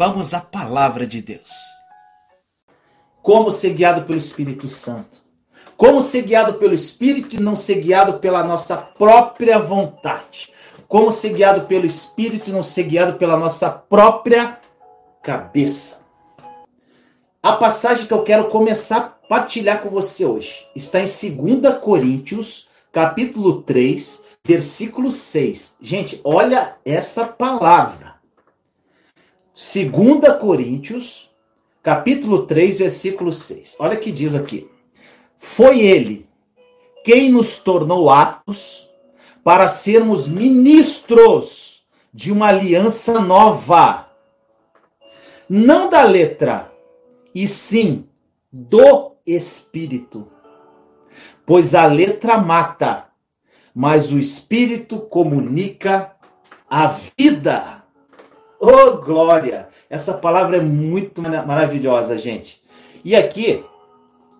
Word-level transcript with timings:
Vamos 0.00 0.32
à 0.32 0.40
palavra 0.40 1.06
de 1.06 1.20
Deus. 1.20 1.50
Como 3.20 3.50
ser 3.50 3.74
guiado 3.74 4.06
pelo 4.06 4.16
Espírito 4.16 4.66
Santo? 4.66 5.18
Como 5.76 6.00
ser 6.00 6.22
guiado 6.22 6.54
pelo 6.54 6.72
Espírito 6.72 7.36
e 7.36 7.38
não 7.38 7.54
ser 7.54 7.82
guiado 7.82 8.18
pela 8.18 8.42
nossa 8.42 8.78
própria 8.78 9.58
vontade? 9.58 10.50
Como 10.88 11.12
ser 11.12 11.34
guiado 11.34 11.66
pelo 11.66 11.84
Espírito 11.84 12.48
e 12.48 12.52
não 12.54 12.62
ser 12.62 12.84
guiado 12.84 13.18
pela 13.18 13.36
nossa 13.36 13.68
própria 13.68 14.58
cabeça? 15.22 16.00
A 17.42 17.52
passagem 17.52 18.06
que 18.06 18.14
eu 18.14 18.22
quero 18.22 18.48
começar 18.48 18.96
a 18.96 19.28
partilhar 19.28 19.82
com 19.82 19.90
você 19.90 20.24
hoje 20.24 20.66
está 20.74 20.98
em 20.98 21.04
2 21.60 21.76
Coríntios, 21.78 22.66
capítulo 22.90 23.60
3, 23.64 24.24
versículo 24.42 25.12
6. 25.12 25.76
Gente, 25.78 26.22
olha 26.24 26.78
essa 26.86 27.26
palavra. 27.26 28.09
2 29.62 30.38
Coríntios, 30.40 31.30
capítulo 31.82 32.46
3, 32.46 32.78
versículo 32.78 33.30
6. 33.30 33.76
Olha 33.78 33.94
que 33.94 34.10
diz 34.10 34.34
aqui. 34.34 34.70
Foi 35.36 35.80
ele 35.80 36.26
quem 37.04 37.30
nos 37.30 37.58
tornou 37.58 38.08
aptos 38.08 38.88
para 39.44 39.68
sermos 39.68 40.26
ministros 40.26 41.82
de 42.12 42.32
uma 42.32 42.46
aliança 42.46 43.20
nova. 43.20 44.08
Não 45.46 45.90
da 45.90 46.04
letra, 46.04 46.72
e 47.34 47.46
sim 47.46 48.08
do 48.50 49.12
espírito. 49.26 50.26
Pois 51.44 51.74
a 51.74 51.84
letra 51.86 52.38
mata, 52.38 53.08
mas 53.74 54.10
o 54.10 54.18
espírito 54.18 55.00
comunica 55.00 56.16
a 56.66 56.86
vida. 57.18 57.79
Oh, 58.62 58.98
glória! 58.98 59.70
Essa 59.88 60.12
palavra 60.12 60.58
é 60.58 60.60
muito 60.60 61.22
maravilhosa, 61.22 62.18
gente. 62.18 62.62
E 63.02 63.16
aqui, 63.16 63.64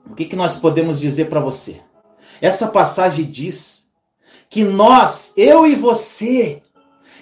o 0.04 0.14
que, 0.14 0.26
que 0.26 0.36
nós 0.36 0.56
podemos 0.56 1.00
dizer 1.00 1.30
para 1.30 1.40
você? 1.40 1.80
Essa 2.38 2.68
passagem 2.68 3.24
diz 3.24 3.90
que 4.50 4.62
nós, 4.62 5.32
eu 5.38 5.66
e 5.66 5.74
você, 5.74 6.62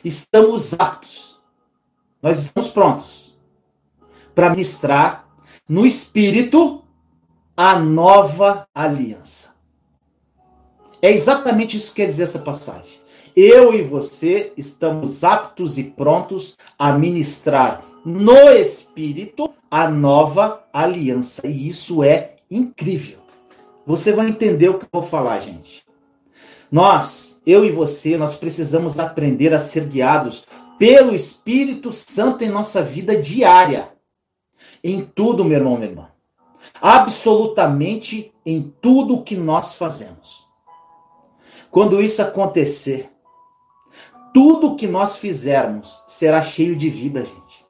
estamos 0.04 0.74
aptos, 0.74 1.40
nós 2.20 2.40
estamos 2.40 2.68
prontos 2.68 3.38
para 4.34 4.50
ministrar 4.50 5.28
no 5.68 5.86
Espírito 5.86 6.82
a 7.56 7.78
nova 7.78 8.66
aliança. 8.74 9.54
É 11.00 11.12
exatamente 11.12 11.76
isso 11.76 11.90
que 11.90 12.02
quer 12.02 12.06
dizer 12.06 12.24
essa 12.24 12.40
passagem. 12.40 12.97
Eu 13.40 13.72
e 13.72 13.82
você 13.82 14.52
estamos 14.56 15.22
aptos 15.22 15.78
e 15.78 15.84
prontos 15.84 16.58
a 16.76 16.92
ministrar 16.92 17.84
no 18.04 18.50
Espírito 18.50 19.54
a 19.70 19.88
nova 19.88 20.64
aliança. 20.72 21.46
E 21.46 21.68
isso 21.68 22.02
é 22.02 22.34
incrível. 22.50 23.20
Você 23.86 24.12
vai 24.12 24.26
entender 24.26 24.70
o 24.70 24.78
que 24.80 24.86
eu 24.86 24.88
vou 24.90 25.04
falar, 25.04 25.38
gente. 25.38 25.84
Nós, 26.68 27.40
eu 27.46 27.64
e 27.64 27.70
você, 27.70 28.18
nós 28.18 28.34
precisamos 28.34 28.98
aprender 28.98 29.54
a 29.54 29.60
ser 29.60 29.84
guiados 29.84 30.44
pelo 30.76 31.14
Espírito 31.14 31.92
Santo 31.92 32.42
em 32.42 32.48
nossa 32.48 32.82
vida 32.82 33.16
diária. 33.16 33.92
Em 34.82 35.02
tudo, 35.02 35.44
meu 35.44 35.58
irmão, 35.58 35.76
minha 35.76 35.90
irmã. 35.90 36.08
Absolutamente 36.82 38.32
em 38.44 38.74
tudo 38.80 39.22
que 39.22 39.36
nós 39.36 39.74
fazemos. 39.74 40.44
Quando 41.70 42.02
isso 42.02 42.20
acontecer, 42.20 43.12
tudo 44.32 44.76
que 44.76 44.86
nós 44.86 45.16
fizermos 45.16 46.02
será 46.06 46.42
cheio 46.42 46.76
de 46.76 46.88
vida, 46.88 47.20
gente. 47.20 47.66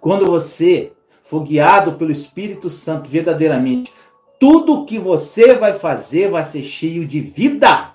Quando 0.00 0.26
você 0.26 0.92
for 1.22 1.42
guiado 1.42 1.94
pelo 1.94 2.10
Espírito 2.10 2.70
Santo 2.70 3.08
verdadeiramente, 3.08 3.92
tudo 4.38 4.84
que 4.84 4.98
você 4.98 5.54
vai 5.54 5.78
fazer 5.78 6.30
vai 6.30 6.44
ser 6.44 6.62
cheio 6.62 7.06
de 7.06 7.20
vida, 7.20 7.92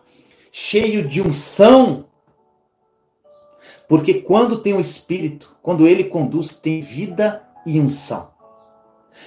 cheio 0.51 1.07
de 1.07 1.21
unção. 1.21 2.05
Porque 3.87 4.15
quando 4.15 4.59
tem 4.59 4.73
o 4.73 4.79
Espírito, 4.79 5.55
quando 5.61 5.87
ele 5.87 6.05
conduz, 6.05 6.57
tem 6.57 6.81
vida 6.81 7.43
e 7.65 7.79
unção. 7.79 8.29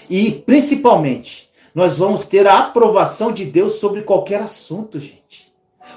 E 0.08 0.30
principalmente, 0.30 1.50
nós 1.74 1.98
vamos 1.98 2.28
ter 2.28 2.46
a 2.46 2.58
aprovação 2.58 3.32
de 3.32 3.44
Deus 3.44 3.74
sobre 3.74 4.02
qualquer 4.02 4.40
assunto, 4.40 5.00
gente 5.00 5.48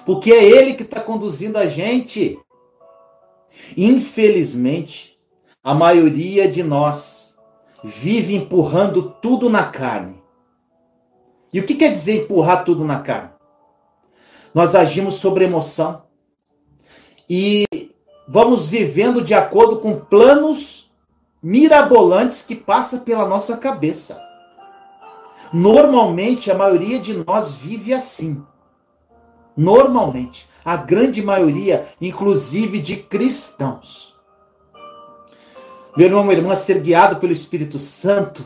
porque 0.06 0.32
é 0.32 0.44
Ele 0.44 0.74
que 0.74 0.84
está 0.84 1.00
conduzindo 1.00 1.58
a 1.58 1.68
gente. 1.68 2.40
Infelizmente, 3.76 5.18
a 5.64 5.74
maioria 5.74 6.48
de 6.48 6.64
nós 6.64 7.38
vive 7.84 8.36
empurrando 8.36 9.16
tudo 9.22 9.50
na 9.50 9.66
carne. 9.66 10.22
E 11.54 11.60
o 11.60 11.66
que 11.66 11.76
quer 11.76 11.92
dizer 11.92 12.24
empurrar 12.24 12.64
tudo 12.64 12.84
na 12.86 13.00
carne? 13.00 13.32
Nós 14.54 14.76
agimos 14.76 15.16
sobre 15.16 15.46
emoção 15.46 16.04
e 17.30 17.66
vamos 18.28 18.68
vivendo 18.68 19.22
de 19.22 19.34
acordo 19.34 19.80
com 19.80 20.00
planos 20.00 20.92
mirabolantes 21.42 22.44
que 22.44 22.56
passam 22.56 23.00
pela 23.00 23.28
nossa 23.28 23.58
cabeça. 23.58 24.22
Normalmente, 25.54 26.50
a 26.50 26.56
maioria 26.56 27.00
de 27.00 27.24
nós 27.26 27.52
vive 27.52 27.94
assim. 27.94 28.46
Normalmente, 29.56 30.48
a 30.64 30.76
grande 30.78 31.22
maioria, 31.22 31.88
inclusive 32.00 32.80
de 32.80 32.98
cristãos. 32.98 34.16
Meu 35.96 36.08
irmão, 36.08 36.24
minha 36.24 36.38
irmã, 36.38 36.56
ser 36.56 36.80
guiado 36.80 37.18
pelo 37.18 37.34
Espírito 37.34 37.78
Santo 37.78 38.46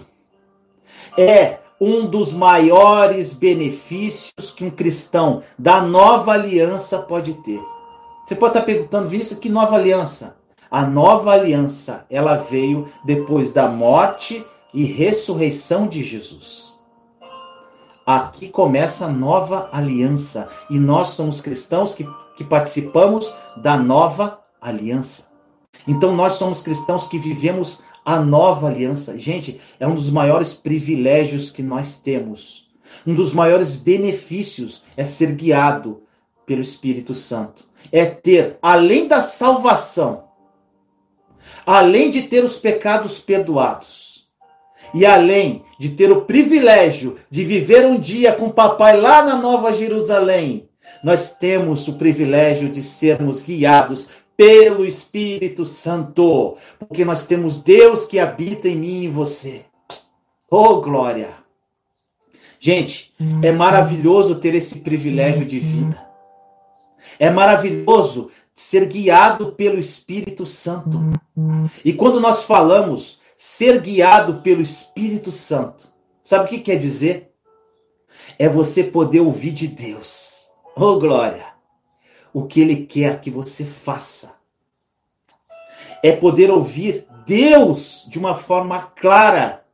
é 1.17 1.59
um 1.79 2.07
dos 2.07 2.33
maiores 2.33 3.33
benefícios 3.33 4.51
que 4.55 4.63
um 4.63 4.71
cristão 4.71 5.43
da 5.57 5.81
nova 5.81 6.31
aliança 6.31 6.99
pode 6.99 7.33
ter. 7.35 7.61
Você 8.25 8.35
pode 8.35 8.53
estar 8.53 8.65
perguntando, 8.65 9.07
Vinícius, 9.07 9.39
que 9.39 9.49
nova 9.49 9.75
aliança? 9.75 10.37
A 10.71 10.85
nova 10.85 11.31
aliança, 11.31 12.05
ela 12.09 12.35
veio 12.35 12.87
depois 13.03 13.51
da 13.51 13.67
morte 13.67 14.43
e 14.73 14.83
ressurreição 14.83 15.87
de 15.87 16.03
Jesus. 16.03 16.74
Aqui 18.05 18.49
começa 18.49 19.05
a 19.05 19.11
nova 19.11 19.67
aliança. 19.71 20.47
E 20.69 20.77
nós 20.77 21.09
somos 21.09 21.41
cristãos 21.41 21.95
que, 21.95 22.07
que 22.37 22.43
participamos 22.43 23.33
da 23.57 23.77
nova 23.77 24.39
aliança. 24.61 25.31
Então 25.87 26.15
nós 26.15 26.33
somos 26.33 26.61
cristãos 26.61 27.07
que 27.07 27.17
vivemos 27.17 27.81
a 28.03 28.19
nova 28.19 28.67
aliança. 28.67 29.17
Gente, 29.17 29.59
é 29.79 29.87
um 29.87 29.95
dos 29.95 30.11
maiores 30.11 30.53
privilégios 30.53 31.49
que 31.49 31.63
nós 31.63 31.95
temos. 31.95 32.67
Um 33.05 33.15
dos 33.15 33.33
maiores 33.33 33.75
benefícios 33.75 34.83
é 34.95 35.03
ser 35.03 35.33
guiado 35.33 36.03
pelo 36.45 36.61
Espírito 36.61 37.15
Santo. 37.15 37.65
É 37.91 38.05
ter, 38.05 38.57
além 38.61 39.07
da 39.07 39.21
salvação, 39.21 40.25
além 41.65 42.11
de 42.11 42.23
ter 42.23 42.43
os 42.43 42.57
pecados 42.57 43.19
perdoados, 43.19 44.04
e 44.95 45.05
além 45.05 45.63
de 45.77 45.89
ter 45.89 46.09
o 46.09 46.21
privilégio 46.21 47.17
de 47.29 47.43
viver 47.43 47.85
um 47.85 47.99
dia 47.99 48.31
com 48.31 48.49
papai 48.49 48.97
lá 48.99 49.21
na 49.23 49.35
Nova 49.35 49.73
Jerusalém, 49.73 50.69
nós 51.03 51.35
temos 51.35 51.87
o 51.89 51.93
privilégio 51.93 52.69
de 52.69 52.81
sermos 52.81 53.41
guiados 53.41 54.09
pelo 54.37 54.85
Espírito 54.85 55.65
Santo, 55.65 56.55
porque 56.79 57.03
nós 57.03 57.25
temos 57.25 57.61
Deus 57.61 58.05
que 58.05 58.19
habita 58.19 58.69
em 58.69 58.77
mim 58.77 59.01
e 59.01 59.05
em 59.05 59.09
você. 59.09 59.65
Oh, 60.49 60.81
glória! 60.81 61.29
Gente, 62.57 63.13
é 63.43 63.51
maravilhoso 63.51 64.35
ter 64.35 64.55
esse 64.55 64.79
privilégio 64.79 65.45
de 65.45 65.59
vida. 65.59 66.01
É 67.19 67.29
maravilhoso 67.29 68.31
ser 68.53 68.85
guiado 68.85 69.51
pelo 69.51 69.77
Espírito 69.77 70.45
Santo. 70.45 71.01
E 71.83 71.91
quando 71.91 72.21
nós 72.21 72.43
falamos 72.43 73.19
ser 73.35 73.81
guiado 73.81 74.41
pelo 74.41 74.61
Espírito 74.61 75.31
Santo. 75.31 75.87
Sabe 76.21 76.45
o 76.45 76.47
que 76.47 76.59
quer 76.59 76.77
dizer? 76.77 77.31
É 78.39 78.49
você 78.49 78.83
poder 78.83 79.19
ouvir 79.19 79.51
de 79.51 79.67
Deus. 79.67 80.49
Oh, 80.75 80.97
glória! 80.97 81.53
O 82.33 82.45
que 82.45 82.61
Ele 82.61 82.85
quer 82.85 83.21
que 83.21 83.29
você 83.29 83.63
faça. 83.63 84.35
É 86.03 86.11
poder 86.11 86.49
ouvir 86.49 87.07
Deus 87.25 88.05
de 88.07 88.19
uma 88.19 88.35
forma 88.35 88.81
clara. 88.81 89.65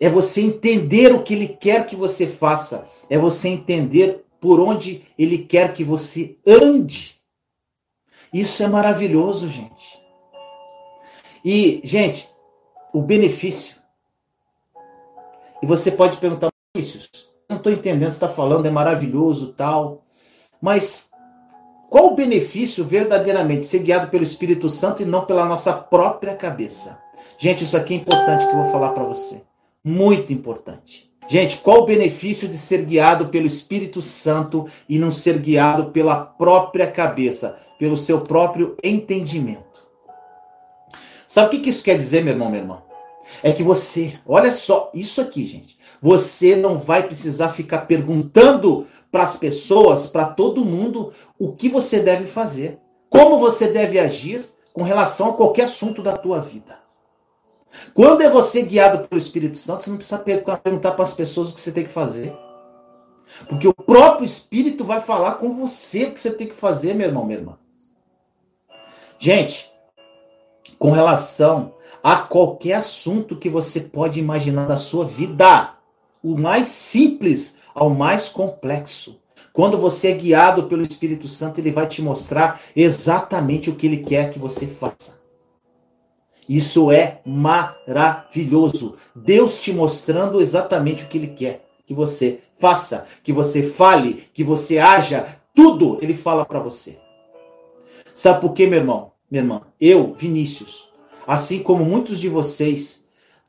É 0.00 0.08
você 0.08 0.40
entender 0.42 1.14
o 1.14 1.22
que 1.22 1.34
Ele 1.34 1.48
quer 1.48 1.86
que 1.86 1.94
você 1.94 2.26
faça. 2.26 2.88
É 3.08 3.18
você 3.18 3.48
entender 3.48 4.24
por 4.40 4.58
onde 4.60 5.04
Ele 5.18 5.38
quer 5.38 5.72
que 5.72 5.84
você 5.84 6.36
ande. 6.46 7.20
Isso 8.32 8.62
é 8.62 8.68
maravilhoso, 8.68 9.48
gente. 9.48 10.00
E, 11.44 11.80
gente, 11.84 12.31
o 12.92 13.00
benefício. 13.02 13.76
E 15.62 15.66
você 15.66 15.90
pode 15.90 16.16
perguntar, 16.16 16.48
Vinícius, 16.74 17.08
não 17.48 17.56
estou 17.56 17.72
entendendo, 17.72 18.10
você 18.10 18.16
está 18.16 18.28
falando, 18.28 18.66
é 18.66 18.70
maravilhoso 18.70 19.52
tal. 19.52 20.02
Mas 20.60 21.10
qual 21.88 22.12
o 22.12 22.16
benefício 22.16 22.84
verdadeiramente 22.84 23.66
ser 23.66 23.80
guiado 23.80 24.08
pelo 24.08 24.24
Espírito 24.24 24.68
Santo 24.68 25.02
e 25.02 25.06
não 25.06 25.24
pela 25.24 25.44
nossa 25.44 25.72
própria 25.72 26.34
cabeça? 26.34 26.98
Gente, 27.38 27.64
isso 27.64 27.76
aqui 27.76 27.94
é 27.94 27.96
importante 27.98 28.46
que 28.46 28.52
eu 28.52 28.62
vou 28.62 28.72
falar 28.72 28.90
para 28.90 29.04
você. 29.04 29.42
Muito 29.84 30.32
importante. 30.32 31.10
Gente, 31.28 31.58
qual 31.58 31.82
o 31.82 31.86
benefício 31.86 32.48
de 32.48 32.58
ser 32.58 32.84
guiado 32.84 33.28
pelo 33.28 33.46
Espírito 33.46 34.02
Santo 34.02 34.66
e 34.88 34.98
não 34.98 35.10
ser 35.10 35.38
guiado 35.38 35.90
pela 35.90 36.16
própria 36.16 36.90
cabeça, 36.90 37.58
pelo 37.78 37.96
seu 37.96 38.20
próprio 38.20 38.76
entendimento? 38.82 39.71
Sabe 41.32 41.56
o 41.56 41.62
que 41.62 41.70
isso 41.70 41.82
quer 41.82 41.96
dizer, 41.96 42.22
meu 42.22 42.34
irmão, 42.34 42.50
minha 42.50 42.60
irmã? 42.60 42.82
É 43.42 43.50
que 43.52 43.62
você, 43.62 44.20
olha 44.26 44.52
só, 44.52 44.90
isso 44.92 45.18
aqui, 45.18 45.46
gente. 45.46 45.78
Você 45.98 46.54
não 46.54 46.76
vai 46.76 47.04
precisar 47.04 47.48
ficar 47.48 47.86
perguntando 47.86 48.86
para 49.10 49.22
as 49.22 49.34
pessoas, 49.34 50.06
para 50.06 50.26
todo 50.26 50.62
mundo, 50.62 51.10
o 51.38 51.50
que 51.50 51.70
você 51.70 52.00
deve 52.00 52.26
fazer, 52.26 52.78
como 53.08 53.38
você 53.38 53.68
deve 53.68 53.98
agir 53.98 54.44
com 54.74 54.82
relação 54.82 55.30
a 55.30 55.32
qualquer 55.32 55.64
assunto 55.64 56.02
da 56.02 56.18
tua 56.18 56.38
vida. 56.38 56.78
Quando 57.94 58.20
é 58.20 58.28
você 58.28 58.60
guiado 58.60 59.08
pelo 59.08 59.18
Espírito 59.18 59.56
Santo, 59.56 59.84
você 59.84 59.88
não 59.88 59.96
precisa 59.96 60.18
perguntar 60.18 60.90
para 60.92 61.02
as 61.02 61.14
pessoas 61.14 61.48
o 61.48 61.54
que 61.54 61.62
você 61.62 61.72
tem 61.72 61.84
que 61.84 61.90
fazer. 61.90 62.36
Porque 63.48 63.66
o 63.66 63.72
próprio 63.72 64.26
Espírito 64.26 64.84
vai 64.84 65.00
falar 65.00 65.36
com 65.36 65.48
você 65.48 66.04
o 66.04 66.12
que 66.12 66.20
você 66.20 66.34
tem 66.34 66.46
que 66.46 66.54
fazer, 66.54 66.92
meu 66.92 67.08
irmão, 67.08 67.24
minha 67.24 67.38
irmã. 67.38 67.58
Gente, 69.18 69.71
com 70.82 70.90
relação 70.90 71.74
a 72.02 72.16
qualquer 72.16 72.72
assunto 72.72 73.36
que 73.36 73.48
você 73.48 73.82
pode 73.82 74.18
imaginar 74.18 74.68
na 74.68 74.74
sua 74.74 75.04
vida, 75.04 75.74
o 76.20 76.36
mais 76.36 76.66
simples 76.66 77.56
ao 77.72 77.88
mais 77.88 78.28
complexo. 78.28 79.20
Quando 79.52 79.78
você 79.78 80.08
é 80.08 80.14
guiado 80.14 80.64
pelo 80.64 80.82
Espírito 80.82 81.28
Santo, 81.28 81.60
ele 81.60 81.70
vai 81.70 81.86
te 81.86 82.02
mostrar 82.02 82.60
exatamente 82.74 83.70
o 83.70 83.76
que 83.76 83.86
ele 83.86 83.98
quer 83.98 84.30
que 84.30 84.40
você 84.40 84.66
faça. 84.66 85.20
Isso 86.48 86.90
é 86.90 87.20
maravilhoso. 87.24 88.96
Deus 89.14 89.58
te 89.58 89.72
mostrando 89.72 90.40
exatamente 90.40 91.04
o 91.04 91.06
que 91.06 91.16
Ele 91.16 91.28
quer 91.28 91.64
que 91.86 91.94
você 91.94 92.40
faça, 92.58 93.06
que 93.22 93.32
você 93.32 93.62
fale, 93.62 94.24
que 94.34 94.42
você 94.42 94.80
haja, 94.80 95.38
tudo 95.54 95.98
Ele 96.02 96.12
fala 96.12 96.44
para 96.44 96.58
você. 96.58 96.98
Sabe 98.12 98.40
por 98.40 98.52
quê, 98.52 98.66
meu 98.66 98.80
irmão, 98.80 99.11
minha 99.32 99.42
irmã? 99.42 99.62
Eu, 99.80 100.12
Vinícius, 100.12 100.90
assim 101.26 101.62
como 101.62 101.86
muitos 101.86 102.20
de 102.20 102.28
vocês, 102.28 103.06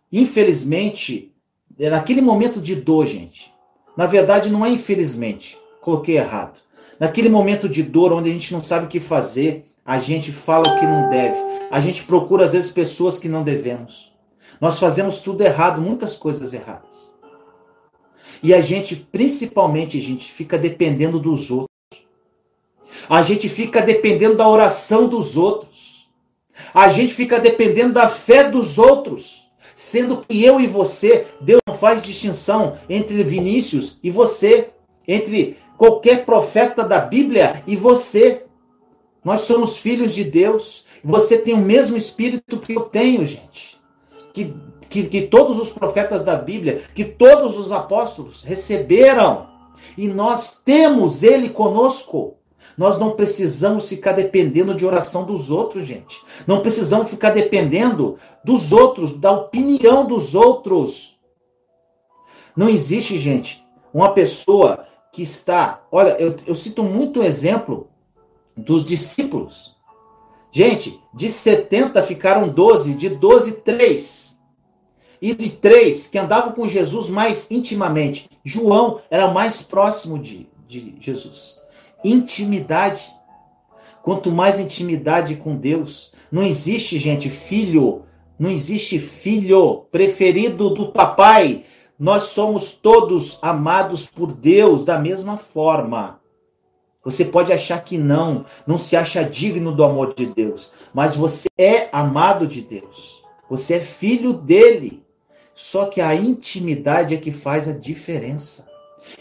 infelizmente, 0.10 1.36
é 1.78 1.90
naquele 1.90 2.22
momento 2.22 2.62
de 2.62 2.74
dor, 2.74 3.06
gente. 3.06 3.54
Na 3.98 4.06
verdade, 4.06 4.50
não 4.50 4.66
é 4.66 4.70
infelizmente, 4.70 5.58
coloquei 5.82 6.18
errado. 6.18 6.62
Naquele 6.98 7.28
momento 7.28 7.68
de 7.68 7.84
dor, 7.84 8.14
onde 8.14 8.30
a 8.30 8.34
gente 8.34 8.54
não 8.54 8.64
sabe 8.64 8.86
o 8.86 8.88
que 8.90 9.02
fazer, 9.02 9.66
a 9.86 10.00
gente 10.00 10.32
fala 10.32 10.64
o 10.66 10.80
que 10.80 10.86
não 10.86 11.10
deve. 11.10 11.38
A 11.70 11.82
gente 11.82 12.04
procura, 12.04 12.46
às 12.46 12.54
vezes, 12.54 12.72
pessoas 12.72 13.20
que 13.20 13.28
não 13.28 13.44
devemos. 13.44 14.14
Nós 14.62 14.80
fazemos 14.80 15.20
tudo 15.20 15.42
errado, 15.42 15.82
muitas 15.82 16.16
coisas 16.16 16.54
erradas. 16.54 17.14
E 18.42 18.54
a 18.54 18.62
gente, 18.62 18.96
principalmente, 18.96 19.98
a 19.98 20.02
gente 20.02 20.32
fica 20.32 20.58
dependendo 20.58 21.20
dos 21.20 21.52
outros. 21.52 21.68
A 23.10 23.22
gente 23.22 23.50
fica 23.50 23.82
dependendo 23.82 24.36
da 24.36 24.48
oração 24.48 25.10
dos 25.10 25.36
outros. 25.36 25.73
A 26.74 26.90
gente 26.90 27.14
fica 27.14 27.40
dependendo 27.40 27.94
da 27.94 28.08
fé 28.08 28.50
dos 28.50 28.78
outros. 28.78 29.44
Sendo 29.76 30.18
que 30.18 30.44
eu 30.44 30.62
e 30.62 30.68
você, 30.68 31.26
Deus 31.42 31.60
não 31.68 31.76
faz 31.76 32.02
distinção 32.02 32.78
entre 32.88 33.24
Vinícius 33.24 33.98
e 34.04 34.12
você, 34.12 34.70
entre 35.08 35.58
qualquer 35.78 36.26
profeta 36.26 36.84
da 36.84 37.00
Bíblia 37.00 37.64
e 37.66 37.76
você. 37.76 38.46
Nós 39.24 39.42
somos 39.42 39.78
filhos 39.78 40.14
de 40.14 40.24
Deus. 40.24 40.86
Você 41.04 41.38
tem 41.38 41.54
o 41.54 41.58
mesmo 41.58 41.98
espírito 41.98 42.60
que 42.60 42.74
eu 42.74 42.82
tenho, 42.82 43.26
gente. 43.26 43.82
Que, 44.34 44.54
que, 44.90 45.08
que 45.08 45.22
todos 45.24 45.60
os 45.60 45.72
profetas 45.72 46.24
da 46.24 46.36
Bíblia, 46.36 46.82
que 46.94 47.06
todos 47.06 47.58
os 47.58 47.72
apóstolos 47.72 48.44
receberam. 48.44 49.48
E 49.98 50.08
nós 50.08 50.62
temos 50.64 51.24
ele 51.24 51.50
conosco. 51.50 52.36
Nós 52.78 53.00
não 53.00 53.12
precisamos 53.12 53.88
ficar 53.88 54.14
dependendo 54.14 54.74
de 54.74 54.86
oração 54.86 55.26
dos 55.26 55.52
outros, 55.52 55.86
gente. 55.86 56.22
Não 56.48 56.62
precisamos 56.62 57.10
ficar 57.10 57.30
dependendo 57.30 58.18
dos 58.44 58.72
outros, 58.72 59.14
da 59.20 59.32
opinião 59.32 60.06
dos 60.06 60.34
outros. 60.34 61.20
Não 62.56 62.70
existe, 62.70 63.18
gente, 63.18 63.64
uma 63.94 64.14
pessoa 64.14 64.86
que 65.12 65.22
está. 65.22 65.84
Olha, 65.92 66.12
eu, 66.20 66.36
eu 66.48 66.56
cito 66.56 66.84
muito 66.84 67.20
um 67.20 67.24
exemplo 67.24 67.88
dos 68.58 68.86
discípulos. 68.86 69.74
Gente, 70.52 71.00
de 71.14 71.30
70 71.30 72.02
ficaram 72.04 72.50
12, 72.50 72.94
de 72.94 73.10
12, 73.10 73.62
3. 73.62 74.34
E 75.22 75.34
de 75.34 75.52
três 75.52 76.08
que 76.08 76.18
andavam 76.18 76.52
com 76.52 76.68
Jesus 76.68 77.10
mais 77.10 77.50
intimamente. 77.50 78.30
João 78.44 79.00
era 79.10 79.26
o 79.26 79.34
mais 79.34 79.62
próximo 79.62 80.20
de, 80.20 80.50
de 80.68 80.96
Jesus. 81.00 81.63
Intimidade. 82.04 83.06
Quanto 84.02 84.32
mais 84.32 84.60
intimidade 84.60 85.36
com 85.36 85.56
Deus. 85.56 86.12
Não 86.32 86.44
existe, 86.44 86.98
gente, 86.98 87.30
filho. 87.30 88.04
Não 88.38 88.50
existe 88.50 89.00
filho 89.00 89.86
preferido 89.92 90.72
do 90.72 90.92
papai. 90.92 91.64
Nós 91.98 92.24
somos 92.24 92.72
todos 92.72 93.38
amados 93.42 94.08
por 94.08 94.32
Deus 94.32 94.84
da 94.84 95.00
mesma 95.00 95.38
forma. 95.38 96.20
Você 97.04 97.26
pode 97.26 97.52
achar 97.52 97.84
que 97.84 97.98
não, 97.98 98.46
não 98.66 98.78
se 98.78 98.96
acha 98.96 99.24
digno 99.24 99.76
do 99.76 99.84
amor 99.84 100.14
de 100.14 100.26
Deus, 100.26 100.72
mas 100.94 101.14
você 101.14 101.50
é 101.58 101.90
amado 101.92 102.48
de 102.48 102.62
Deus. 102.62 103.22
Você 103.50 103.76
é 103.76 103.80
filho 103.80 104.34
dele. 104.34 105.04
Só 105.54 105.86
que 105.86 106.02
a 106.02 106.16
intimidade 106.16 107.14
é 107.14 107.18
que 107.18 107.32
faz 107.32 107.68
a 107.68 107.74
diferença. 107.74 108.68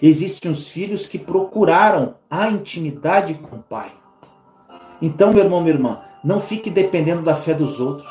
Existem 0.00 0.50
os 0.50 0.69
filhos 0.69 1.06
que 1.06 1.19
procuraram 1.19 2.15
a 2.31 2.49
intimidade 2.49 3.35
com 3.35 3.56
o 3.56 3.62
pai. 3.62 3.93
Então, 5.00 5.33
meu 5.33 5.43
irmão, 5.43 5.61
minha 5.61 5.75
irmã, 5.75 6.00
não 6.23 6.41
fique 6.41 6.71
dependendo 6.71 7.23
da 7.23 7.35
fé 7.35 7.53
dos 7.53 7.81
outros. 7.81 8.11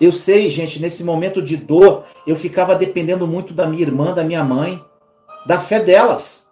Eu 0.00 0.12
sei, 0.12 0.50
gente, 0.50 0.80
nesse 0.80 1.04
momento 1.04 1.40
de 1.40 1.56
dor, 1.56 2.04
eu 2.26 2.36
ficava 2.36 2.74
dependendo 2.74 3.26
muito 3.26 3.54
da 3.54 3.66
minha 3.66 3.82
irmã, 3.82 4.12
da 4.14 4.24
minha 4.24 4.44
mãe, 4.44 4.84
da 5.46 5.58
fé 5.58 5.80
delas. 5.80 6.48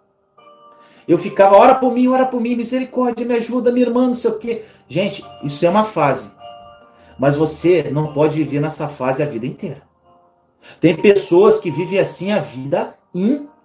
Eu 1.07 1.17
ficava, 1.17 1.55
ora 1.55 1.75
por 1.75 1.93
mim, 1.93 2.07
ora 2.07 2.25
por 2.25 2.41
mim, 2.41 2.55
misericórdia, 2.55 3.25
me 3.25 3.35
ajuda, 3.35 3.71
minha 3.71 3.85
irmã, 3.85 4.07
não 4.07 4.13
sei 4.13 4.31
o 4.31 4.37
quê. 4.37 4.63
Gente, 4.87 5.23
isso 5.43 5.65
é 5.65 5.69
uma 5.69 5.85
fase. 5.85 6.35
Mas 7.17 7.35
você 7.35 7.89
não 7.91 8.11
pode 8.13 8.37
viver 8.37 8.59
nessa 8.59 8.87
fase 8.87 9.23
a 9.23 9.25
vida 9.25 9.45
inteira. 9.45 9.81
Tem 10.81 10.95
pessoas 10.95 11.59
que 11.59 11.71
vivem 11.71 11.99
assim 11.99 12.31
a 12.31 12.39
vida 12.39 12.95
inteira. 13.13 13.56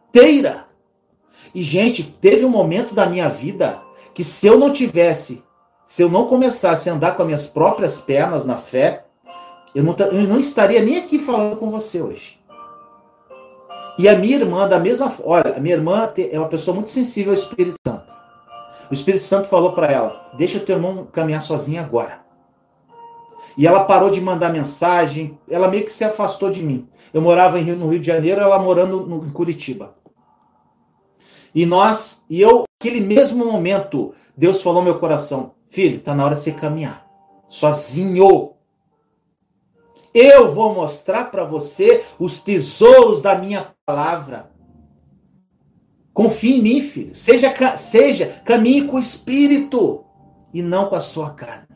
E, 1.55 1.63
gente, 1.63 2.03
teve 2.03 2.45
um 2.45 2.51
momento 2.51 2.95
da 2.95 3.07
minha 3.07 3.29
vida 3.29 3.83
que 4.15 4.23
se 4.23 4.47
eu 4.47 4.59
não 4.59 4.73
tivesse, 4.73 5.43
se 5.87 6.03
eu 6.03 6.09
não 6.09 6.27
começasse 6.27 6.89
a 6.89 6.95
andar 6.95 7.17
com 7.17 7.23
as 7.23 7.27
minhas 7.27 7.47
próprias 7.47 7.99
pernas 7.99 8.47
na 8.47 8.57
fé, 8.57 9.05
eu 9.75 9.83
não, 9.83 9.95
eu 10.11 10.25
não 10.25 10.39
estaria 10.39 10.83
nem 10.83 10.99
aqui 10.99 11.19
falando 11.19 11.57
com 11.57 11.71
você 11.71 12.01
hoje. 12.01 12.39
E 13.99 14.09
a 14.09 14.19
minha 14.19 14.37
irmã, 14.37 14.67
da 14.67 14.79
mesma 14.79 15.13
olha, 15.23 15.55
a 15.57 15.61
minha 15.61 15.75
irmã 15.75 16.11
é 16.17 16.39
uma 16.39 16.49
pessoa 16.49 16.75
muito 16.75 16.91
sensível 16.91 17.33
ao 17.33 17.39
Espírito 17.39 17.77
Santo. 17.87 18.13
O 18.91 18.95
Espírito 18.95 19.25
Santo 19.25 19.49
falou 19.49 19.73
para 19.73 19.91
ela: 19.91 20.31
deixa 20.35 20.59
teu 20.59 20.77
irmão 20.77 21.07
caminhar 21.13 21.43
sozinho 21.43 21.81
agora. 21.81 22.21
E 23.57 23.67
ela 23.67 23.85
parou 23.85 24.09
de 24.09 24.21
mandar 24.21 24.51
mensagem, 24.51 25.39
ela 25.49 25.69
meio 25.69 25.85
que 25.85 25.93
se 25.93 26.05
afastou 26.05 26.51
de 26.51 26.63
mim. 26.63 26.89
Eu 27.13 27.21
morava 27.21 27.59
Rio, 27.59 27.77
no 27.77 27.89
Rio 27.89 28.01
de 28.01 28.07
Janeiro, 28.07 28.41
ela 28.41 28.59
morando 28.59 29.01
no, 29.01 29.27
em 29.27 29.31
Curitiba. 29.31 29.95
E 31.55 31.67
nós, 31.67 32.25
e 32.29 32.41
eu, 32.41 32.65
aquele 32.81 33.01
mesmo 33.01 33.45
momento, 33.45 34.15
Deus 34.37 34.63
falou 34.63 34.83
no 34.83 34.91
meu 34.91 34.99
coração: 34.99 35.53
filho, 35.69 36.01
tá 36.01 36.15
na 36.15 36.25
hora 36.25 36.35
de 36.35 36.41
você 36.41 36.53
caminhar. 36.53 37.07
Sozinho. 37.47 38.53
Eu 40.15 40.53
vou 40.53 40.75
mostrar 40.75 41.31
para 41.31 41.45
você 41.45 42.05
os 42.19 42.39
tesouros 42.39 43.23
da 43.23 43.35
minha 43.35 43.75
palavra. 43.87 44.51
Confie 46.13 46.59
em 46.59 46.63
mim, 46.63 46.81
filho. 46.83 47.15
Seja, 47.17 47.53
seja, 47.79 48.43
caminhe 48.45 48.87
com 48.87 48.97
o 48.97 49.01
espírito 49.01 50.05
e 50.53 50.61
não 50.61 50.89
com 50.89 50.97
a 50.97 51.01
sua 51.01 51.31
carne. 51.31 51.73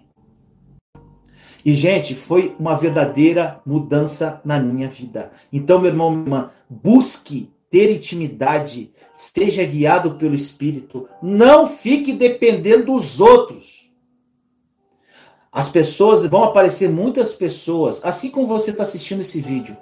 E, 1.64 1.74
gente, 1.74 2.14
foi 2.14 2.54
uma 2.60 2.76
verdadeira 2.76 3.60
mudança 3.66 4.40
na 4.44 4.60
minha 4.60 4.88
vida. 4.88 5.32
Então, 5.52 5.80
meu 5.80 5.90
irmão, 5.90 6.10
minha 6.10 6.22
irmã, 6.22 6.50
busque 6.68 7.50
ter 7.70 7.94
intimidade, 7.94 8.92
seja 9.14 9.64
guiado 9.64 10.14
pelo 10.14 10.34
Espírito. 10.34 11.08
Não 11.22 11.66
fique 11.66 12.12
dependendo 12.12 12.86
dos 12.86 13.20
outros. 13.20 13.90
As 15.50 15.68
pessoas 15.68 16.22
vão 16.24 16.44
aparecer 16.44 16.88
muitas 16.88 17.32
pessoas, 17.32 18.04
assim 18.04 18.30
como 18.30 18.46
você 18.46 18.70
está 18.70 18.82
assistindo 18.82 19.22
esse 19.22 19.40
vídeo. 19.40 19.76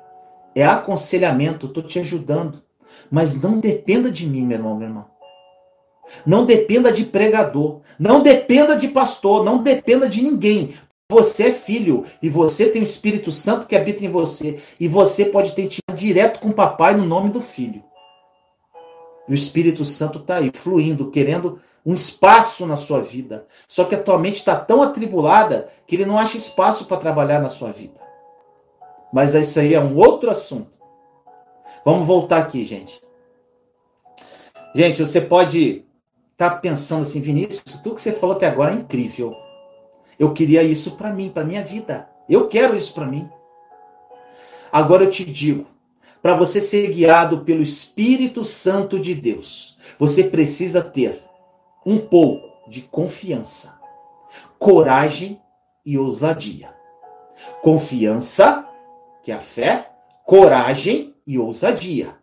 É 0.54 0.64
aconselhamento, 0.64 1.66
estou 1.66 1.82
te 1.82 1.98
ajudando. 1.98 2.62
Mas 3.10 3.40
não 3.40 3.58
dependa 3.58 4.10
de 4.10 4.26
mim, 4.26 4.46
meu 4.46 4.58
irmão, 4.58 4.76
meu 4.76 4.88
irmão. 4.88 5.06
Não 6.24 6.44
dependa 6.44 6.92
de 6.92 7.04
pregador, 7.04 7.80
não 7.98 8.22
dependa 8.22 8.76
de 8.76 8.88
pastor, 8.88 9.44
não 9.44 9.62
dependa 9.62 10.08
de 10.08 10.22
ninguém. 10.22 10.74
Você 11.10 11.48
é 11.48 11.52
filho 11.52 12.04
e 12.22 12.30
você 12.30 12.70
tem 12.70 12.80
o 12.80 12.84
Espírito 12.84 13.30
Santo 13.30 13.66
que 13.66 13.76
habita 13.76 14.04
em 14.04 14.08
você 14.08 14.62
e 14.80 14.88
você 14.88 15.26
pode 15.26 15.52
ter 15.52 15.68
direto 15.94 16.40
com 16.40 16.48
o 16.48 16.54
papai 16.54 16.96
no 16.96 17.04
nome 17.04 17.30
do 17.30 17.42
filho. 17.42 17.84
E 19.28 19.32
o 19.32 19.34
Espírito 19.34 19.84
Santo 19.84 20.18
está 20.18 20.36
aí, 20.36 20.50
fluindo, 20.54 21.10
querendo 21.10 21.60
um 21.84 21.92
espaço 21.92 22.66
na 22.66 22.76
sua 22.76 23.02
vida. 23.02 23.46
Só 23.68 23.84
que 23.84 23.94
a 23.94 24.02
tua 24.02 24.18
mente 24.18 24.36
está 24.36 24.56
tão 24.56 24.82
atribulada 24.82 25.68
que 25.86 25.94
ele 25.94 26.06
não 26.06 26.18
acha 26.18 26.38
espaço 26.38 26.86
para 26.86 26.96
trabalhar 26.96 27.40
na 27.40 27.50
sua 27.50 27.70
vida. 27.70 28.00
Mas 29.12 29.34
isso 29.34 29.60
aí 29.60 29.74
é 29.74 29.80
um 29.80 29.96
outro 29.96 30.30
assunto. 30.30 30.78
Vamos 31.84 32.06
voltar 32.06 32.38
aqui, 32.38 32.64
gente. 32.64 33.02
Gente, 34.74 35.04
você 35.04 35.20
pode 35.20 35.84
estar 36.32 36.50
tá 36.50 36.56
pensando 36.56 37.02
assim, 37.02 37.20
Vinícius, 37.20 37.78
tudo 37.82 37.94
que 37.94 38.00
você 38.00 38.12
falou 38.12 38.36
até 38.36 38.46
agora 38.46 38.72
é 38.72 38.76
incrível. 38.76 39.43
Eu 40.18 40.32
queria 40.32 40.62
isso 40.62 40.92
para 40.92 41.10
mim, 41.10 41.30
para 41.30 41.44
minha 41.44 41.62
vida. 41.62 42.08
Eu 42.28 42.48
quero 42.48 42.76
isso 42.76 42.94
para 42.94 43.06
mim. 43.06 43.28
Agora 44.72 45.04
eu 45.04 45.10
te 45.10 45.24
digo, 45.24 45.66
para 46.22 46.34
você 46.34 46.60
ser 46.60 46.90
guiado 46.90 47.40
pelo 47.40 47.62
Espírito 47.62 48.44
Santo 48.44 48.98
de 48.98 49.14
Deus, 49.14 49.76
você 49.98 50.24
precisa 50.24 50.82
ter 50.82 51.22
um 51.84 51.98
pouco 51.98 52.68
de 52.68 52.80
confiança, 52.80 53.78
coragem 54.58 55.40
e 55.84 55.98
ousadia. 55.98 56.70
Confiança, 57.62 58.66
que 59.22 59.30
é 59.30 59.34
a 59.34 59.40
fé, 59.40 59.90
coragem 60.24 61.14
e 61.26 61.38
ousadia. 61.38 62.14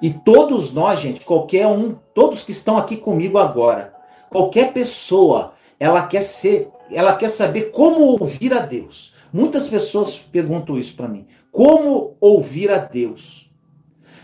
E 0.00 0.10
todos 0.10 0.72
nós, 0.72 1.00
gente, 1.00 1.20
qualquer 1.22 1.66
um, 1.66 1.96
todos 2.14 2.42
que 2.42 2.52
estão 2.52 2.76
aqui 2.76 2.96
comigo 2.96 3.38
agora, 3.38 3.94
qualquer 4.30 4.72
pessoa, 4.72 5.54
ela 5.78 6.06
quer 6.06 6.22
ser, 6.22 6.68
ela 6.90 7.14
quer 7.16 7.28
saber 7.28 7.70
como 7.70 8.00
ouvir 8.00 8.52
a 8.52 8.60
Deus. 8.60 9.12
Muitas 9.32 9.68
pessoas 9.68 10.16
perguntam 10.16 10.78
isso 10.78 10.94
para 10.96 11.08
mim. 11.08 11.26
Como 11.50 12.16
ouvir 12.20 12.70
a 12.70 12.78
Deus? 12.78 13.50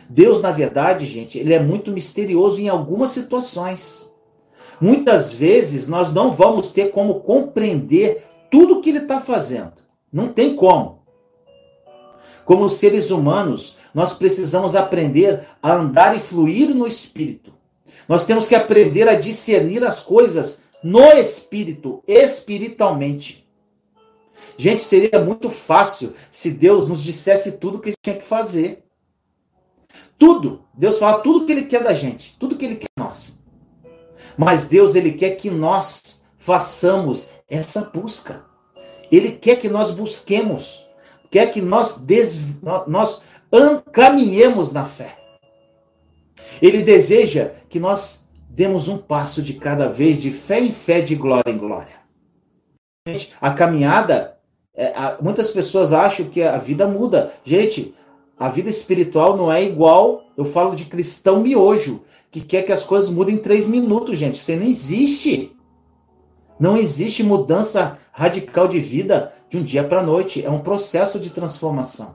Deus, 0.09 0.43
na 0.43 0.51
verdade, 0.51 1.07
gente, 1.07 1.39
ele 1.39 1.55
é 1.55 1.59
muito 1.59 1.91
misterioso 1.91 2.61
em 2.61 2.69
algumas 2.69 3.11
situações. 3.13 4.11
Muitas 4.81 5.33
vezes 5.33 5.89
nós 5.89 6.13
não 6.13 6.33
vamos 6.33 6.71
ter 6.71 6.91
como 6.91 7.21
compreender 7.21 8.25
tudo 8.51 8.75
o 8.75 8.81
que 8.81 8.91
ele 8.91 8.99
está 8.99 9.21
fazendo. 9.21 9.75
Não 10.13 10.29
tem 10.29 10.55
como. 10.57 11.03
Como 12.45 12.69
seres 12.69 13.11
humanos, 13.11 13.77
nós 13.95 14.13
precisamos 14.13 14.77
aprender 14.77 15.47
a 15.63 15.75
andar 15.75 16.17
e 16.17 16.21
fluir 16.21 16.75
no 16.75 16.87
espírito. 16.87 17.53
Nós 18.09 18.27
temos 18.27 18.47
que 18.47 18.55
aprender 18.55 19.09
a 19.09 19.15
discernir 19.15 19.83
as 19.83 20.01
coisas 20.01 20.63
no 20.85 21.13
espírito, 21.13 22.05
espiritualmente. 22.07 23.49
Gente, 24.59 24.83
seria 24.83 25.19
muito 25.19 25.49
fácil 25.49 26.13
se 26.31 26.51
Deus 26.51 26.87
nos 26.87 27.03
dissesse 27.03 27.53
tudo 27.53 27.81
que 27.81 27.95
tinha 28.03 28.17
que 28.17 28.25
fazer. 28.25 28.85
Tudo. 30.19 30.67
Deus 30.75 30.99
fala 30.99 31.23
tudo 31.23 31.47
que 31.47 31.53
ele 31.53 31.65
quer 31.65 31.83
da 31.83 31.95
gente, 31.95 32.37
tudo 32.39 32.57
que 32.57 32.67
ele 32.67 32.77
quer 32.77 32.87
de 32.97 33.03
nós. 33.03 33.41
Mas 34.37 34.69
Deus 34.69 34.95
ele 34.95 35.13
quer 35.13 35.31
que 35.37 35.51
nós 35.51 36.23
façamos 36.37 37.29
essa 37.49 37.81
busca. 37.83 38.45
Ele 39.11 39.33
quer 39.33 39.57
que 39.57 39.71
nós 39.71 39.91
busquemos, 39.91 40.87
quer 41.31 41.51
que 41.51 41.63
nós 41.63 41.99
des... 41.99 42.39
nós 42.87 43.23
caminhemos 43.91 44.71
na 44.71 44.85
fé. 44.85 45.17
Ele 46.61 46.83
deseja 46.83 47.53
que 47.71 47.81
nós 47.81 48.24
demos 48.55 48.87
um 48.87 48.97
passo 48.97 49.43
de 49.43 49.55
cada 49.55 49.89
vez, 49.89 50.23
de 50.23 50.31
fé 50.31 50.61
em 50.61 50.71
fé, 50.71 51.01
de 51.01 51.17
glória 51.17 51.51
em 51.51 51.59
glória. 51.59 51.97
A 53.41 53.51
caminhada, 53.51 54.39
é, 54.73 54.93
muitas 55.21 55.51
pessoas 55.51 55.93
acham 55.93 56.27
que 56.27 56.41
a 56.41 56.57
vida 56.57 56.87
muda. 56.87 57.33
Gente, 57.45 57.93
a 58.39 58.49
vida 58.49 58.71
espiritual 58.71 59.37
não 59.37 59.53
é 59.53 59.63
igual. 59.63 60.23
Eu 60.37 60.45
falo 60.45 60.77
de 60.77 60.85
cristão 60.85 61.41
miojo, 61.41 62.03
que 62.31 62.41
quer 62.41 62.63
que 62.63 62.71
as 62.71 62.85
coisas 62.85 63.11
mudem 63.11 63.35
em 63.35 63.39
três 63.39 63.67
minutos, 63.67 64.17
gente. 64.17 64.37
Isso 64.37 64.53
não 64.53 64.67
existe. 64.67 65.57
Não 66.59 66.77
existe 66.77 67.25
mudança 67.25 67.99
radical 68.13 68.69
de 68.69 68.79
vida 68.79 69.33
de 69.49 69.59
um 69.59 69.65
dia 69.65 69.83
para 69.83 69.99
a 69.99 70.05
noite. 70.05 70.45
É 70.45 70.51
um 70.51 70.61
processo 70.61 71.19
de 71.19 71.31
transformação. 71.31 72.15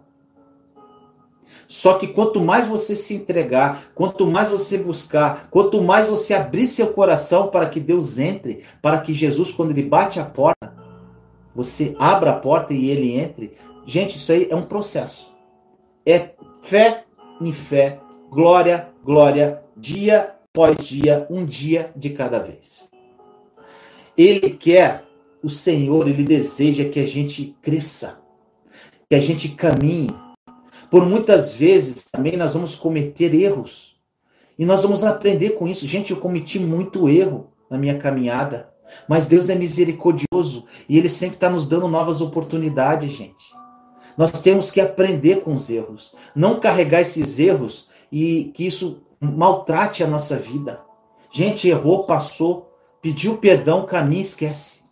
Só 1.67 1.95
que 1.95 2.07
quanto 2.07 2.41
mais 2.41 2.67
você 2.67 2.95
se 2.95 3.15
entregar, 3.15 3.91
quanto 3.93 4.25
mais 4.25 4.49
você 4.49 4.77
buscar, 4.77 5.47
quanto 5.51 5.81
mais 5.81 6.07
você 6.07 6.33
abrir 6.33 6.67
seu 6.67 6.93
coração 6.93 7.47
para 7.47 7.69
que 7.69 7.79
Deus 7.79 8.17
entre, 8.17 8.63
para 8.81 8.99
que 8.99 9.13
Jesus, 9.13 9.51
quando 9.51 9.71
ele 9.71 9.83
bate 9.83 10.19
a 10.19 10.25
porta, 10.25 10.73
você 11.55 11.95
abra 11.99 12.31
a 12.31 12.39
porta 12.39 12.73
e 12.73 12.89
ele 12.89 13.13
entre. 13.19 13.53
Gente, 13.85 14.17
isso 14.17 14.31
aí 14.31 14.47
é 14.49 14.55
um 14.55 14.65
processo. 14.65 15.33
É 16.05 16.31
fé 16.61 17.05
em 17.41 17.51
fé, 17.51 17.99
glória, 18.29 18.89
glória, 19.03 19.61
dia 19.75 20.35
após 20.53 20.77
dia, 20.85 21.25
um 21.29 21.45
dia 21.45 21.91
de 21.95 22.09
cada 22.09 22.39
vez. 22.39 22.89
Ele 24.17 24.49
quer, 24.49 25.05
o 25.41 25.49
Senhor, 25.49 26.07
ele 26.07 26.23
deseja 26.23 26.89
que 26.89 26.99
a 26.99 27.05
gente 27.05 27.55
cresça, 27.61 28.21
que 29.09 29.15
a 29.15 29.19
gente 29.19 29.49
caminhe. 29.49 30.09
Por 30.89 31.05
muitas 31.05 31.53
vezes 31.53 32.03
também 32.03 32.36
nós 32.36 32.53
vamos 32.53 32.75
cometer 32.75 33.34
erros. 33.34 33.96
E 34.58 34.65
nós 34.65 34.84
vamos 34.84 35.03
aprender 35.03 35.51
com 35.51 35.67
isso. 35.67 35.88
Gente, 35.88 36.12
eu 36.12 36.17
cometi 36.17 36.60
muito 36.60 37.08
erro 37.08 37.51
na 37.69 37.77
minha 37.77 37.98
caminhada. 37.98 38.69
Mas 39.08 39.27
Deus 39.27 39.50
é 39.50 39.55
misericordioso 39.55 40.65
e 40.88 40.98
Ele 40.98 41.10
sempre 41.10 41.36
está 41.36 41.50
nos 41.50 41.67
dando 41.67 41.88
novas 41.88 42.22
oportunidades, 42.22 43.12
gente. 43.12 43.60
Nós 44.17 44.31
temos 44.41 44.72
que 44.72 44.81
aprender 44.81 45.41
com 45.41 45.53
os 45.53 45.69
erros, 45.69 46.13
não 46.36 46.60
carregar 46.60 47.01
esses 47.01 47.39
erros 47.39 47.88
e 48.12 48.51
que 48.55 48.65
isso 48.65 49.03
maltrate 49.19 50.03
a 50.03 50.08
nossa 50.08 50.36
vida. 50.36 50.81
Gente, 51.31 51.69
errou, 51.69 52.05
passou, 52.05 52.74
pediu 53.01 53.38
perdão, 53.38 53.86
caminha, 53.86 54.22
esquece. 54.22 54.84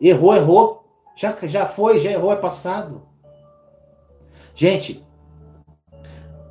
Errou, 0.00 0.34
errou. 0.34 0.84
Já, 1.16 1.34
já 1.44 1.66
foi, 1.66 1.98
já 1.98 2.10
errou, 2.10 2.32
é 2.32 2.36
passado. 2.36 3.02
Gente, 4.56 5.04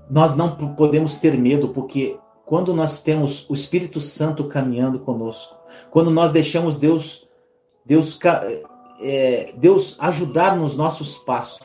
nós 0.07 0.35
não 0.35 0.55
podemos 0.75 1.17
ter 1.17 1.35
medo, 1.35 1.69
porque 1.69 2.19
quando 2.45 2.71
nós 2.71 3.01
temos 3.01 3.49
o 3.49 3.53
Espírito 3.53 3.99
Santo 3.99 4.43
caminhando 4.43 4.99
conosco, 4.99 5.55
quando 5.89 6.11
nós 6.11 6.31
deixamos 6.31 6.77
Deus, 6.77 7.27
Deus, 7.83 8.19
é, 9.01 9.53
Deus 9.57 9.97
ajudar 9.99 10.55
nos 10.55 10.77
nossos 10.77 11.17
passos, 11.17 11.59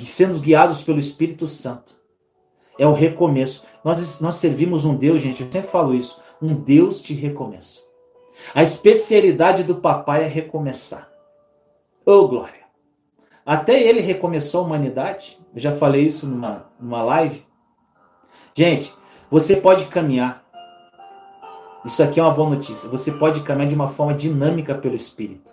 sendo 0.00 0.40
guiados 0.40 0.82
pelo 0.82 0.98
Espírito 0.98 1.46
Santo, 1.46 1.94
é 2.76 2.84
o 2.84 2.92
recomeço. 2.92 3.64
Nós, 3.84 4.20
nós 4.20 4.34
servimos 4.34 4.84
um 4.84 4.96
Deus, 4.96 5.22
gente, 5.22 5.44
eu 5.44 5.52
sempre 5.52 5.70
falo 5.70 5.94
isso, 5.94 6.20
um 6.42 6.52
Deus 6.52 7.00
de 7.00 7.14
recomeço. 7.14 7.84
A 8.52 8.64
especialidade 8.64 9.62
do 9.62 9.76
papai 9.76 10.24
é 10.24 10.26
recomeçar. 10.26 11.08
Oh, 12.04 12.26
glória! 12.26 12.64
Até 13.46 13.80
ele 13.80 14.00
recomeçou 14.00 14.62
a 14.62 14.64
humanidade. 14.64 15.38
Eu 15.54 15.60
já 15.60 15.72
falei 15.72 16.02
isso 16.02 16.26
numa, 16.26 16.66
numa 16.80 17.02
live. 17.02 17.44
Gente, 18.54 18.92
você 19.30 19.56
pode 19.56 19.86
caminhar. 19.86 20.44
Isso 21.84 22.02
aqui 22.02 22.18
é 22.18 22.22
uma 22.22 22.32
boa 22.32 22.50
notícia. 22.50 22.88
Você 22.88 23.12
pode 23.12 23.40
caminhar 23.42 23.68
de 23.68 23.74
uma 23.74 23.88
forma 23.88 24.14
dinâmica 24.14 24.74
pelo 24.74 24.94
Espírito. 24.94 25.52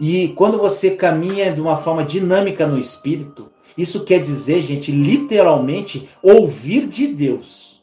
E 0.00 0.28
quando 0.28 0.58
você 0.58 0.96
caminha 0.96 1.52
de 1.52 1.60
uma 1.60 1.76
forma 1.76 2.04
dinâmica 2.04 2.66
no 2.66 2.78
Espírito, 2.78 3.52
isso 3.76 4.04
quer 4.04 4.20
dizer, 4.20 4.62
gente, 4.62 4.90
literalmente 4.90 6.08
ouvir 6.22 6.86
de 6.86 7.08
Deus. 7.08 7.82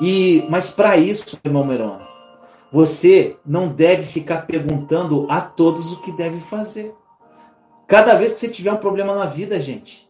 E 0.00 0.44
mas 0.50 0.70
para 0.70 0.96
isso, 0.96 1.38
irmão 1.44 1.64
Meron, 1.64 1.98
você 2.70 3.36
não 3.44 3.68
deve 3.68 4.04
ficar 4.04 4.46
perguntando 4.46 5.26
a 5.30 5.40
todos 5.40 5.92
o 5.92 6.00
que 6.02 6.12
deve 6.12 6.40
fazer. 6.40 6.94
Cada 7.86 8.14
vez 8.14 8.32
que 8.32 8.40
você 8.40 8.48
tiver 8.48 8.72
um 8.72 8.78
problema 8.78 9.14
na 9.14 9.26
vida, 9.26 9.60
gente, 9.60 10.08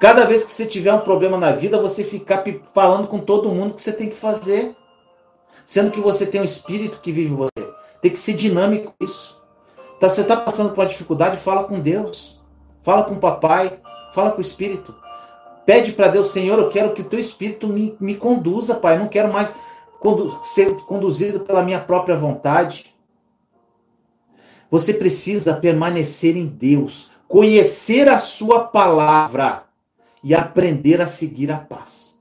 cada 0.00 0.24
vez 0.24 0.42
que 0.42 0.50
você 0.50 0.66
tiver 0.66 0.92
um 0.92 1.00
problema 1.00 1.36
na 1.36 1.52
vida, 1.52 1.80
você 1.80 2.02
ficar 2.02 2.42
falando 2.74 3.06
com 3.06 3.18
todo 3.18 3.50
mundo 3.50 3.74
que 3.74 3.82
você 3.82 3.92
tem 3.92 4.08
que 4.08 4.16
fazer, 4.16 4.74
sendo 5.64 5.90
que 5.90 6.00
você 6.00 6.26
tem 6.26 6.40
um 6.40 6.44
espírito 6.44 7.00
que 7.00 7.12
vive 7.12 7.32
em 7.32 7.36
você. 7.36 7.70
Tem 8.00 8.10
que 8.10 8.18
ser 8.18 8.32
dinâmico 8.32 8.94
isso. 9.00 9.40
Tá, 9.98 10.08
você 10.08 10.22
está 10.22 10.36
passando 10.36 10.70
por 10.70 10.80
uma 10.80 10.86
dificuldade, 10.86 11.36
fala 11.36 11.64
com 11.64 11.78
Deus. 11.78 12.40
Fala 12.82 13.04
com 13.04 13.14
o 13.14 13.18
papai, 13.18 13.78
fala 14.12 14.30
com 14.30 14.38
o 14.38 14.42
Espírito. 14.42 14.94
Pede 15.66 15.92
para 15.92 16.08
Deus, 16.08 16.28
Senhor, 16.28 16.58
eu 16.58 16.68
quero 16.68 16.92
que 16.92 17.02
o 17.02 17.04
teu 17.04 17.20
Espírito 17.20 17.68
me, 17.68 17.94
me 18.00 18.16
conduza, 18.16 18.74
Pai. 18.74 18.94
Eu 18.96 19.00
não 19.00 19.08
quero 19.08 19.32
mais 19.32 19.50
condu 20.00 20.38
ser 20.42 20.74
conduzido 20.86 21.40
pela 21.40 21.62
minha 21.62 21.78
própria 21.78 22.16
vontade. 22.16 22.94
Você 24.70 24.94
precisa 24.94 25.56
permanecer 25.56 26.36
em 26.36 26.46
Deus, 26.46 27.10
conhecer 27.26 28.08
a 28.08 28.18
sua 28.18 28.64
palavra 28.68 29.64
e 30.22 30.34
aprender 30.34 31.00
a 31.00 31.06
seguir 31.06 31.50
a 31.50 31.58
paz. 31.58 32.18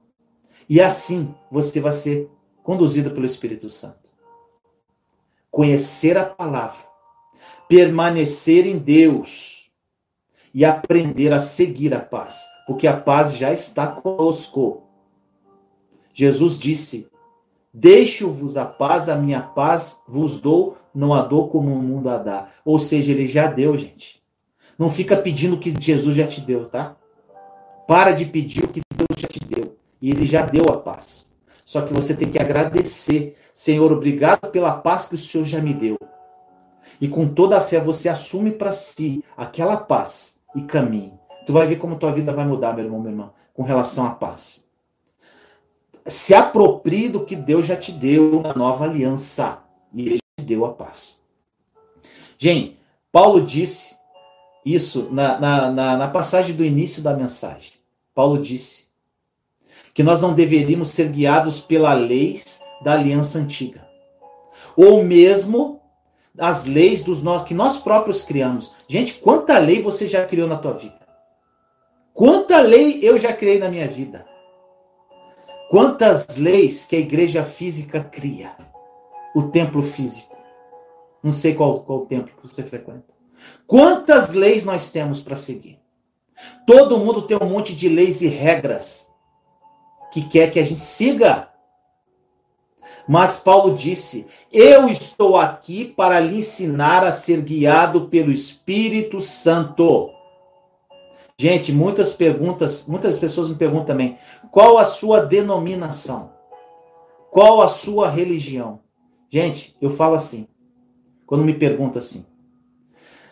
E 0.68 0.82
assim 0.82 1.34
você 1.52 1.80
vai 1.80 1.92
ser 1.92 2.30
conduzido 2.64 3.12
pelo 3.12 3.26
Espírito 3.26 3.70
Santo. 3.70 4.10
conhecer 5.52 6.18
a 6.18 6.26
palavra, 6.26 6.86
permanecer 7.68 8.66
em 8.66 8.78
Deus 8.78 9.70
e 10.54 10.64
aprender 10.64 11.34
a 11.34 11.40
seguir 11.40 11.94
a 11.94 12.00
paz, 12.00 12.44
porque 12.66 12.88
a 12.88 12.96
paz 13.00 13.36
já 13.36 13.52
está 13.52 13.88
conosco. 13.88 14.84
Jesus 16.14 16.58
disse: 16.58 17.10
Deixo-vos 17.74 18.58
a 18.58 18.66
paz, 18.66 19.10
a 19.10 19.16
minha 19.16 19.42
paz 19.42 20.02
vos 20.08 20.42
dou, 20.42 20.78
não 20.94 21.14
a 21.14 21.22
dou 21.22 21.50
como 21.50 21.72
o 21.72 21.82
mundo 21.82 22.10
a 22.10 22.18
dá. 22.18 22.48
Ou 22.66 22.80
seja, 22.80 23.12
ele 23.12 23.28
já 23.28 23.46
deu, 23.46 23.78
gente. 23.78 24.24
Não 24.78 24.90
fica 24.90 25.16
pedindo 25.16 25.56
o 25.56 25.60
que 25.60 25.74
Jesus 25.80 26.16
já 26.16 26.26
te 26.26 26.42
deu, 26.42 26.66
tá? 26.66 26.96
Para 27.88 28.12
de 28.12 28.26
pedir 28.26 28.64
o 28.64 28.68
que 28.68 28.82
Deus 28.96 29.20
já 29.20 29.28
te 29.28 29.40
deu. 29.40 29.78
E 30.02 30.10
ele 30.10 30.26
já 30.26 30.42
deu 30.44 30.64
a 30.70 30.78
paz. 30.78 31.32
Só 31.64 31.82
que 31.82 31.94
você 31.94 32.16
tem 32.16 32.32
que 32.32 32.40
agradecer. 32.40 33.36
Senhor, 33.54 33.92
obrigado 33.92 34.50
pela 34.50 34.72
paz 34.72 35.06
que 35.06 35.16
o 35.16 35.18
Senhor 35.18 35.46
já 35.46 35.62
me 35.62 35.74
deu. 35.74 35.98
E 37.00 37.08
com 37.08 37.28
toda 37.28 37.58
a 37.58 37.62
fé 37.62 37.80
você 37.80 38.10
assume 38.10 38.52
para 38.52 38.72
si 38.72 39.24
aquela 39.38 39.78
paz 39.78 40.40
e 40.56 40.62
caminhe. 40.64 41.14
Tu 41.46 41.54
vai 41.54 41.68
ver 41.68 41.76
como 41.76 41.98
tua 41.98 42.12
vida 42.12 42.34
vai 42.34 42.46
mudar, 42.46 42.74
meu 42.74 42.86
irmão, 42.86 43.00
minha 43.00 43.12
irmã, 43.12 43.32
com 43.54 43.62
relação 43.62 44.06
à 44.06 44.12
paz 44.12 44.69
se 46.06 46.34
aproprie 46.34 47.10
do 47.10 47.26
que 47.26 47.36
Deus 47.36 47.66
já 47.66 47.76
te 47.76 47.92
deu 47.92 48.42
na 48.42 48.54
nova 48.54 48.86
aliança. 48.86 49.60
E 49.94 50.08
ele 50.08 50.20
te 50.38 50.46
deu 50.46 50.66
a 50.66 50.74
paz. 50.74 51.22
Gente, 52.38 52.78
Paulo 53.12 53.42
disse 53.42 53.96
isso 54.66 55.10
na, 55.12 55.40
na, 55.40 55.72
na, 55.72 55.98
na 55.98 56.08
passagem 56.08 56.56
do 56.56 56.64
início 56.64 57.02
da 57.02 57.14
mensagem. 57.14 57.74
Paulo 58.14 58.42
disse 58.42 58.88
que 59.94 60.04
nós 60.04 60.22
não 60.22 60.34
deveríamos 60.34 60.90
ser 60.90 61.10
guiados 61.10 61.60
pela 61.60 61.94
leis 61.94 62.62
da 62.84 62.94
aliança 62.94 63.40
antiga. 63.40 63.88
Ou 64.76 65.04
mesmo 65.04 65.82
as 66.38 66.66
leis 66.66 67.02
dos 67.04 67.20
que 67.46 67.54
nós 67.54 67.80
próprios 67.80 68.22
criamos. 68.22 68.72
Gente, 68.88 69.16
quanta 69.16 69.58
lei 69.60 69.82
você 69.82 70.08
já 70.08 70.26
criou 70.26 70.48
na 70.48 70.58
tua 70.58 70.74
vida? 70.74 71.00
Quanta 72.14 72.62
lei 72.62 73.00
eu 73.02 73.18
já 73.18 73.34
criei 73.34 73.60
na 73.60 73.70
minha 73.70 73.88
vida? 73.88 74.26
Quantas 75.70 76.36
leis 76.36 76.84
que 76.86 76.96
a 76.96 77.00
igreja 77.00 77.44
física 77.46 78.04
cria? 78.04 78.52
O 79.36 79.44
templo 79.44 79.84
físico. 79.84 80.36
Não 81.22 81.32
sei 81.32 81.54
qual, 81.54 81.82
qual 81.82 82.08
templo 82.08 82.34
que 82.36 82.48
você 82.48 82.64
frequenta. 82.64 83.06
Quantas 83.68 84.34
leis 84.34 84.64
nós 84.64 84.90
temos 84.90 85.22
para 85.22 85.36
seguir? 85.36 85.80
Todo 86.66 86.98
mundo 86.98 87.22
tem 87.22 87.38
um 87.40 87.50
monte 87.50 87.76
de 87.76 87.88
leis 87.88 88.22
e 88.24 88.28
regras 88.28 89.08
que 90.12 90.28
quer 90.28 90.52
que 90.52 90.60
a 90.60 90.64
gente 90.64 90.82
siga. 90.82 91.50
Mas 93.08 93.38
Paulo 93.38 93.76
disse: 93.76 94.26
Eu 94.52 94.90
estou 94.90 95.38
aqui 95.38 95.86
para 95.86 96.20
lhe 96.20 96.40
ensinar 96.40 97.04
a 97.04 97.12
ser 97.12 97.42
guiado 97.42 98.08
pelo 98.08 98.32
Espírito 98.32 99.22
Santo. 99.22 100.10
Gente, 101.42 101.72
muitas 101.72 102.12
perguntas, 102.12 102.86
muitas 102.86 103.18
pessoas 103.18 103.48
me 103.48 103.56
perguntam 103.56 103.86
também: 103.86 104.18
qual 104.52 104.78
a 104.78 104.84
sua 104.84 105.22
denominação? 105.22 106.34
Qual 107.32 107.62
a 107.62 107.68
sua 107.70 108.10
religião? 108.10 108.82
Gente, 109.30 109.74
eu 109.80 109.90
falo 109.90 110.16
assim, 110.16 110.50
quando 111.26 111.46
me 111.46 111.54
perguntam 111.54 112.00
assim: 112.00 112.26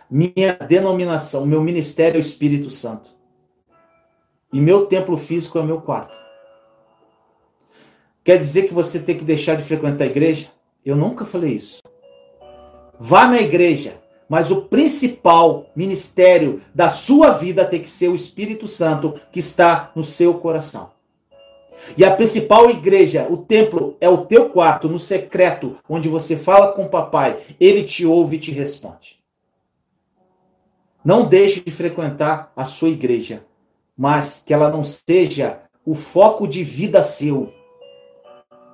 minha 0.09 0.53
denominação, 0.53 1.45
meu 1.45 1.61
ministério 1.61 2.17
é 2.17 2.19
o 2.19 2.21
Espírito 2.21 2.69
Santo. 2.69 3.09
E 4.53 4.61
meu 4.61 4.85
templo 4.85 5.17
físico 5.17 5.57
é 5.57 5.61
o 5.61 5.65
meu 5.65 5.81
quarto. 5.81 6.17
Quer 8.23 8.37
dizer 8.37 8.69
que 8.69 8.73
você 8.73 9.01
tem 9.01 9.17
que 9.17 9.25
deixar 9.25 9.55
de 9.55 9.63
frequentar 9.63 10.05
a 10.05 10.07
igreja? 10.07 10.49
Eu 10.85 10.95
nunca 10.95 11.25
falei 11.25 11.55
isso. 11.55 11.81
Vá 12.97 13.27
na 13.27 13.41
igreja, 13.41 14.01
mas 14.29 14.51
o 14.51 14.63
principal 14.63 15.67
ministério 15.75 16.61
da 16.73 16.89
sua 16.89 17.31
vida 17.31 17.65
tem 17.65 17.81
que 17.81 17.89
ser 17.89 18.09
o 18.09 18.15
Espírito 18.15 18.67
Santo 18.67 19.13
que 19.31 19.39
está 19.39 19.91
no 19.95 20.03
seu 20.03 20.33
coração. 20.35 20.91
E 21.95 22.03
a 22.03 22.13
principal 22.13 22.69
igreja, 22.69 23.27
o 23.29 23.37
templo, 23.37 23.95
é 24.01 24.09
o 24.09 24.25
teu 24.25 24.49
quarto, 24.49 24.89
no 24.89 24.99
secreto, 24.99 25.77
onde 25.87 26.09
você 26.09 26.35
fala 26.35 26.73
com 26.73 26.85
o 26.85 26.89
papai, 26.89 27.37
ele 27.59 27.83
te 27.83 28.05
ouve 28.05 28.35
e 28.35 28.39
te 28.39 28.51
responde. 28.51 29.17
Não 31.05 31.25
deixe 31.25 31.61
de 31.61 31.71
frequentar 31.71 32.51
a 32.55 32.65
sua 32.65 32.89
igreja, 32.89 33.45
mas 33.97 34.43
que 34.45 34.53
ela 34.53 34.69
não 34.69 34.83
seja 34.83 35.61
o 35.85 35.95
foco 35.95 36.45
de 36.45 36.63
vida 36.63 37.01
seu. 37.01 37.53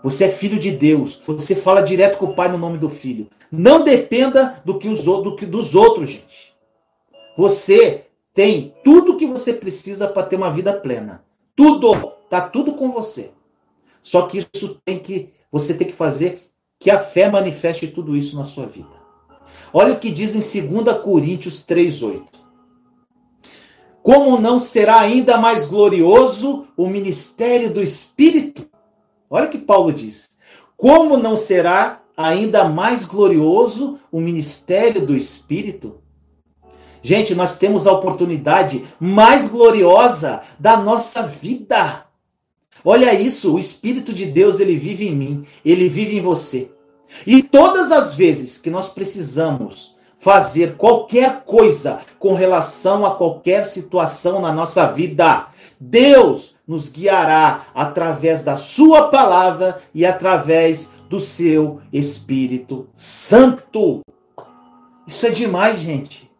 Você 0.04 0.26
é 0.26 0.30
filho 0.30 0.60
de 0.60 0.70
Deus. 0.70 1.20
Você 1.26 1.56
fala 1.56 1.82
direto 1.82 2.18
com 2.18 2.26
o 2.26 2.36
Pai 2.36 2.52
no 2.52 2.58
nome 2.58 2.78
do 2.78 2.90
Filho. 2.90 3.30
Não 3.50 3.84
dependa 3.84 4.62
do 4.66 4.78
que, 4.78 4.90
os, 4.90 5.06
do 5.06 5.36
que 5.36 5.46
dos 5.46 5.76
outros, 5.76 6.10
gente. 6.12 6.54
Você 7.38 8.06
tem 8.34 8.74
tudo 8.84 9.16
que 9.16 9.26
você 9.26 9.54
precisa 9.54 10.08
para 10.08 10.24
ter 10.24 10.36
uma 10.36 10.52
vida 10.52 10.74
plena. 10.74 11.24
Tudo, 11.56 11.96
tá 12.30 12.42
tudo 12.42 12.74
com 12.74 12.92
você. 12.92 13.32
Só 14.02 14.24
que 14.24 14.40
isso 14.40 14.82
tem 14.84 15.00
que 15.00 15.30
você 15.50 15.76
tem 15.76 15.88
que 15.88 15.94
fazer 15.94 16.50
que 16.80 16.90
a 16.90 17.00
fé 17.00 17.30
manifeste 17.30 17.88
tudo 17.88 18.18
isso 18.18 18.36
na 18.36 18.44
sua 18.44 18.66
vida. 18.66 18.90
Olha 19.72 19.94
o 19.94 20.00
que 20.00 20.12
diz 20.12 20.36
em 20.36 20.68
2 20.68 20.98
Coríntios 20.98 21.64
3:8. 21.66 22.26
Como 24.02 24.42
não 24.42 24.60
será 24.60 25.00
ainda 25.00 25.38
mais 25.38 25.66
glorioso 25.66 26.68
o 26.76 26.88
ministério 26.88 27.72
do 27.72 27.82
Espírito? 27.82 28.68
Olha 29.34 29.48
o 29.48 29.50
que 29.50 29.58
Paulo 29.58 29.92
diz. 29.92 30.30
Como 30.78 31.18
não 31.18 31.36
será 31.36 32.04
ainda 32.16 32.66
mais 32.66 33.04
glorioso 33.04 34.00
o 34.12 34.22
ministério 34.22 35.04
do 35.04 35.16
Espírito? 35.16 36.04
Gente, 37.02 37.34
nós 37.34 37.58
temos 37.58 37.88
a 37.88 37.92
oportunidade 37.94 38.86
mais 39.00 39.48
gloriosa 39.48 40.44
da 40.60 40.78
nossa 40.78 41.24
vida. 41.24 42.06
Olha 42.86 43.12
isso, 43.12 43.56
o 43.56 43.60
Espírito 43.60 44.14
de 44.14 44.28
Deus, 44.28 44.60
ele 44.60 44.76
vive 44.76 45.08
em 45.08 45.16
mim, 45.16 45.48
ele 45.66 45.90
vive 45.90 46.16
em 46.16 46.22
você. 46.22 46.72
E 47.26 47.42
todas 47.42 47.92
as 47.92 48.14
vezes 48.14 48.60
que 48.60 48.70
nós 48.70 48.90
precisamos 48.90 49.96
fazer 50.16 50.76
qualquer 50.76 51.42
coisa 51.44 52.02
com 52.20 52.36
relação 52.36 53.04
a 53.04 53.16
qualquer 53.16 53.66
situação 53.66 54.40
na 54.40 54.54
nossa 54.54 54.86
vida, 54.86 55.48
Deus 55.80 56.53
nos 56.68 56.90
guiará 56.90 57.66
através 57.74 58.44
da 58.44 58.58
Sua 58.58 59.10
palavra 59.10 59.82
e 59.94 60.06
através 60.06 60.92
do 61.10 61.20
seu 61.20 61.82
Espírito 61.92 62.88
Santo. 62.96 64.02
Isso 65.06 65.28
é 65.28 65.30
demais, 65.30 65.80
gente. 65.80 66.32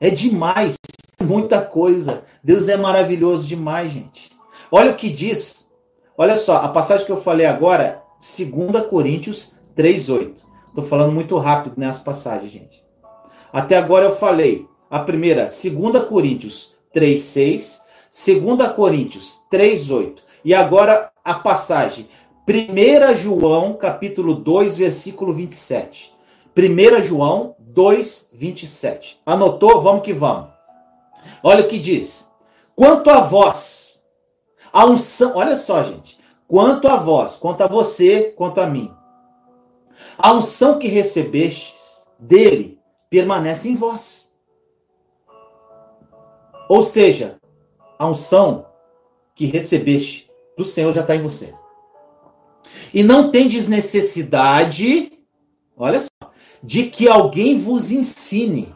É 0.00 0.08
demais. 0.08 0.76
Muita 1.22 1.60
coisa. 1.60 2.24
Deus 2.42 2.68
é 2.68 2.76
maravilhoso 2.76 3.46
demais, 3.46 3.92
gente. 3.92 4.30
Olha 4.70 4.92
o 4.92 4.96
que 4.96 5.10
diz. 5.10 5.68
Olha 6.16 6.36
só, 6.36 6.58
a 6.58 6.68
passagem 6.68 7.04
que 7.04 7.12
eu 7.12 7.20
falei 7.20 7.44
agora, 7.44 8.02
2 8.20 8.86
Coríntios 8.88 9.52
3,8. 9.76 10.36
Estou 10.68 10.84
falando 10.84 11.12
muito 11.12 11.36
rápido 11.36 11.74
nessa 11.76 12.00
passagem, 12.02 12.48
gente. 12.48 12.84
Até 13.52 13.76
agora 13.76 14.06
eu 14.06 14.12
falei 14.12 14.66
a 14.90 15.00
primeira, 15.00 15.44
2 15.44 16.04
Coríntios 16.08 16.74
3,6 16.94 17.83
2 18.14 18.68
Coríntios 18.76 19.44
3:8. 19.50 20.22
E 20.44 20.54
agora 20.54 21.10
a 21.24 21.34
passagem 21.34 22.08
1 22.46 23.16
João, 23.16 23.74
capítulo 23.74 24.36
2, 24.36 24.76
versículo 24.76 25.32
27. 25.32 26.14
1 26.56 27.02
João 27.02 27.56
2, 27.58 28.28
27. 28.32 29.20
Anotou? 29.26 29.80
Vamos 29.80 30.02
que 30.02 30.12
vamos. 30.12 30.50
Olha 31.42 31.64
o 31.64 31.68
que 31.68 31.76
diz. 31.76 32.30
Quanto 32.76 33.10
a 33.10 33.18
vós, 33.18 34.04
a 34.72 34.86
unção, 34.86 35.32
olha 35.34 35.56
só, 35.56 35.82
gente. 35.82 36.16
Quanto 36.46 36.86
a 36.86 36.96
vós, 36.96 37.36
quanto 37.36 37.62
a 37.62 37.66
você, 37.66 38.32
quanto 38.36 38.60
a 38.60 38.66
mim. 38.66 38.94
A 40.16 40.32
unção 40.32 40.78
que 40.78 40.86
recebestes 40.86 42.06
dele 42.16 42.78
permanece 43.10 43.68
em 43.68 43.74
vós. 43.74 44.32
Ou 46.68 46.82
seja, 46.82 47.40
a 47.98 48.06
unção 48.06 48.66
que 49.34 49.46
recebeste 49.46 50.30
do 50.56 50.64
Senhor 50.64 50.92
já 50.94 51.00
está 51.00 51.16
em 51.16 51.22
você. 51.22 51.54
E 52.92 53.02
não 53.02 53.30
tendes 53.30 53.66
necessidade, 53.66 55.12
olha 55.76 56.00
só, 56.00 56.30
de 56.62 56.84
que 56.84 57.08
alguém 57.08 57.58
vos 57.58 57.90
ensine. 57.90 58.74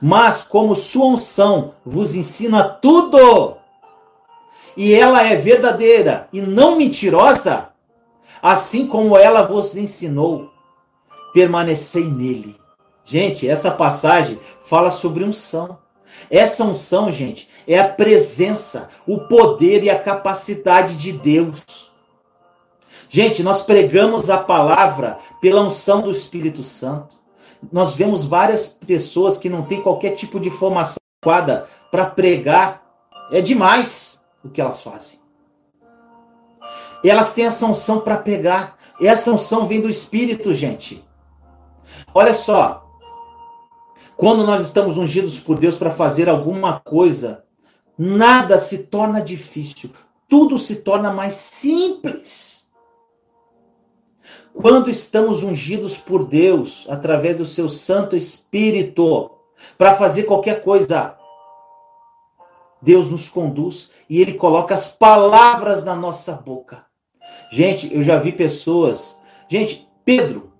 Mas 0.00 0.44
como 0.44 0.74
sua 0.74 1.06
unção 1.06 1.74
vos 1.84 2.14
ensina 2.14 2.68
tudo, 2.68 3.56
e 4.76 4.94
ela 4.94 5.22
é 5.22 5.36
verdadeira 5.36 6.28
e 6.32 6.40
não 6.40 6.76
mentirosa, 6.76 7.68
assim 8.42 8.86
como 8.86 9.16
ela 9.16 9.42
vos 9.42 9.76
ensinou, 9.76 10.50
permanecei 11.32 12.04
nele. 12.04 12.56
Gente, 13.04 13.48
essa 13.48 13.70
passagem 13.70 14.38
fala 14.64 14.90
sobre 14.90 15.24
unção. 15.24 15.78
Essa 16.30 16.64
unção, 16.64 17.10
gente, 17.10 17.48
é 17.66 17.78
a 17.78 17.88
presença, 17.88 18.88
o 19.06 19.20
poder 19.20 19.84
e 19.84 19.90
a 19.90 19.98
capacidade 19.98 20.96
de 20.96 21.12
Deus. 21.12 21.92
Gente, 23.08 23.42
nós 23.42 23.62
pregamos 23.62 24.30
a 24.30 24.38
palavra 24.38 25.18
pela 25.40 25.62
unção 25.62 26.00
do 26.00 26.10
Espírito 26.10 26.62
Santo. 26.62 27.16
Nós 27.70 27.94
vemos 27.94 28.24
várias 28.24 28.66
pessoas 28.66 29.36
que 29.36 29.50
não 29.50 29.62
têm 29.62 29.82
qualquer 29.82 30.12
tipo 30.12 30.40
de 30.40 30.50
formação 30.50 30.96
adequada 31.20 31.68
para 31.90 32.06
pregar. 32.06 32.82
É 33.30 33.40
demais 33.40 34.22
o 34.42 34.48
que 34.48 34.60
elas 34.60 34.80
fazem. 34.80 35.20
Elas 37.04 37.32
têm 37.32 37.44
essa 37.44 37.66
unção 37.66 38.00
para 38.00 38.16
pegar. 38.16 38.78
Essa 39.00 39.30
unção 39.30 39.66
vem 39.66 39.80
do 39.80 39.90
Espírito, 39.90 40.54
gente. 40.54 41.04
Olha 42.14 42.32
só. 42.32 42.82
Quando 44.16 44.46
nós 44.46 44.62
estamos 44.62 44.96
ungidos 44.96 45.38
por 45.38 45.58
Deus 45.58 45.76
para 45.76 45.90
fazer 45.90 46.28
alguma 46.28 46.80
coisa, 46.80 47.44
nada 47.98 48.58
se 48.58 48.84
torna 48.84 49.20
difícil. 49.20 49.90
Tudo 50.28 50.58
se 50.58 50.76
torna 50.76 51.12
mais 51.12 51.34
simples. 51.34 52.70
Quando 54.52 54.90
estamos 54.90 55.42
ungidos 55.42 55.96
por 55.96 56.26
Deus, 56.26 56.86
através 56.88 57.38
do 57.38 57.46
seu 57.46 57.68
Santo 57.68 58.14
Espírito, 58.16 59.30
para 59.78 59.94
fazer 59.94 60.24
qualquer 60.24 60.62
coisa, 60.62 61.16
Deus 62.80 63.10
nos 63.10 63.28
conduz 63.28 63.90
e 64.08 64.20
Ele 64.20 64.34
coloca 64.34 64.74
as 64.74 64.88
palavras 64.88 65.84
na 65.84 65.94
nossa 65.94 66.32
boca. 66.32 66.84
Gente, 67.50 67.94
eu 67.94 68.02
já 68.02 68.18
vi 68.18 68.32
pessoas. 68.32 69.18
Gente, 69.48 69.88
Pedro. 70.04 70.52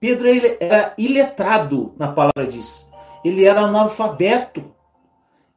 Pedro 0.00 0.28
ele 0.28 0.56
era 0.60 0.94
iletrado 0.96 1.92
na 1.98 2.12
palavra 2.12 2.46
diz. 2.48 2.90
Ele 3.24 3.44
era 3.44 3.62
analfabeto. 3.62 4.74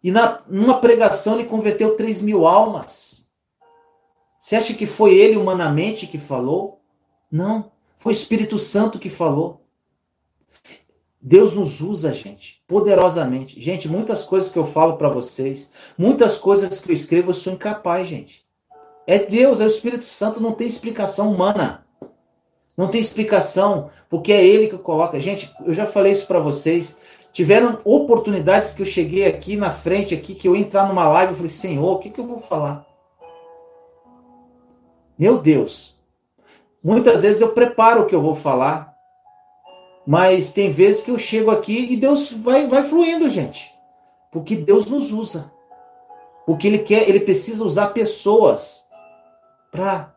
E 0.03 0.11
na, 0.11 0.41
numa 0.47 0.79
pregação 0.79 1.35
ele 1.35 1.47
converteu 1.47 1.95
3 1.95 2.21
mil 2.21 2.45
almas. 2.45 3.29
Você 4.39 4.55
acha 4.55 4.73
que 4.73 4.87
foi 4.87 5.15
ele 5.15 5.37
humanamente 5.37 6.07
que 6.07 6.17
falou? 6.17 6.81
Não. 7.31 7.71
Foi 7.97 8.11
o 8.11 8.15
Espírito 8.15 8.57
Santo 8.57 8.97
que 8.97 9.09
falou. 9.09 9.61
Deus 11.21 11.53
nos 11.53 11.81
usa, 11.81 12.11
gente, 12.11 12.63
poderosamente. 12.67 13.61
Gente, 13.61 13.87
muitas 13.87 14.23
coisas 14.23 14.51
que 14.51 14.57
eu 14.57 14.65
falo 14.65 14.97
para 14.97 15.07
vocês, 15.07 15.69
muitas 15.95 16.35
coisas 16.35 16.79
que 16.79 16.89
eu 16.89 16.95
escrevo, 16.95 17.29
eu 17.29 17.35
sou 17.35 17.53
incapaz, 17.53 18.07
gente. 18.07 18.43
É 19.05 19.19
Deus, 19.19 19.61
é 19.61 19.65
o 19.65 19.67
Espírito 19.67 20.05
Santo, 20.05 20.39
não 20.39 20.53
tem 20.53 20.67
explicação 20.67 21.31
humana. 21.31 21.85
Não 22.75 22.87
tem 22.87 22.99
explicação, 22.99 23.91
porque 24.09 24.33
é 24.33 24.43
ele 24.43 24.67
que 24.67 24.77
coloca. 24.77 25.19
Gente, 25.19 25.53
eu 25.63 25.73
já 25.73 25.85
falei 25.85 26.13
isso 26.13 26.25
para 26.25 26.39
vocês. 26.39 26.97
Tiveram 27.31 27.79
oportunidades 27.83 28.73
que 28.73 28.81
eu 28.81 28.85
cheguei 28.85 29.25
aqui 29.25 29.55
na 29.55 29.71
frente, 29.71 30.13
aqui, 30.13 30.35
que 30.35 30.47
eu 30.47 30.55
entrar 30.55 30.87
numa 30.87 31.07
live 31.07 31.33
e 31.33 31.35
falei, 31.35 31.49
Senhor, 31.49 31.91
o 31.91 31.99
que, 31.99 32.09
que 32.09 32.19
eu 32.19 32.27
vou 32.27 32.39
falar? 32.39 32.85
Meu 35.17 35.37
Deus. 35.37 35.99
Muitas 36.83 37.21
vezes 37.21 37.41
eu 37.41 37.53
preparo 37.53 38.01
o 38.01 38.05
que 38.05 38.15
eu 38.15 38.21
vou 38.21 38.35
falar, 38.35 38.93
mas 40.05 40.51
tem 40.51 40.69
vezes 40.71 41.03
que 41.03 41.11
eu 41.11 41.17
chego 41.17 41.51
aqui 41.51 41.93
e 41.93 41.95
Deus 41.95 42.31
vai, 42.31 42.67
vai 42.67 42.83
fluindo, 42.83 43.29
gente. 43.29 43.71
Porque 44.31 44.55
Deus 44.55 44.85
nos 44.85 45.11
usa. 45.11 45.51
Porque 46.45 46.67
Ele 46.67 46.79
quer, 46.79 47.07
Ele 47.07 47.19
precisa 47.19 47.63
usar 47.63 47.87
pessoas 47.87 48.83
para 49.71 50.11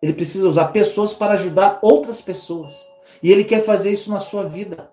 ele 0.00 0.12
precisa 0.12 0.48
usar 0.48 0.68
pessoas 0.68 1.12
para 1.12 1.34
ajudar 1.34 1.78
outras 1.82 2.20
pessoas. 2.20 2.88
E 3.22 3.32
ele 3.32 3.44
quer 3.44 3.64
fazer 3.64 3.90
isso 3.90 4.10
na 4.10 4.20
sua 4.20 4.44
vida. 4.44 4.90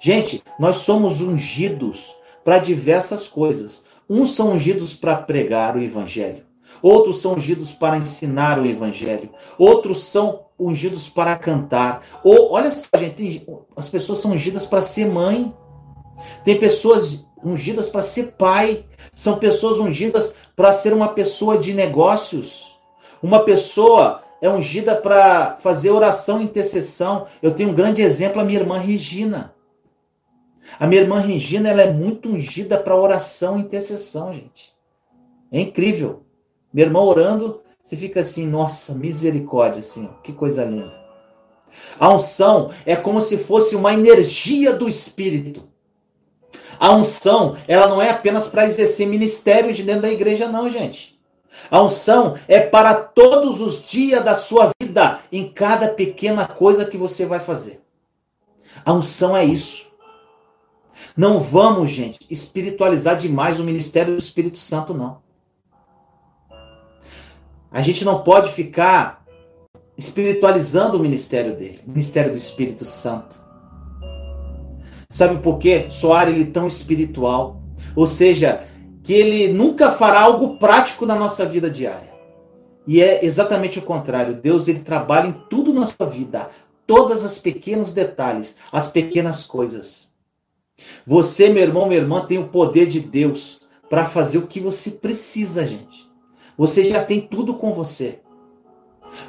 Gente, 0.00 0.42
nós 0.58 0.76
somos 0.76 1.20
ungidos 1.20 2.14
para 2.44 2.58
diversas 2.58 3.26
coisas. 3.26 3.84
Uns 4.08 4.34
são 4.34 4.52
ungidos 4.52 4.94
para 4.94 5.16
pregar 5.16 5.76
o 5.76 5.82
evangelho. 5.82 6.44
Outros 6.82 7.20
são 7.20 7.34
ungidos 7.34 7.72
para 7.72 7.96
ensinar 7.96 8.58
o 8.58 8.66
evangelho. 8.66 9.30
Outros 9.58 10.04
são 10.04 10.46
ungidos 10.58 11.08
para 11.08 11.36
cantar. 11.36 12.02
Ou 12.22 12.52
olha 12.52 12.70
só, 12.70 12.86
gente, 12.98 13.46
as 13.76 13.88
pessoas 13.88 14.18
são 14.18 14.32
ungidas 14.32 14.66
para 14.66 14.82
ser 14.82 15.06
mãe. 15.06 15.54
Tem 16.44 16.58
pessoas 16.58 17.26
ungidas 17.42 17.88
para 17.88 18.02
ser 18.02 18.32
pai. 18.32 18.84
São 19.14 19.38
pessoas 19.38 19.78
ungidas 19.78 20.34
para 20.54 20.72
ser 20.72 20.92
uma 20.92 21.08
pessoa 21.08 21.58
de 21.58 21.72
negócios. 21.72 22.76
Uma 23.22 23.40
pessoa 23.40 24.22
é 24.40 24.48
ungida 24.48 24.94
para 24.94 25.56
fazer 25.56 25.90
oração 25.90 26.40
e 26.40 26.44
intercessão. 26.44 27.26
Eu 27.42 27.52
tenho 27.52 27.70
um 27.70 27.74
grande 27.74 28.02
exemplo, 28.02 28.40
a 28.40 28.44
minha 28.44 28.60
irmã 28.60 28.78
Regina. 28.78 29.55
A 30.78 30.86
minha 30.86 31.00
irmã 31.00 31.18
Regina, 31.18 31.68
ela 31.70 31.82
é 31.82 31.92
muito 31.92 32.28
ungida 32.28 32.76
para 32.76 32.96
oração 32.96 33.58
e 33.58 33.62
intercessão, 33.62 34.32
gente. 34.34 34.74
É 35.50 35.60
incrível. 35.60 36.24
Minha 36.72 36.86
irmã 36.86 37.00
orando, 37.00 37.62
você 37.82 37.96
fica 37.96 38.20
assim, 38.20 38.46
nossa, 38.46 38.94
misericórdia, 38.94 39.80
assim, 39.80 40.08
que 40.22 40.32
coisa 40.32 40.64
linda. 40.64 40.92
A 41.98 42.10
unção 42.10 42.70
é 42.84 42.94
como 42.94 43.20
se 43.20 43.38
fosse 43.38 43.74
uma 43.74 43.92
energia 43.92 44.74
do 44.74 44.88
Espírito. 44.88 45.64
A 46.78 46.92
unção, 46.94 47.56
ela 47.66 47.88
não 47.88 48.02
é 48.02 48.10
apenas 48.10 48.48
para 48.48 48.66
exercer 48.66 49.06
ministérios 49.06 49.76
de 49.76 49.82
dentro 49.82 50.02
da 50.02 50.10
igreja, 50.10 50.48
não, 50.48 50.68
gente. 50.68 51.18
A 51.70 51.82
unção 51.82 52.36
é 52.46 52.60
para 52.60 52.94
todos 52.94 53.60
os 53.60 53.86
dias 53.86 54.22
da 54.22 54.34
sua 54.34 54.70
vida, 54.80 55.20
em 55.32 55.48
cada 55.48 55.88
pequena 55.88 56.46
coisa 56.46 56.84
que 56.84 56.98
você 56.98 57.24
vai 57.24 57.40
fazer. 57.40 57.82
A 58.84 58.92
unção 58.92 59.36
é 59.36 59.44
isso. 59.44 59.85
Não 61.16 61.40
vamos, 61.40 61.90
gente, 61.90 62.18
espiritualizar 62.30 63.16
demais 63.16 63.58
o 63.58 63.64
ministério 63.64 64.14
do 64.14 64.18
Espírito 64.18 64.58
Santo, 64.58 64.92
não. 64.92 65.18
A 67.70 67.80
gente 67.80 68.04
não 68.04 68.22
pode 68.22 68.52
ficar 68.52 69.24
espiritualizando 69.96 70.96
o 70.96 71.00
ministério 71.00 71.56
dele, 71.56 71.80
o 71.86 71.90
ministério 71.90 72.32
do 72.32 72.38
Espírito 72.38 72.84
Santo. 72.84 73.36
Sabe 75.08 75.38
por 75.38 75.58
quê? 75.58 75.86
Soar 75.88 76.28
ele 76.28 76.44
tão 76.44 76.66
espiritual. 76.66 77.62
Ou 77.94 78.06
seja, 78.06 78.66
que 79.02 79.14
ele 79.14 79.52
nunca 79.52 79.90
fará 79.92 80.20
algo 80.20 80.58
prático 80.58 81.06
na 81.06 81.14
nossa 81.14 81.46
vida 81.46 81.70
diária. 81.70 82.12
E 82.86 83.02
é 83.02 83.24
exatamente 83.24 83.78
o 83.78 83.82
contrário. 83.82 84.34
Deus 84.34 84.68
ele 84.68 84.80
trabalha 84.80 85.28
em 85.28 85.32
tudo 85.48 85.72
na 85.72 85.86
sua 85.86 86.06
vida, 86.06 86.50
todas 86.86 87.24
as 87.24 87.38
pequenos 87.38 87.92
detalhes, 87.92 88.56
as 88.70 88.88
pequenas 88.88 89.44
coisas. 89.44 90.05
Você, 91.06 91.48
meu 91.48 91.62
irmão, 91.62 91.86
minha 91.86 92.00
irmã, 92.00 92.26
tem 92.26 92.38
o 92.38 92.48
poder 92.48 92.86
de 92.86 93.00
Deus 93.00 93.60
para 93.88 94.06
fazer 94.06 94.38
o 94.38 94.46
que 94.46 94.60
você 94.60 94.90
precisa, 94.90 95.66
gente. 95.66 96.10
Você 96.56 96.84
já 96.84 97.04
tem 97.04 97.20
tudo 97.20 97.54
com 97.54 97.72
você. 97.72 98.20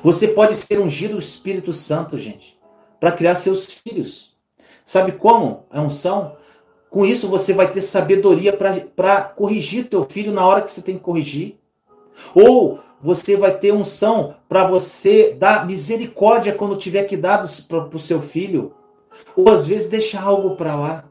Você 0.01 0.29
pode 0.29 0.55
ser 0.55 0.79
ungido 0.79 1.13
do 1.13 1.19
Espírito 1.19 1.71
Santo, 1.73 2.17
gente, 2.17 2.57
para 2.99 3.11
criar 3.11 3.35
seus 3.35 3.65
filhos. 3.65 4.35
Sabe 4.83 5.11
como 5.11 5.65
a 5.69 5.81
unção? 5.81 6.35
Com 6.89 7.05
isso, 7.05 7.27
você 7.27 7.53
vai 7.53 7.69
ter 7.69 7.81
sabedoria 7.81 8.53
para 8.95 9.21
corrigir 9.21 9.89
teu 9.89 10.03
filho 10.09 10.31
na 10.31 10.45
hora 10.45 10.61
que 10.61 10.71
você 10.71 10.81
tem 10.81 10.95
que 10.95 11.03
corrigir. 11.03 11.59
Ou 12.33 12.79
você 13.01 13.35
vai 13.35 13.55
ter 13.55 13.73
unção 13.73 14.35
para 14.47 14.65
você 14.65 15.33
dar 15.33 15.67
misericórdia 15.67 16.53
quando 16.53 16.77
tiver 16.77 17.03
que 17.03 17.17
dar 17.17 17.45
para 17.67 17.87
o 17.93 17.99
seu 17.99 18.21
filho. 18.21 18.73
Ou 19.35 19.49
às 19.49 19.67
vezes 19.67 19.89
deixar 19.89 20.23
algo 20.23 20.55
para 20.55 20.75
lá. 20.75 21.05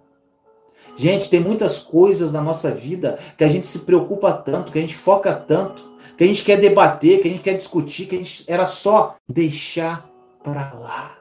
Gente, 0.97 1.29
tem 1.29 1.41
muitas 1.41 1.79
coisas 1.79 2.33
na 2.33 2.41
nossa 2.41 2.71
vida 2.71 3.19
que 3.37 3.45
a 3.45 3.49
gente 3.49 3.67
se 3.67 3.81
preocupa 3.81 4.33
tanto, 4.33 4.73
que 4.73 4.79
a 4.79 4.81
gente 4.81 4.97
foca 4.97 5.33
tanto, 5.35 5.97
que 6.17 6.25
a 6.25 6.27
gente 6.27 6.43
quer 6.43 6.59
debater, 6.59 7.21
que 7.21 7.29
a 7.29 7.31
gente 7.31 7.43
quer 7.43 7.55
discutir, 7.55 8.07
que 8.07 8.15
a 8.15 8.19
gente 8.19 8.45
era 8.49 8.65
só 8.65 9.17
deixar 9.29 10.09
para 10.43 10.73
lá. 10.73 11.19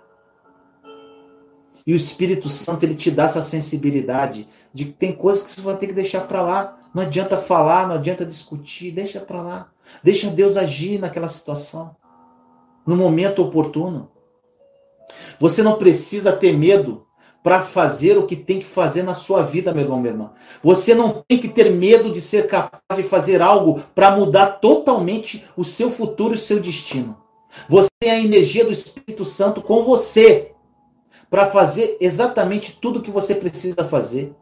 E 1.86 1.94
o 1.94 1.96
Espírito 1.96 2.50
Santo 2.50 2.84
ele 2.84 2.96
te 2.96 3.12
dá 3.12 3.26
essa 3.26 3.44
sensibilidade 3.44 4.48
de 4.74 4.86
que 4.86 4.94
tem 4.94 5.14
coisas 5.14 5.44
que 5.44 5.52
você 5.52 5.62
vai 5.62 5.78
ter 5.78 5.88
que 5.88 5.94
deixar 5.94 6.22
para 6.22 6.42
lá. 6.42 6.80
Não 6.94 7.04
adianta 7.04 7.38
falar, 7.38 7.88
não 7.88 7.96
adianta 7.96 8.26
discutir, 8.26 8.92
deixa 8.92 9.20
para 9.20 9.42
lá. 9.42 9.70
Deixa 10.02 10.30
Deus 10.30 10.58
agir 10.58 11.00
naquela 11.00 11.28
situação, 11.28 11.96
no 12.88 12.96
momento 12.96 13.44
oportuno. 13.44 14.10
Você 15.40 15.62
não 15.62 15.78
precisa 15.78 16.34
ter 16.34 16.58
medo 16.58 17.05
para 17.46 17.62
fazer 17.62 18.18
o 18.18 18.26
que 18.26 18.36
tem 18.36 18.58
que 18.58 18.66
fazer 18.66 19.04
na 19.04 19.14
sua 19.14 19.44
vida, 19.44 19.72
meu 19.72 19.84
irmão, 19.84 20.00
minha 20.00 20.14
irmã. 20.14 20.32
Você 20.64 20.96
não 20.96 21.24
tem 21.28 21.38
que 21.38 21.48
ter 21.48 21.70
medo 21.70 22.12
de 22.12 22.20
ser 22.20 22.48
capaz 22.48 22.82
de 22.96 23.04
fazer 23.04 23.40
algo 23.40 23.84
para 23.94 24.10
mudar 24.10 24.54
totalmente 24.54 25.46
o 25.56 25.64
seu 25.64 25.92
futuro 25.92 26.34
e 26.34 26.38
o 26.38 26.40
seu 26.40 26.60
destino. 26.60 27.16
Você 27.70 27.88
tem 28.00 28.10
a 28.10 28.20
energia 28.20 28.66
do 28.66 28.72
Espírito 28.72 29.24
Santo 29.24 29.62
com 29.62 29.84
você 29.84 30.54
para 31.30 31.46
fazer 31.46 31.98
exatamente 32.02 32.80
tudo 32.82 33.00
que 33.00 33.12
você 33.12 33.36
precisa 33.36 33.86
fazer. 33.86 34.34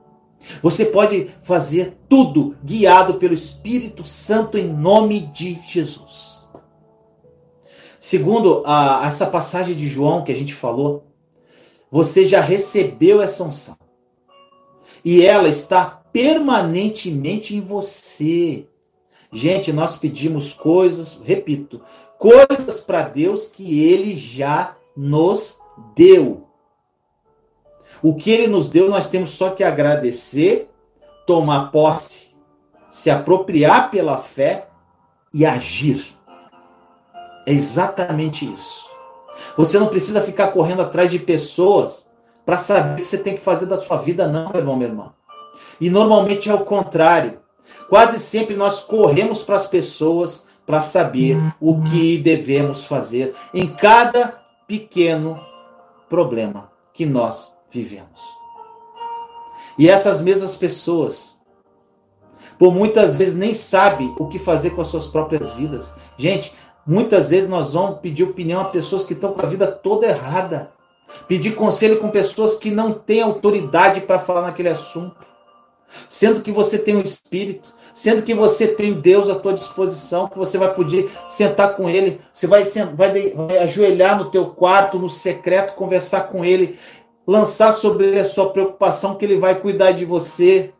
Você 0.62 0.86
pode 0.86 1.30
fazer 1.42 1.98
tudo 2.08 2.56
guiado 2.64 3.16
pelo 3.16 3.34
Espírito 3.34 4.06
Santo 4.06 4.58
em 4.58 4.66
nome 4.66 5.20
de 5.34 5.60
Jesus. 5.68 6.48
Segundo 8.00 8.64
a, 8.66 9.06
essa 9.06 9.26
passagem 9.26 9.76
de 9.76 9.90
João 9.90 10.24
que 10.24 10.32
a 10.32 10.36
gente 10.36 10.54
falou, 10.54 11.13
você 11.94 12.26
já 12.26 12.42
recebeu 12.42 13.22
essa 13.22 13.44
unção. 13.44 13.78
E 15.06 15.24
ela 15.24 15.48
está 15.48 15.86
permanentemente 15.86 17.56
em 17.56 17.62
você. 17.62 18.68
Gente, 19.32 19.72
nós 19.72 19.96
pedimos 19.96 20.54
coisas, 20.54 21.22
repito, 21.24 21.82
coisas 22.18 22.82
para 22.82 23.04
Deus 23.04 23.46
que 23.46 23.84
ele 23.88 24.16
já 24.16 24.76
nos 24.98 25.60
deu. 25.96 26.48
O 28.02 28.16
que 28.16 28.32
ele 28.32 28.48
nos 28.48 28.72
deu, 28.72 28.90
nós 28.90 29.08
temos 29.08 29.30
só 29.30 29.52
que 29.52 29.64
agradecer, 29.64 30.72
tomar 31.28 31.70
posse, 31.70 32.36
se 32.90 33.12
apropriar 33.12 33.92
pela 33.92 34.18
fé 34.18 34.68
e 35.32 35.46
agir. 35.46 36.18
É 37.46 37.52
exatamente 37.52 38.52
isso. 38.52 38.93
Você 39.58 39.80
não 39.80 39.88
precisa 39.88 40.22
ficar 40.22 40.50
correndo 40.50 40.82
atrás 40.82 41.12
de 41.12 41.20
pessoas 41.20 42.10
para 42.46 42.58
saber 42.58 42.94
o 42.94 42.96
que 42.98 43.08
você 43.08 43.18
tem 43.18 43.36
que 43.36 43.42
fazer 43.42 43.66
da 43.66 43.80
sua 43.80 43.98
vida, 43.98 44.28
não, 44.28 44.50
meu 44.50 44.60
irmão, 44.60 44.76
minha 44.76 44.90
irmã. 44.90 45.14
E 45.80 45.90
normalmente 45.90 46.50
é 46.50 46.54
o 46.54 46.66
contrário. 46.66 47.40
Quase 47.90 48.20
sempre 48.20 48.56
nós 48.56 48.82
corremos 48.82 49.44
para 49.44 49.56
as 49.56 49.68
pessoas 49.68 50.48
para 50.66 50.80
saber 50.80 51.38
o 51.60 51.82
que 51.84 52.18
devemos 52.18 52.86
fazer 52.86 53.36
em 53.54 53.68
cada 53.68 54.42
pequeno 54.68 55.40
problema 56.10 56.72
que 56.94 57.06
nós 57.06 57.56
vivemos. 57.70 58.22
E 59.78 59.90
essas 59.90 60.22
mesmas 60.22 60.56
pessoas, 60.56 61.38
por 62.58 62.74
muitas 62.74 63.16
vezes 63.16 63.36
nem 63.36 63.54
sabem 63.54 64.14
o 64.20 64.28
que 64.28 64.38
fazer 64.40 64.72
com 64.72 64.82
as 64.82 64.88
suas 64.88 65.08
próprias 65.08 65.52
vidas. 65.54 65.96
Gente, 66.18 66.54
muitas 66.86 67.30
vezes 67.30 67.50
nós 67.50 67.74
vamos 67.74 68.00
pedir 68.00 68.24
opinião 68.24 68.62
a 68.62 68.66
pessoas 68.66 69.06
que 69.06 69.14
estão 69.14 69.34
com 69.34 69.46
a 69.46 69.50
vida 69.50 69.68
toda 69.68 70.08
errada. 70.08 70.72
Pedir 71.28 71.56
conselho 71.56 72.00
com 72.00 72.10
pessoas 72.10 72.56
que 72.56 72.72
não 72.72 72.94
têm 72.94 73.22
autoridade 73.22 74.02
para 74.02 74.20
falar 74.20 74.42
naquele 74.42 74.70
assunto. 74.70 75.16
Sendo 76.10 76.42
que 76.42 76.52
você 76.52 76.78
tem 76.78 76.96
o 76.96 77.00
um 77.00 77.04
Espírito, 77.04 77.74
sendo 77.94 78.24
que 78.24 78.34
você 78.34 78.68
tem 78.68 78.94
Deus 78.94 79.30
à 79.30 79.36
tua 79.36 79.54
disposição, 79.54 80.28
que 80.28 80.38
você 80.38 80.58
vai 80.58 80.74
poder 80.74 81.12
sentar 81.28 81.76
com 81.76 81.90
Ele, 81.90 82.20
você 82.32 82.48
vai, 82.48 82.64
vai, 82.64 83.30
vai 83.30 83.58
ajoelhar 83.60 84.18
no 84.18 84.32
teu 84.32 84.48
quarto, 84.48 84.98
no 84.98 85.08
secreto, 85.08 85.76
conversar 85.76 86.22
com 86.30 86.44
Ele, 86.44 86.80
lançar 87.28 87.72
sobre 87.72 88.08
Ele 88.08 88.20
a 88.20 88.26
sua 88.26 88.50
preocupação, 88.50 89.16
que 89.16 89.26
Ele 89.26 89.38
vai 89.38 89.60
cuidar 89.60 89.92
de 89.92 90.06
você. 90.06 90.74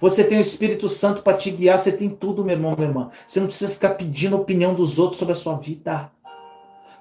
Você 0.00 0.24
tem 0.24 0.38
o 0.38 0.40
Espírito 0.40 0.88
Santo 0.88 1.22
para 1.22 1.36
te 1.36 1.50
guiar, 1.50 1.78
você 1.78 1.92
tem 1.92 2.08
tudo, 2.08 2.44
meu 2.44 2.54
irmão, 2.54 2.74
minha 2.76 2.88
irmã. 2.88 3.10
Você 3.26 3.40
não 3.40 3.46
precisa 3.46 3.70
ficar 3.70 3.90
pedindo 3.90 4.36
opinião 4.36 4.74
dos 4.74 4.98
outros 4.98 5.18
sobre 5.18 5.32
a 5.32 5.36
sua 5.36 5.56
vida. 5.56 6.10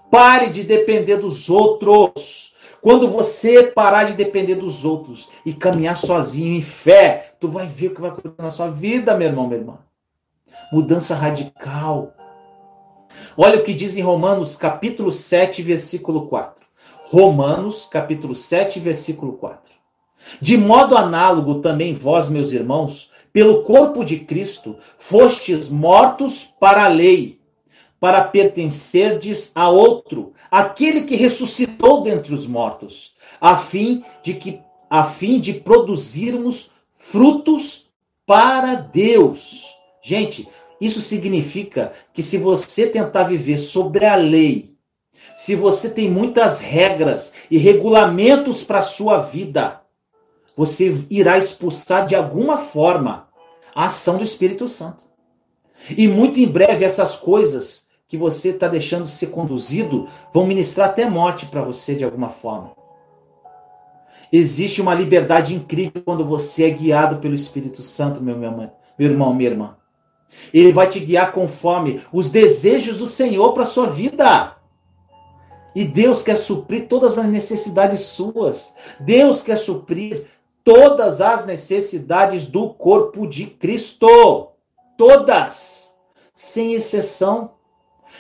Pare 0.10 0.50
de 0.50 0.64
depender 0.64 1.18
dos 1.18 1.50
outros. 1.50 2.54
Quando 2.82 3.08
você 3.08 3.64
parar 3.64 4.06
de 4.06 4.14
depender 4.14 4.56
dos 4.56 4.84
outros 4.84 5.30
e 5.46 5.54
caminhar 5.54 5.96
sozinho 5.96 6.56
em 6.56 6.62
fé, 6.62 7.36
tu 7.40 7.48
vai 7.48 7.68
ver 7.68 7.88
o 7.88 7.96
que 7.96 8.02
vai 8.02 8.10
acontecer 8.10 8.42
na 8.42 8.50
sua 8.50 8.70
vida, 8.70 9.16
meu 9.16 9.28
irmão, 9.28 9.48
minha 9.48 9.60
irmã. 9.60 9.80
Mudança 10.72 11.16
radical. 11.16 12.14
Olha 13.38 13.60
o 13.60 13.64
que 13.64 13.74
diz 13.74 13.96
em 13.96 14.02
Romanos 14.02 14.56
capítulo 14.56 15.12
7, 15.12 15.62
versículo 15.62 16.28
4. 16.28 16.66
Romanos 17.06 17.88
capítulo 17.92 18.34
7, 18.34 18.80
versículo 18.80 19.34
4. 19.34 19.81
De 20.40 20.58
modo 20.58 20.98
análogo 20.98 21.56
também 21.56 21.94
vós, 21.94 22.30
meus 22.30 22.52
irmãos, 22.52 23.10
pelo 23.32 23.64
corpo 23.64 24.04
de 24.04 24.20
Cristo, 24.20 24.78
fostes 24.98 25.70
mortos 25.70 26.50
para 26.60 26.86
a 26.86 26.88
lei 26.88 27.42
para 28.02 28.24
pertencerdes 28.24 29.52
a 29.54 29.70
outro, 29.70 30.34
aquele 30.50 31.02
que 31.02 31.16
ressuscitou 31.16 32.02
dentre 32.02 32.34
os 32.34 32.48
mortos, 32.48 33.14
a 33.40 33.56
fim 33.56 34.04
de 34.24 34.34
que 34.34 34.60
a 34.90 35.04
fim 35.04 35.40
de 35.40 35.54
produzirmos 35.54 36.72
frutos 36.96 37.86
para 38.26 38.74
Deus. 38.74 39.68
Gente, 40.02 40.50
isso 40.82 41.00
significa 41.00 41.94
que 42.12 42.24
se 42.24 42.40
você 42.40 42.88
tentar 42.88 43.26
viver 43.26 43.58
sobre 43.58 44.04
a 44.04 44.16
lei, 44.16 44.76
se 45.38 45.56
você 45.56 45.88
tem 45.88 46.10
muitas 46.10 46.60
regras 46.60 47.34
e 47.52 47.58
regulamentos 47.58 48.64
para 48.64 48.80
a 48.80 48.84
sua 48.84 49.20
vida, 49.20 49.81
você 50.62 51.04
irá 51.10 51.40
expulsar 51.40 52.06
de 52.06 52.16
alguma 52.16 52.56
forma 52.56 53.28
a 53.74 53.86
ação 53.86 54.18
do 54.18 54.24
Espírito 54.24 54.68
Santo. 54.68 55.04
E 55.98 56.08
muito 56.08 56.40
em 56.40 56.48
breve 56.48 56.86
essas 56.86 57.16
coisas 57.16 57.88
que 58.08 58.16
você 58.16 58.50
está 58.50 58.68
deixando 58.68 59.08
ser 59.08 59.32
conduzido 59.32 60.08
vão 60.32 60.46
ministrar 60.46 60.90
até 60.90 61.10
morte 61.10 61.48
para 61.48 61.64
você 61.64 61.96
de 61.96 62.06
alguma 62.06 62.30
forma. 62.30 62.74
Existe 64.32 64.84
uma 64.84 64.94
liberdade 64.94 65.56
incrível 65.56 66.04
quando 66.06 66.24
você 66.24 66.66
é 66.66 66.70
guiado 66.70 67.18
pelo 67.18 67.34
Espírito 67.34 67.82
Santo, 67.82 68.22
meu, 68.22 68.38
meu, 68.38 68.52
meu 68.52 68.70
irmão, 69.00 69.34
minha 69.34 69.50
irmã. 69.50 69.78
Ele 70.54 70.72
vai 70.72 70.88
te 70.88 71.00
guiar 71.00 71.32
conforme 71.32 72.04
os 72.14 72.30
desejos 72.30 73.00
do 73.00 73.08
Senhor 73.08 73.52
para 73.54 73.66
sua 73.66 73.88
vida. 73.88 74.56
E 75.74 75.84
Deus 75.84 76.22
quer 76.22 76.36
suprir 76.36 76.88
todas 76.88 77.18
as 77.18 77.26
necessidades 77.26 78.02
suas. 78.02 78.72
Deus 79.00 79.42
quer 79.42 79.58
suprir 79.58 80.28
todas 80.64 81.22
as 81.22 81.46
necessidades 81.46 82.48
do 82.48 82.70
corpo 82.70 83.28
de 83.28 83.46
Cristo. 83.46 84.50
Todas, 84.98 85.96
sem 86.34 86.74
exceção. 86.74 87.52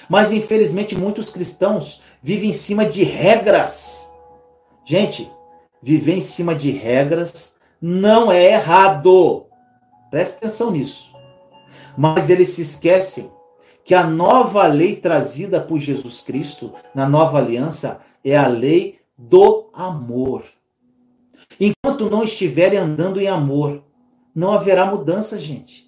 Mas 0.10 0.32
infelizmente 0.32 0.96
muitos 0.96 1.30
cristãos 1.30 2.02
vivem 2.22 2.50
em 2.50 2.54
cima 2.54 2.86
de 2.86 3.04
regras. 3.04 4.10
Gente, 4.84 5.32
viver 5.82 6.18
em 6.18 6.22
cima 6.22 6.54
de 6.54 6.72
regras 6.72 7.56
não 7.82 8.32
é 8.32 8.54
errado. 8.54 9.46
Preste 10.10 10.38
atenção 10.38 10.72
nisso. 10.72 11.12
Mas 11.98 12.30
eles 12.30 12.50
se 12.50 12.62
esquecem 12.62 13.32
que 13.84 13.96
a 13.96 14.06
nova 14.06 14.68
lei 14.68 14.96
trazida 14.96 15.60
por 15.60 15.80
Jesus 15.80 16.22
Cristo 16.22 16.74
na 16.94 17.08
nova 17.08 17.40
aliança 17.40 18.02
é 18.24 18.38
a 18.38 18.48
lei 18.48 19.00
do 19.18 19.70
amor. 19.74 20.44
Enquanto 21.62 22.10
não 22.10 22.24
estiverem 22.24 22.80
andando 22.80 23.22
em 23.22 23.28
amor, 23.28 23.84
não 24.34 24.52
haverá 24.52 24.84
mudança, 24.84 25.40
gente. 25.40 25.88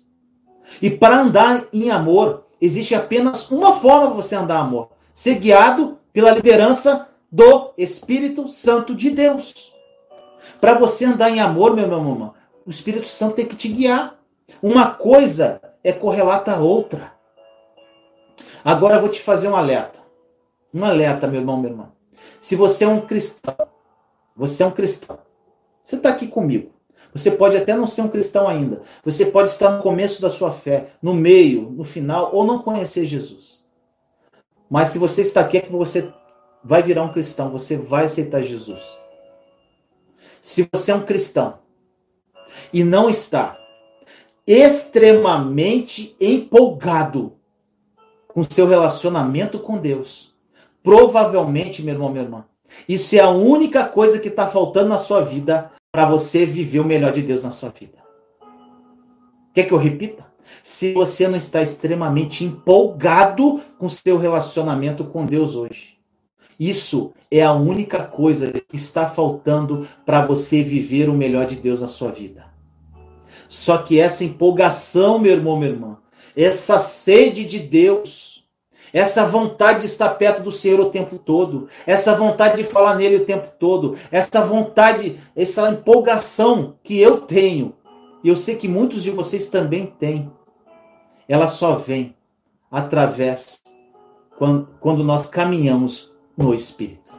E 0.79 0.91
para 0.91 1.19
andar 1.19 1.65
em 1.73 1.89
amor, 1.89 2.45
existe 2.61 2.93
apenas 2.93 3.49
uma 3.49 3.73
forma 3.73 4.09
de 4.09 4.13
você 4.13 4.35
andar 4.35 4.59
amor: 4.59 4.89
ser 5.15 5.39
guiado 5.39 5.97
pela 6.13 6.29
liderança 6.29 7.09
do 7.31 7.73
Espírito 7.75 8.47
Santo 8.47 8.93
de 8.93 9.09
Deus. 9.09 9.73
Para 10.61 10.77
você 10.77 11.05
andar 11.05 11.31
em 11.31 11.39
amor, 11.39 11.73
meu 11.73 11.85
irmão, 11.85 12.03
mamãe, 12.03 12.31
o 12.67 12.69
Espírito 12.69 13.07
Santo 13.07 13.37
tem 13.37 13.47
que 13.47 13.55
te 13.55 13.67
guiar. 13.67 14.19
Uma 14.61 14.91
coisa 14.91 15.59
é 15.83 15.91
correlata 15.91 16.53
à 16.53 16.59
outra. 16.59 17.13
Agora 18.63 18.95
eu 18.95 19.01
vou 19.01 19.09
te 19.09 19.19
fazer 19.19 19.47
um 19.47 19.55
alerta. 19.55 19.99
Um 20.71 20.85
alerta, 20.85 21.27
meu 21.27 21.41
irmão, 21.41 21.57
minha 21.57 21.71
irmã. 21.71 21.91
Se 22.39 22.55
você 22.55 22.85
é 22.85 22.87
um 22.87 23.01
cristão, 23.01 23.55
você 24.35 24.61
é 24.61 24.67
um 24.67 24.71
cristão. 24.71 25.17
Você 25.83 25.97
está 25.97 26.09
aqui 26.09 26.27
comigo. 26.27 26.71
Você 27.13 27.29
pode 27.29 27.57
até 27.57 27.75
não 27.75 27.85
ser 27.85 28.01
um 28.01 28.07
cristão 28.07 28.47
ainda. 28.47 28.81
Você 29.03 29.25
pode 29.25 29.49
estar 29.49 29.69
no 29.69 29.83
começo 29.83 30.21
da 30.21 30.29
sua 30.29 30.51
fé, 30.51 30.91
no 31.01 31.13
meio, 31.13 31.69
no 31.69 31.83
final, 31.83 32.33
ou 32.33 32.45
não 32.45 32.59
conhecer 32.59 33.05
Jesus. 33.05 33.63
Mas 34.69 34.89
se 34.89 34.97
você 34.97 35.21
está 35.21 35.41
aqui, 35.41 35.57
é 35.57 35.61
que 35.61 35.71
você 35.71 36.11
vai 36.63 36.81
virar 36.81 37.03
um 37.03 37.11
cristão, 37.11 37.51
você 37.51 37.77
vai 37.77 38.05
aceitar 38.05 38.41
Jesus. 38.41 38.97
Se 40.41 40.67
você 40.71 40.91
é 40.91 40.95
um 40.95 41.05
cristão 41.05 41.59
e 42.71 42.83
não 42.83 43.09
está 43.09 43.57
extremamente 44.47 46.15
empolgado 46.19 47.33
com 48.27 48.43
seu 48.43 48.67
relacionamento 48.67 49.59
com 49.59 49.77
Deus, 49.77 50.33
provavelmente, 50.81 51.83
meu 51.83 51.93
irmão, 51.93 52.09
minha 52.09 52.23
irmã, 52.23 52.45
isso 52.87 53.15
é 53.15 53.19
a 53.19 53.29
única 53.29 53.85
coisa 53.85 54.19
que 54.19 54.27
está 54.27 54.47
faltando 54.47 54.89
na 54.89 54.97
sua 54.97 55.21
vida 55.21 55.71
para 55.91 56.05
você 56.05 56.45
viver 56.45 56.79
o 56.79 56.85
melhor 56.85 57.11
de 57.11 57.21
Deus 57.21 57.43
na 57.43 57.51
sua 57.51 57.69
vida. 57.69 57.97
Quer 59.53 59.63
que 59.63 59.73
eu 59.73 59.77
repita? 59.77 60.25
Se 60.61 60.93
você 60.93 61.27
não 61.27 61.37
está 61.37 61.61
extremamente 61.61 62.43
empolgado 62.43 63.61
com 63.77 63.87
seu 63.87 64.17
relacionamento 64.17 65.03
com 65.05 65.25
Deus 65.25 65.55
hoje, 65.55 65.97
isso 66.59 67.13
é 67.29 67.41
a 67.41 67.53
única 67.53 68.03
coisa 68.03 68.51
que 68.51 68.75
está 68.75 69.07
faltando 69.07 69.87
para 70.05 70.25
você 70.25 70.63
viver 70.63 71.09
o 71.09 71.13
melhor 71.13 71.45
de 71.45 71.55
Deus 71.55 71.81
na 71.81 71.87
sua 71.87 72.11
vida. 72.11 72.45
Só 73.49 73.77
que 73.77 73.99
essa 73.99 74.23
empolgação, 74.23 75.19
meu 75.19 75.33
irmão, 75.33 75.57
minha 75.57 75.71
irmã, 75.71 75.97
essa 76.35 76.79
sede 76.79 77.45
de 77.45 77.59
Deus, 77.59 78.32
essa 78.93 79.25
vontade 79.25 79.81
de 79.81 79.85
estar 79.87 80.09
perto 80.11 80.43
do 80.43 80.51
Senhor 80.51 80.79
o 80.79 80.91
tempo 80.91 81.17
todo, 81.17 81.67
essa 81.87 82.15
vontade 82.15 82.57
de 82.57 82.63
falar 82.63 82.95
nele 82.95 83.17
o 83.17 83.25
tempo 83.25 83.49
todo, 83.57 83.97
essa 84.11 84.41
vontade, 84.45 85.19
essa 85.35 85.67
empolgação 85.71 86.75
que 86.83 87.01
eu 87.01 87.21
tenho, 87.21 87.73
e 88.23 88.29
eu 88.29 88.35
sei 88.35 88.55
que 88.55 88.67
muitos 88.67 89.01
de 89.01 89.09
vocês 89.09 89.47
também 89.47 89.87
têm, 89.87 90.31
ela 91.27 91.47
só 91.47 91.73
vem 91.73 92.15
através 92.69 93.61
quando, 94.37 94.69
quando 94.79 95.03
nós 95.03 95.27
caminhamos 95.27 96.13
no 96.37 96.53
Espírito. 96.53 97.13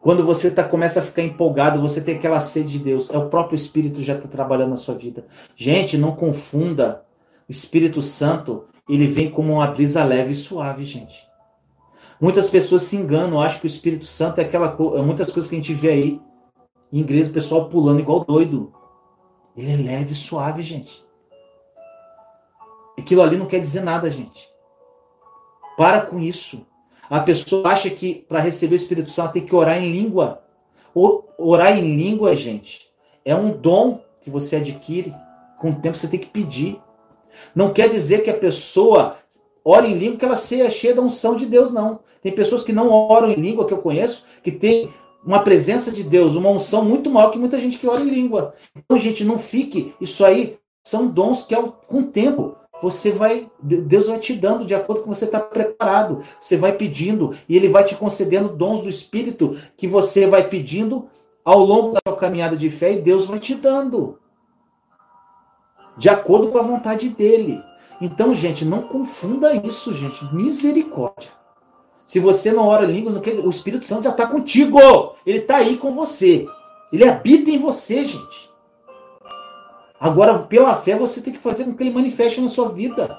Quando 0.00 0.24
você 0.24 0.50
tá, 0.50 0.64
começa 0.64 1.00
a 1.00 1.02
ficar 1.02 1.22
empolgado, 1.22 1.80
você 1.80 2.00
tem 2.00 2.16
aquela 2.16 2.40
sede 2.40 2.70
de 2.70 2.78
Deus, 2.78 3.10
é 3.10 3.18
o 3.18 3.28
próprio 3.28 3.54
Espírito 3.54 4.02
já 4.02 4.14
está 4.14 4.26
trabalhando 4.28 4.70
na 4.70 4.76
sua 4.76 4.94
vida. 4.94 5.26
Gente, 5.54 5.98
não 5.98 6.16
confunda 6.16 7.04
o 7.48 7.52
Espírito 7.52 8.00
Santo 8.00 8.64
ele 8.94 9.06
vem 9.06 9.30
como 9.30 9.54
uma 9.54 9.66
brisa 9.66 10.04
leve 10.04 10.32
e 10.32 10.36
suave, 10.36 10.84
gente. 10.84 11.28
Muitas 12.20 12.50
pessoas 12.50 12.82
se 12.82 12.96
enganam, 12.96 13.40
acham 13.40 13.60
que 13.60 13.66
o 13.66 13.68
Espírito 13.68 14.04
Santo 14.04 14.40
é 14.40 14.44
aquela 14.44 14.70
coisa, 14.72 15.02
muitas 15.02 15.32
coisas 15.32 15.48
que 15.48 15.56
a 15.56 15.58
gente 15.58 15.72
vê 15.72 15.90
aí 15.90 16.20
em 16.92 17.00
igreja, 17.00 17.30
o 17.30 17.32
pessoal 17.32 17.68
pulando 17.68 18.00
igual 18.00 18.24
doido. 18.24 18.72
Ele 19.56 19.72
é 19.72 19.76
leve 19.76 20.12
e 20.12 20.16
suave, 20.16 20.62
gente. 20.62 21.04
Aquilo 22.98 23.22
ali 23.22 23.36
não 23.36 23.46
quer 23.46 23.60
dizer 23.60 23.82
nada, 23.82 24.10
gente. 24.10 24.48
Para 25.76 26.02
com 26.02 26.18
isso. 26.18 26.66
A 27.08 27.20
pessoa 27.20 27.68
acha 27.68 27.88
que 27.90 28.14
para 28.28 28.40
receber 28.40 28.74
o 28.74 28.76
Espírito 28.76 29.10
Santo 29.10 29.32
tem 29.32 29.46
que 29.46 29.54
orar 29.54 29.82
em 29.82 29.90
língua. 29.90 30.42
Orar 31.38 31.78
em 31.78 31.96
língua, 31.96 32.34
gente, 32.34 32.90
é 33.24 33.34
um 33.34 33.52
dom 33.52 34.02
que 34.20 34.30
você 34.30 34.56
adquire. 34.56 35.14
Com 35.58 35.70
o 35.70 35.80
tempo 35.80 35.96
você 35.96 36.08
tem 36.08 36.20
que 36.20 36.26
pedir. 36.26 36.80
Não 37.54 37.72
quer 37.72 37.88
dizer 37.88 38.22
que 38.22 38.30
a 38.30 38.36
pessoa 38.36 39.16
ore 39.64 39.88
em 39.88 39.98
língua 39.98 40.18
que 40.18 40.24
ela 40.24 40.36
seja 40.36 40.70
cheia 40.70 40.94
da 40.94 41.02
unção 41.02 41.36
de 41.36 41.46
Deus, 41.46 41.72
não. 41.72 42.00
Tem 42.22 42.32
pessoas 42.32 42.62
que 42.62 42.72
não 42.72 42.90
oram 42.90 43.30
em 43.30 43.36
língua, 43.36 43.66
que 43.66 43.72
eu 43.72 43.78
conheço, 43.78 44.24
que 44.42 44.52
tem 44.52 44.90
uma 45.24 45.40
presença 45.40 45.90
de 45.90 46.02
Deus, 46.02 46.34
uma 46.34 46.50
unção 46.50 46.84
muito 46.84 47.10
maior 47.10 47.30
que 47.30 47.38
muita 47.38 47.60
gente 47.60 47.78
que 47.78 47.86
ora 47.86 48.00
em 48.00 48.10
língua. 48.10 48.54
Então, 48.76 48.98
gente, 48.98 49.24
não 49.24 49.38
fique. 49.38 49.94
Isso 50.00 50.24
aí 50.24 50.58
são 50.82 51.06
dons 51.06 51.42
que, 51.42 51.54
com 51.54 52.00
o 52.00 52.06
tempo, 52.06 52.56
você 52.82 53.10
vai. 53.10 53.50
Deus 53.62 54.08
vai 54.08 54.18
te 54.18 54.34
dando 54.34 54.64
de 54.64 54.74
acordo 54.74 55.02
com 55.02 55.12
você 55.12 55.26
está 55.26 55.40
preparado. 55.40 56.20
Você 56.40 56.56
vai 56.56 56.72
pedindo 56.72 57.34
e 57.48 57.56
Ele 57.56 57.68
vai 57.68 57.84
te 57.84 57.94
concedendo 57.94 58.48
dons 58.48 58.82
do 58.82 58.88
Espírito 58.88 59.56
que 59.76 59.86
você 59.86 60.26
vai 60.26 60.48
pedindo 60.48 61.08
ao 61.44 61.60
longo 61.60 61.92
da 61.92 62.00
sua 62.06 62.16
caminhada 62.16 62.56
de 62.56 62.70
fé 62.70 62.92
e 62.92 63.00
Deus 63.00 63.26
vai 63.26 63.38
te 63.38 63.54
dando. 63.54 64.18
De 65.96 66.08
acordo 66.08 66.48
com 66.48 66.58
a 66.58 66.62
vontade 66.62 67.08
dele. 67.08 67.62
Então, 68.00 68.34
gente, 68.34 68.64
não 68.64 68.82
confunda 68.82 69.54
isso, 69.54 69.94
gente. 69.94 70.24
Misericórdia. 70.34 71.30
Se 72.06 72.18
você 72.18 72.50
não 72.50 72.66
ora 72.66 72.86
línguas, 72.86 73.14
o 73.16 73.50
Espírito 73.50 73.86
Santo 73.86 74.04
já 74.04 74.10
está 74.10 74.26
contigo. 74.26 74.80
Ele 75.24 75.38
está 75.38 75.56
aí 75.56 75.76
com 75.76 75.92
você. 75.92 76.46
Ele 76.92 77.08
habita 77.08 77.50
em 77.50 77.58
você, 77.58 78.04
gente. 78.04 78.50
Agora, 80.00 80.38
pela 80.38 80.74
fé, 80.74 80.96
você 80.96 81.20
tem 81.20 81.32
que 81.32 81.38
fazer 81.38 81.64
com 81.64 81.74
que 81.74 81.82
ele 81.82 81.92
manifeste 81.92 82.40
na 82.40 82.48
sua 82.48 82.70
vida. 82.70 83.16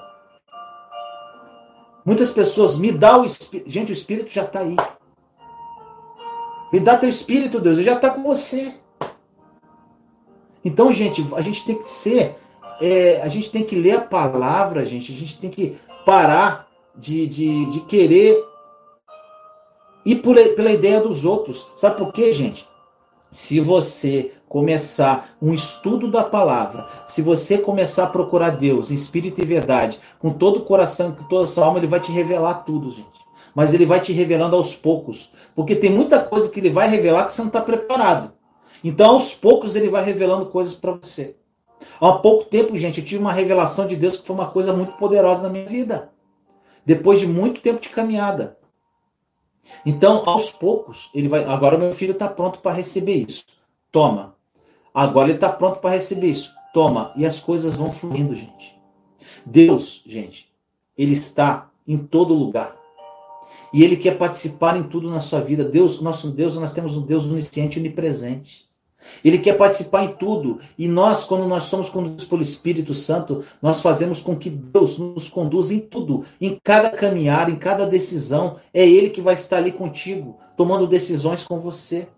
Muitas 2.04 2.30
pessoas, 2.30 2.74
me 2.74 2.90
dá 2.90 3.16
o 3.18 3.24
Espírito. 3.24 3.70
Gente, 3.70 3.92
o 3.92 3.94
Espírito 3.94 4.30
já 4.30 4.42
está 4.42 4.60
aí. 4.60 4.76
Me 6.72 6.80
dá 6.80 6.98
teu 6.98 7.08
Espírito, 7.08 7.60
Deus. 7.60 7.78
Ele 7.78 7.86
já 7.86 7.94
está 7.94 8.10
com 8.10 8.22
você. 8.24 8.74
Então, 10.64 10.90
gente, 10.90 11.24
a 11.36 11.40
gente 11.40 11.64
tem 11.64 11.78
que 11.78 11.88
ser 11.88 12.36
é, 12.82 13.22
a 13.22 13.28
gente 13.28 13.48
tem 13.50 13.62
que 13.62 13.76
ler 13.76 13.92
a 13.92 14.00
palavra, 14.00 14.84
gente. 14.84 15.12
A 15.12 15.14
gente 15.14 15.38
tem 15.38 15.48
que 15.48 15.78
parar 16.04 16.68
de, 16.96 17.28
de, 17.28 17.66
de 17.66 17.80
querer 17.82 18.44
ir 20.04 20.16
por, 20.16 20.34
pela 20.56 20.72
ideia 20.72 21.00
dos 21.00 21.24
outros. 21.24 21.68
Sabe 21.76 21.96
por 21.96 22.12
quê, 22.12 22.32
gente? 22.32 22.68
Se 23.30 23.60
você 23.60 24.32
começar 24.48 25.36
um 25.40 25.54
estudo 25.54 26.10
da 26.10 26.24
palavra, 26.24 26.88
se 27.06 27.22
você 27.22 27.56
começar 27.56 28.04
a 28.04 28.10
procurar 28.10 28.50
Deus 28.50 28.90
em 28.90 28.94
espírito 28.94 29.40
e 29.40 29.46
verdade, 29.46 30.00
com 30.18 30.30
todo 30.30 30.58
o 30.58 30.64
coração, 30.64 31.12
com 31.12 31.24
toda 31.24 31.44
a 31.44 31.46
sua 31.46 31.66
alma, 31.66 31.78
ele 31.78 31.86
vai 31.86 32.00
te 32.00 32.10
revelar 32.10 32.64
tudo, 32.64 32.90
gente. 32.90 33.22
Mas 33.54 33.72
ele 33.72 33.86
vai 33.86 34.00
te 34.00 34.12
revelando 34.12 34.56
aos 34.56 34.74
poucos. 34.74 35.30
Porque 35.54 35.76
tem 35.76 35.90
muita 35.90 36.18
coisa 36.18 36.50
que 36.50 36.58
ele 36.58 36.70
vai 36.70 36.88
revelar 36.88 37.26
que 37.26 37.32
você 37.32 37.42
não 37.42 37.48
está 37.48 37.60
preparado. 37.60 38.32
Então, 38.82 39.10
aos 39.10 39.32
poucos, 39.32 39.76
ele 39.76 39.88
vai 39.88 40.02
revelando 40.02 40.46
coisas 40.46 40.74
para 40.74 40.92
você. 40.92 41.36
Há 42.00 42.12
pouco 42.12 42.44
tempo, 42.44 42.76
gente, 42.76 43.00
eu 43.00 43.06
tive 43.06 43.20
uma 43.20 43.32
revelação 43.32 43.86
de 43.86 43.96
Deus 43.96 44.18
que 44.18 44.26
foi 44.26 44.34
uma 44.34 44.50
coisa 44.50 44.72
muito 44.72 44.92
poderosa 44.94 45.42
na 45.42 45.48
minha 45.48 45.66
vida. 45.66 46.10
Depois 46.84 47.20
de 47.20 47.26
muito 47.26 47.60
tempo 47.60 47.80
de 47.80 47.88
caminhada. 47.88 48.58
Então, 49.86 50.22
aos 50.26 50.50
poucos, 50.50 51.10
ele 51.14 51.28
vai. 51.28 51.44
Agora 51.44 51.78
meu 51.78 51.92
filho 51.92 52.12
está 52.12 52.28
pronto 52.28 52.58
para 52.58 52.76
receber 52.76 53.26
isso. 53.28 53.44
Toma. 53.90 54.36
Agora 54.92 55.28
ele 55.28 55.36
está 55.36 55.48
pronto 55.48 55.78
para 55.78 55.94
receber 55.94 56.28
isso. 56.28 56.52
Toma. 56.74 57.12
E 57.16 57.24
as 57.24 57.38
coisas 57.38 57.76
vão 57.76 57.90
fluindo, 57.90 58.34
gente. 58.34 58.74
Deus, 59.44 60.02
gente, 60.06 60.52
ele 60.96 61.12
está 61.12 61.70
em 61.86 61.98
todo 61.98 62.34
lugar. 62.34 62.76
E 63.72 63.82
ele 63.82 63.96
quer 63.96 64.18
participar 64.18 64.76
em 64.76 64.82
tudo 64.82 65.08
na 65.08 65.20
sua 65.20 65.40
vida. 65.40 65.64
Deus, 65.64 66.00
nosso 66.00 66.30
Deus, 66.30 66.56
nós 66.56 66.72
temos 66.72 66.96
um 66.96 67.02
Deus 67.02 67.24
onisciente 67.26 67.78
e 67.78 67.80
onipresente. 67.80 68.68
Ele 69.24 69.38
quer 69.38 69.56
participar 69.56 70.04
em 70.04 70.12
tudo. 70.12 70.58
E 70.78 70.88
nós, 70.88 71.24
quando 71.24 71.46
nós 71.46 71.64
somos 71.64 71.88
conduzidos 71.88 72.24
pelo 72.24 72.42
Espírito 72.42 72.94
Santo, 72.94 73.44
nós 73.60 73.80
fazemos 73.80 74.20
com 74.20 74.36
que 74.36 74.50
Deus 74.50 74.98
nos 74.98 75.28
conduza 75.28 75.74
em 75.74 75.80
tudo, 75.80 76.24
em 76.40 76.58
cada 76.62 76.90
caminhar, 76.90 77.48
em 77.48 77.56
cada 77.56 77.86
decisão. 77.86 78.56
É 78.72 78.86
Ele 78.86 79.10
que 79.10 79.20
vai 79.20 79.34
estar 79.34 79.58
ali 79.58 79.72
contigo, 79.72 80.38
tomando 80.56 80.86
decisões 80.86 81.44
com 81.44 81.58
você. 81.58 82.08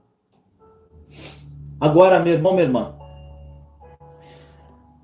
Agora, 1.80 2.20
meu 2.20 2.32
irmão, 2.32 2.52
minha 2.52 2.64
irmã, 2.64 2.94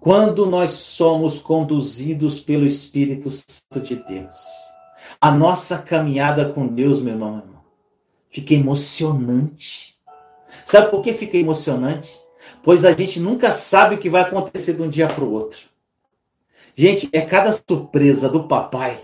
quando 0.01 0.47
nós 0.47 0.71
somos 0.71 1.39
conduzidos 1.39 2.41
pelo 2.41 2.65
Espírito 2.65 3.31
Santo 3.31 3.81
de 3.81 3.97
Deus, 3.97 4.39
a 5.21 5.31
nossa 5.31 5.77
caminhada 5.77 6.51
com 6.51 6.67
Deus, 6.67 7.03
meu 7.03 7.13
irmão, 7.13 7.33
meu 7.33 7.41
irmão, 7.43 7.61
fica 8.31 8.55
emocionante 8.55 9.90
Sabe 10.65 10.91
por 10.91 11.03
que 11.03 11.13
fica 11.13 11.37
emocionante? 11.37 12.21
Pois 12.63 12.85
a 12.85 12.93
gente 12.93 13.21
nunca 13.21 13.53
sabe 13.53 13.95
o 13.95 13.99
que 13.99 14.11
vai 14.11 14.23
acontecer 14.23 14.75
de 14.75 14.83
um 14.83 14.89
dia 14.89 15.09
para 15.09 15.25
o 15.25 15.33
outro. 15.33 15.61
Gente, 16.75 17.09
é 17.13 17.21
cada 17.21 17.53
surpresa 17.53 18.29
do 18.29 18.45
papai, 18.45 19.01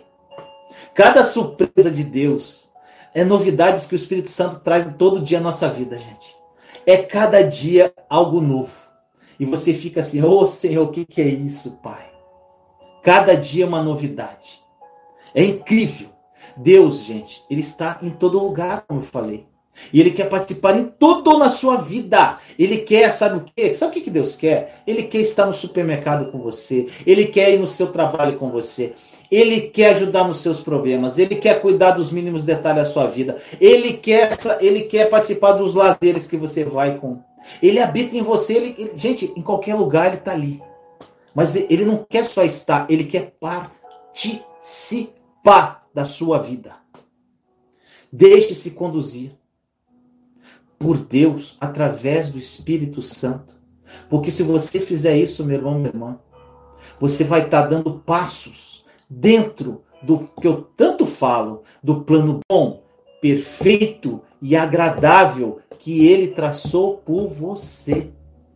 cada 0.94 1.22
surpresa 1.22 1.90
de 1.90 2.04
Deus, 2.04 2.70
é 3.14 3.24
novidades 3.24 3.86
que 3.86 3.94
o 3.94 3.96
Espírito 3.96 4.28
Santo 4.28 4.60
traz 4.60 4.94
todo 4.96 5.20
dia 5.20 5.38
na 5.38 5.44
nossa 5.44 5.68
vida, 5.68 5.98
gente. 5.98 6.36
É 6.86 6.98
cada 6.98 7.42
dia 7.42 7.92
algo 8.08 8.40
novo. 8.40 8.74
E 9.38 9.44
você 9.44 9.74
fica 9.74 10.00
assim, 10.00 10.22
ô 10.22 10.38
oh, 10.38 10.46
Senhor, 10.46 10.86
o 10.86 10.90
que, 10.90 11.04
que 11.04 11.20
é 11.20 11.26
isso, 11.26 11.78
Pai? 11.82 12.10
Cada 13.02 13.34
dia 13.34 13.64
é 13.64 13.68
uma 13.68 13.82
novidade. 13.82 14.62
É 15.34 15.44
incrível. 15.44 16.08
Deus, 16.56 17.04
gente, 17.04 17.44
Ele 17.50 17.60
está 17.60 17.98
em 18.02 18.10
todo 18.10 18.38
lugar, 18.38 18.84
como 18.86 19.00
eu 19.00 19.04
falei. 19.04 19.46
E 19.92 20.00
ele 20.00 20.10
quer 20.10 20.28
participar 20.28 20.76
em 20.76 20.92
tudo 20.98 21.38
na 21.38 21.48
sua 21.48 21.76
vida. 21.76 22.38
Ele 22.58 22.78
quer, 22.78 23.10
sabe 23.10 23.36
o 23.36 23.44
quê? 23.54 23.74
Sabe 23.74 23.98
o 23.98 24.02
que 24.02 24.10
Deus 24.10 24.34
quer? 24.36 24.82
Ele 24.86 25.04
quer 25.04 25.18
estar 25.18 25.46
no 25.46 25.52
supermercado 25.52 26.30
com 26.30 26.38
você. 26.38 26.86
Ele 27.06 27.26
quer 27.26 27.52
ir 27.52 27.58
no 27.58 27.66
seu 27.66 27.88
trabalho 27.88 28.38
com 28.38 28.50
você. 28.50 28.94
Ele 29.30 29.62
quer 29.62 29.90
ajudar 29.90 30.24
nos 30.24 30.40
seus 30.40 30.60
problemas. 30.60 31.18
Ele 31.18 31.36
quer 31.36 31.60
cuidar 31.60 31.92
dos 31.92 32.10
mínimos 32.10 32.44
detalhes 32.44 32.84
da 32.84 32.90
sua 32.90 33.06
vida. 33.06 33.36
Ele 33.60 33.94
quer, 33.94 34.36
ele 34.60 34.82
quer 34.82 35.10
participar 35.10 35.52
dos 35.52 35.74
lazeres 35.74 36.26
que 36.26 36.36
você 36.36 36.64
vai 36.64 36.98
com. 36.98 37.18
Ele 37.62 37.80
habita 37.80 38.16
em 38.16 38.22
você. 38.22 38.54
Ele, 38.54 38.74
ele, 38.78 38.92
gente, 38.96 39.32
em 39.36 39.42
qualquer 39.42 39.74
lugar 39.74 40.06
ele 40.06 40.16
está 40.16 40.32
ali. 40.32 40.62
Mas 41.34 41.54
ele 41.54 41.84
não 41.84 42.06
quer 42.08 42.24
só 42.24 42.42
estar, 42.44 42.90
ele 42.90 43.04
quer 43.04 43.34
participar 43.38 43.70
da 45.92 46.06
sua 46.06 46.38
vida. 46.38 46.74
Deixe-se 48.10 48.70
conduzir 48.70 49.32
por 50.78 50.98
Deus 50.98 51.56
através 51.60 52.30
do 52.30 52.38
Espírito 52.38 53.02
Santo. 53.02 53.54
Porque 54.08 54.30
se 54.30 54.42
você 54.42 54.80
fizer 54.80 55.16
isso, 55.16 55.44
meu 55.44 55.56
irmão, 55.56 55.74
minha 55.74 55.88
irmã, 55.88 56.18
você 56.98 57.24
vai 57.24 57.44
estar 57.44 57.62
tá 57.62 57.68
dando 57.68 58.00
passos 58.04 58.84
dentro 59.08 59.82
do 60.02 60.28
que 60.40 60.46
eu 60.46 60.62
tanto 60.76 61.06
falo, 61.06 61.62
do 61.82 62.02
plano 62.02 62.40
bom, 62.48 62.82
perfeito 63.20 64.20
e 64.40 64.54
agradável 64.54 65.60
que 65.78 66.06
ele 66.06 66.28
traçou 66.28 66.98
por 66.98 67.28
você. 67.28 68.12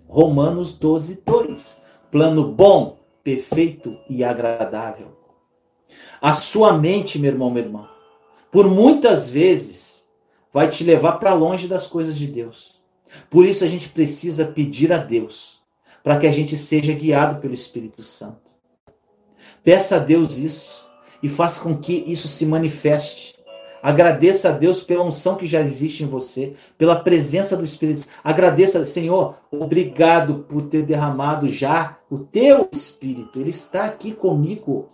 Romanos 0.09 0.73
12, 0.73 1.23
2. 1.25 1.83
Plano 2.11 2.53
bom, 2.53 2.99
perfeito 3.23 3.97
e 4.09 4.25
agradável. 4.25 5.17
A 6.21 6.33
sua 6.33 6.73
mente, 6.73 7.19
meu 7.19 7.31
irmão, 7.31 7.51
minha 7.51 7.65
irmã, 7.65 7.89
por 8.51 8.69
muitas 8.69 9.31
vezes 9.31 10.00
vai 10.53 10.69
te 10.69 10.85
levar 10.85 11.13
para 11.13 11.35
longe 11.35 11.67
das 11.69 11.87
coisas 11.87 12.17
de 12.17 12.27
Deus. 12.27 12.81
Por 13.29 13.45
isso 13.45 13.65
a 13.65 13.67
gente 13.67 13.89
precisa 13.89 14.45
pedir 14.45 14.93
a 14.93 14.99
Deus 14.99 15.61
para 16.03 16.19
que 16.19 16.27
a 16.27 16.31
gente 16.31 16.57
seja 16.57 16.93
guiado 16.93 17.41
pelo 17.41 17.55
Espírito 17.55 18.03
Santo. 18.03 18.51
Peça 19.63 19.97
a 19.97 19.99
Deus 19.99 20.39
isso 20.39 20.87
e 21.23 21.29
faça 21.29 21.63
com 21.63 21.77
que 21.77 22.05
isso 22.07 22.29
se 22.29 22.47
manifeste. 22.47 23.35
Agradeça 23.83 24.51
a 24.51 24.53
Deus 24.53 24.83
pela 24.83 25.05
unção 25.05 25.37
que 25.37 25.47
já 25.47 25.61
existe 25.61 26.05
em 26.05 26.07
você, 26.07 26.55
pela 26.77 27.01
presença 27.01 27.57
do 27.57 27.65
Espírito. 27.65 28.07
Agradeça, 28.23 28.85
Senhor, 28.85 29.37
obrigado 29.51 30.45
por 30.49 30.63
ter 30.63 30.83
derramado 30.83 31.49
já 31.49 31.99
o 32.11 32.19
teu 32.19 32.69
Espírito. 32.73 33.41
Ele 33.41 33.51
está 33.51 33.85
aqui 33.85 34.13
comigo. 34.13 34.89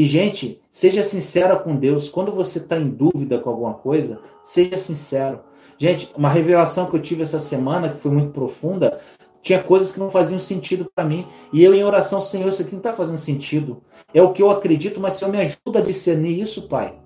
E, 0.00 0.06
gente, 0.06 0.58
seja 0.70 1.04
sincera 1.04 1.54
com 1.56 1.76
Deus. 1.76 2.08
Quando 2.08 2.32
você 2.32 2.56
está 2.56 2.78
em 2.78 2.88
dúvida 2.88 3.38
com 3.38 3.50
alguma 3.50 3.74
coisa, 3.74 4.18
seja 4.42 4.78
sincero. 4.78 5.40
Gente, 5.76 6.10
uma 6.16 6.30
revelação 6.30 6.86
que 6.86 6.96
eu 6.96 7.02
tive 7.02 7.20
essa 7.22 7.38
semana, 7.38 7.90
que 7.90 7.98
foi 7.98 8.10
muito 8.10 8.30
profunda, 8.30 8.98
Tinha 9.42 9.62
coisas 9.62 9.92
que 9.92 10.00
não 10.00 10.08
faziam 10.08 10.40
sentido 10.40 10.90
para 10.94 11.04
mim. 11.04 11.26
E 11.52 11.62
eu, 11.62 11.74
em 11.74 11.84
oração, 11.84 12.22
Senhor, 12.22 12.48
isso 12.48 12.62
aqui 12.62 12.72
não 12.72 12.78
está 12.78 12.94
fazendo 12.94 13.18
sentido. 13.18 13.82
É 14.14 14.22
o 14.22 14.32
que 14.32 14.40
eu 14.42 14.50
acredito, 14.50 14.98
mas 14.98 15.14
Senhor, 15.14 15.30
me 15.30 15.38
ajuda 15.38 15.80
a 15.80 15.84
discernir 15.84 16.40
isso, 16.40 16.66
Pai. 16.66 16.98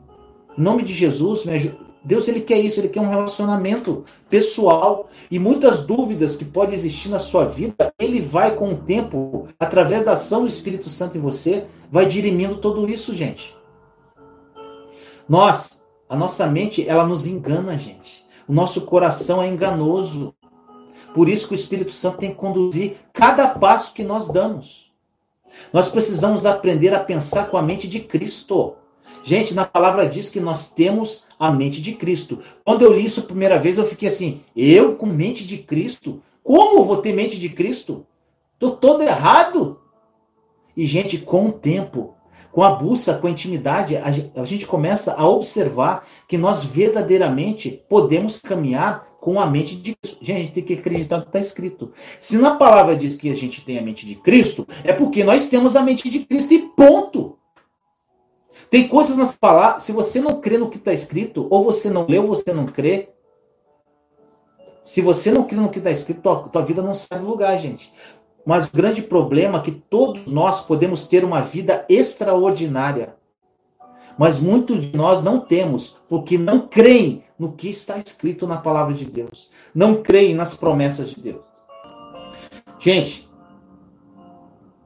Em 0.56 0.62
nome 0.62 0.84
de 0.84 0.94
Jesus, 0.94 1.44
me 1.44 1.54
ajuda. 1.54 1.93
Deus 2.04 2.28
ele 2.28 2.42
quer 2.42 2.58
isso, 2.58 2.80
ele 2.80 2.90
quer 2.90 3.00
um 3.00 3.08
relacionamento 3.08 4.04
pessoal 4.28 5.08
e 5.30 5.38
muitas 5.38 5.86
dúvidas 5.86 6.36
que 6.36 6.44
podem 6.44 6.74
existir 6.74 7.08
na 7.08 7.18
sua 7.18 7.46
vida, 7.46 7.92
ele 7.98 8.20
vai 8.20 8.54
com 8.54 8.72
o 8.72 8.76
tempo, 8.76 9.48
através 9.58 10.04
da 10.04 10.12
ação 10.12 10.42
do 10.42 10.48
Espírito 10.48 10.90
Santo 10.90 11.16
em 11.16 11.20
você, 11.20 11.64
vai 11.90 12.04
dirimindo 12.04 12.56
tudo 12.56 12.88
isso, 12.88 13.14
gente. 13.14 13.56
Nós, 15.26 15.82
a 16.06 16.14
nossa 16.14 16.46
mente, 16.46 16.86
ela 16.86 17.06
nos 17.06 17.26
engana, 17.26 17.78
gente. 17.78 18.22
O 18.46 18.52
nosso 18.52 18.82
coração 18.82 19.42
é 19.42 19.48
enganoso. 19.48 20.34
Por 21.14 21.28
isso 21.28 21.48
que 21.48 21.54
o 21.54 21.56
Espírito 21.56 21.92
Santo 21.92 22.18
tem 22.18 22.30
que 22.30 22.36
conduzir 22.36 22.96
cada 23.14 23.48
passo 23.48 23.94
que 23.94 24.04
nós 24.04 24.28
damos. 24.28 24.92
Nós 25.72 25.88
precisamos 25.88 26.44
aprender 26.44 26.92
a 26.92 27.00
pensar 27.00 27.48
com 27.48 27.56
a 27.56 27.62
mente 27.62 27.88
de 27.88 28.00
Cristo. 28.00 28.74
Gente, 29.24 29.54
na 29.54 29.64
palavra 29.64 30.06
diz 30.06 30.28
que 30.28 30.38
nós 30.38 30.70
temos 30.70 31.24
a 31.38 31.50
mente 31.50 31.80
de 31.80 31.94
Cristo. 31.94 32.40
Quando 32.62 32.82
eu 32.82 32.92
li 32.92 33.06
isso 33.06 33.20
a 33.20 33.24
primeira 33.24 33.58
vez, 33.58 33.78
eu 33.78 33.86
fiquei 33.86 34.08
assim: 34.08 34.42
eu 34.54 34.96
com 34.96 35.06
mente 35.06 35.46
de 35.46 35.58
Cristo? 35.58 36.20
Como 36.42 36.78
eu 36.78 36.84
vou 36.84 36.98
ter 36.98 37.14
mente 37.14 37.38
de 37.38 37.48
Cristo? 37.48 38.06
Tô 38.58 38.72
todo 38.72 39.02
errado. 39.02 39.80
E, 40.76 40.84
gente, 40.84 41.16
com 41.16 41.46
o 41.46 41.52
tempo, 41.52 42.14
com 42.52 42.62
a 42.62 42.70
busca, 42.70 43.14
com 43.14 43.26
a 43.26 43.30
intimidade, 43.30 43.96
a 43.96 44.44
gente 44.44 44.66
começa 44.66 45.14
a 45.14 45.26
observar 45.26 46.06
que 46.28 46.36
nós 46.36 46.62
verdadeiramente 46.62 47.82
podemos 47.88 48.38
caminhar 48.38 49.08
com 49.20 49.40
a 49.40 49.46
mente 49.46 49.74
de 49.74 49.94
Cristo. 49.94 50.18
Gente, 50.22 50.36
a 50.36 50.42
gente 50.42 50.52
tem 50.52 50.64
que 50.64 50.74
acreditar 50.74 51.16
no 51.16 51.22
que 51.22 51.30
está 51.30 51.40
escrito. 51.40 51.90
Se 52.20 52.36
na 52.36 52.56
palavra 52.56 52.94
diz 52.94 53.16
que 53.16 53.30
a 53.30 53.34
gente 53.34 53.62
tem 53.62 53.78
a 53.78 53.82
mente 53.82 54.04
de 54.04 54.16
Cristo, 54.16 54.68
é 54.82 54.92
porque 54.92 55.24
nós 55.24 55.46
temos 55.46 55.76
a 55.76 55.82
mente 55.82 56.10
de 56.10 56.20
Cristo 56.20 56.52
e 56.52 56.58
ponto. 56.58 57.38
Tem 58.74 58.88
coisas 58.88 59.16
nas 59.16 59.30
palavras, 59.30 59.84
se 59.84 59.92
você 59.92 60.20
não 60.20 60.40
crê 60.40 60.58
no 60.58 60.68
que 60.68 60.78
está 60.78 60.92
escrito, 60.92 61.46
ou 61.48 61.62
você 61.62 61.88
não 61.88 62.04
leu, 62.08 62.22
ou 62.22 62.28
você 62.30 62.52
não 62.52 62.66
crê. 62.66 63.08
Se 64.82 65.00
você 65.00 65.30
não 65.30 65.44
crê 65.44 65.58
no 65.58 65.68
que 65.68 65.78
está 65.78 65.92
escrito, 65.92 66.22
tua, 66.22 66.48
tua 66.48 66.62
vida 66.62 66.82
não 66.82 66.92
sai 66.92 67.20
do 67.20 67.26
lugar, 67.28 67.56
gente. 67.56 67.92
Mas 68.44 68.66
o 68.66 68.72
grande 68.72 69.00
problema 69.00 69.58
é 69.58 69.62
que 69.62 69.70
todos 69.70 70.26
nós 70.26 70.60
podemos 70.60 71.06
ter 71.06 71.24
uma 71.24 71.40
vida 71.40 71.86
extraordinária. 71.88 73.14
Mas 74.18 74.40
muitos 74.40 74.90
de 74.90 74.96
nós 74.96 75.22
não 75.22 75.38
temos, 75.38 75.94
porque 76.08 76.36
não 76.36 76.66
creem 76.66 77.22
no 77.38 77.52
que 77.52 77.68
está 77.68 77.96
escrito 77.96 78.44
na 78.44 78.56
palavra 78.56 78.92
de 78.92 79.04
Deus. 79.04 79.50
Não 79.72 80.02
creem 80.02 80.34
nas 80.34 80.56
promessas 80.56 81.10
de 81.10 81.20
Deus. 81.20 81.44
Gente, 82.80 83.30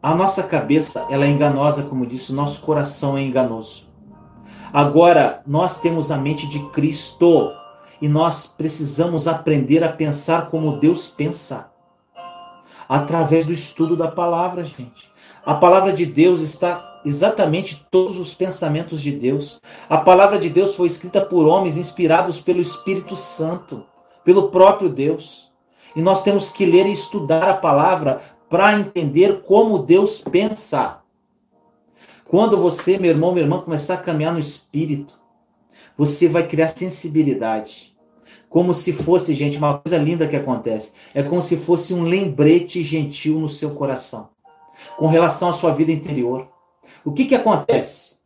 a 0.03 0.15
nossa 0.15 0.43
cabeça 0.45 1.07
ela 1.11 1.25
é 1.25 1.29
enganosa, 1.29 1.83
como 1.83 2.07
disse, 2.07 2.31
o 2.31 2.35
nosso 2.35 2.61
coração 2.61 3.19
é 3.19 3.23
enganoso. 3.23 3.89
Agora, 4.73 5.43
nós 5.47 5.81
temos 5.81 6.11
a 6.11 6.17
mente 6.17 6.47
de 6.49 6.61
Cristo 6.71 7.53
e 8.01 8.09
nós 8.09 8.47
precisamos 8.47 9.27
aprender 9.27 9.83
a 9.83 9.89
pensar 9.89 10.51
como 10.51 10.79
Deus 10.79 11.09
pensa. 11.09 11.71
Através 12.89 13.45
do 13.45 13.53
estudo 13.53 13.97
da 13.97 14.09
palavra, 14.09 14.63
gente. 14.63 15.11
A 15.45 15.55
palavra 15.55 15.93
de 15.93 16.07
Deus 16.07 16.43
está 16.43 17.01
exatamente 17.05 17.87
todos 17.91 18.19
os 18.19 18.35
pensamentos 18.35 19.01
de 19.01 19.11
Deus. 19.11 19.61
A 19.89 19.99
palavra 19.99 20.39
de 20.39 20.49
Deus 20.49 20.75
foi 20.75 20.87
escrita 20.87 21.21
por 21.21 21.47
homens 21.47 21.77
inspirados 21.77 22.41
pelo 22.41 22.61
Espírito 22.61 23.17
Santo, 23.17 23.85
pelo 24.25 24.49
próprio 24.51 24.89
Deus. 24.89 25.51
E 25.97 26.03
nós 26.03 26.23
temos 26.23 26.51
que 26.51 26.65
ler 26.65 26.87
e 26.87 26.93
estudar 26.93 27.49
a 27.49 27.55
palavra 27.55 28.21
para 28.49 28.79
entender 28.79 29.43
como 29.43 29.79
Deus 29.79 30.19
pensa. 30.19 31.01
Quando 32.27 32.57
você, 32.59 32.99
meu 32.99 33.11
irmão, 33.11 33.33
minha 33.33 33.45
irmã, 33.45 33.61
começar 33.61 33.95
a 33.95 33.99
caminhar 33.99 34.33
no 34.33 34.39
espírito, 34.39 35.15
você 35.97 36.29
vai 36.29 36.47
criar 36.47 36.69
sensibilidade. 36.69 37.97
Como 38.49 38.73
se 38.73 38.93
fosse, 38.93 39.35
gente, 39.35 39.59
uma 39.59 39.79
coisa 39.79 39.99
linda 39.99 40.27
que 40.27 40.37
acontece. 40.37 40.93
É 41.15 41.23
como 41.23 41.43
se 41.43 41.57
fosse 41.57 41.93
um 41.93 42.05
lembrete 42.05 42.83
gentil 42.83 43.39
no 43.39 43.49
seu 43.49 43.71
coração, 43.71 44.31
com 44.97 45.07
relação 45.07 45.51
à 45.51 45.53
sua 45.53 45.75
vida 45.75 45.93
interior. 45.93 46.49
O 47.05 47.13
que, 47.13 47.27
que 47.27 47.35
acontece? 47.35 48.17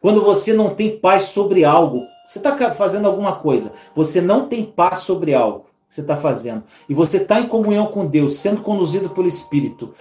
Quando 0.00 0.22
você 0.22 0.52
não 0.52 0.74
tem 0.74 0.98
paz 0.98 1.24
sobre 1.24 1.64
algo, 1.64 2.06
você 2.26 2.38
está 2.38 2.72
fazendo 2.72 3.08
alguma 3.08 3.36
coisa, 3.36 3.72
você 3.96 4.20
não 4.20 4.48
tem 4.48 4.64
paz 4.64 4.98
sobre 4.98 5.34
algo 5.34 5.67
que 5.88 5.94
você 5.94 6.02
está 6.02 6.16
fazendo, 6.16 6.64
e 6.88 6.94
você 6.94 7.16
está 7.16 7.40
em 7.40 7.48
comunhão 7.48 7.86
com 7.86 8.06
Deus, 8.06 8.36
sendo 8.36 8.60
conduzido 8.60 9.10
pelo 9.10 9.26
Espírito, 9.26 9.94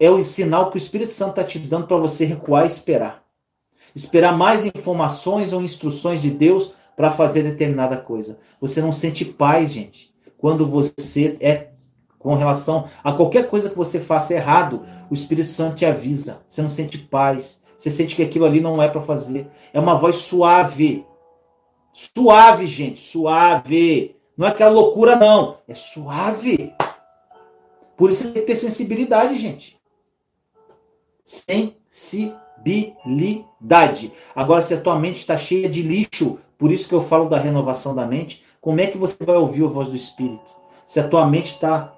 é 0.00 0.10
o 0.10 0.22
sinal 0.22 0.70
que 0.70 0.76
o 0.76 0.78
Espírito 0.78 1.12
Santo 1.12 1.30
está 1.30 1.44
te 1.44 1.58
dando 1.58 1.86
para 1.86 1.96
você 1.96 2.24
recuar 2.24 2.64
e 2.64 2.66
esperar. 2.66 3.22
Esperar 3.94 4.36
mais 4.36 4.64
informações 4.64 5.52
ou 5.52 5.62
instruções 5.62 6.22
de 6.22 6.30
Deus 6.30 6.72
para 6.96 7.10
fazer 7.10 7.42
determinada 7.42 7.96
coisa. 7.96 8.38
Você 8.60 8.80
não 8.80 8.92
sente 8.92 9.24
paz, 9.24 9.72
gente, 9.72 10.12
quando 10.38 10.66
você 10.66 11.36
é 11.40 11.70
com 12.18 12.34
relação 12.34 12.86
a 13.02 13.12
qualquer 13.12 13.48
coisa 13.48 13.70
que 13.70 13.76
você 13.76 13.98
faça 13.98 14.34
errado, 14.34 14.82
o 15.10 15.14
Espírito 15.14 15.50
Santo 15.50 15.76
te 15.76 15.86
avisa. 15.86 16.42
Você 16.46 16.62
não 16.62 16.68
sente 16.68 16.98
paz. 16.98 17.62
Você 17.76 17.90
sente 17.90 18.14
que 18.14 18.22
aquilo 18.22 18.44
ali 18.44 18.60
não 18.60 18.80
é 18.80 18.88
para 18.88 19.00
fazer. 19.00 19.48
É 19.72 19.80
uma 19.80 19.94
voz 19.94 20.16
suave. 20.16 21.06
Suave, 21.92 22.66
gente, 22.66 23.00
suave. 23.00 24.19
Não 24.40 24.46
é 24.46 24.50
aquela 24.50 24.70
loucura, 24.70 25.16
não. 25.16 25.58
É 25.68 25.74
suave. 25.74 26.72
Por 27.94 28.10
isso 28.10 28.24
tem 28.24 28.32
que 28.32 28.40
ter 28.40 28.56
sensibilidade, 28.56 29.36
gente. 29.36 29.78
Sensibilidade. 31.22 34.10
Agora, 34.34 34.62
se 34.62 34.72
a 34.72 34.80
tua 34.80 34.98
mente 34.98 35.18
está 35.18 35.36
cheia 35.36 35.68
de 35.68 35.82
lixo, 35.82 36.38
por 36.56 36.72
isso 36.72 36.88
que 36.88 36.94
eu 36.94 37.02
falo 37.02 37.28
da 37.28 37.36
renovação 37.36 37.94
da 37.94 38.06
mente, 38.06 38.42
como 38.62 38.80
é 38.80 38.86
que 38.86 38.96
você 38.96 39.14
vai 39.26 39.36
ouvir 39.36 39.64
a 39.64 39.68
voz 39.68 39.88
do 39.88 39.96
Espírito? 39.96 40.50
Se 40.86 40.98
a 40.98 41.06
tua 41.06 41.26
mente 41.26 41.52
está 41.52 41.92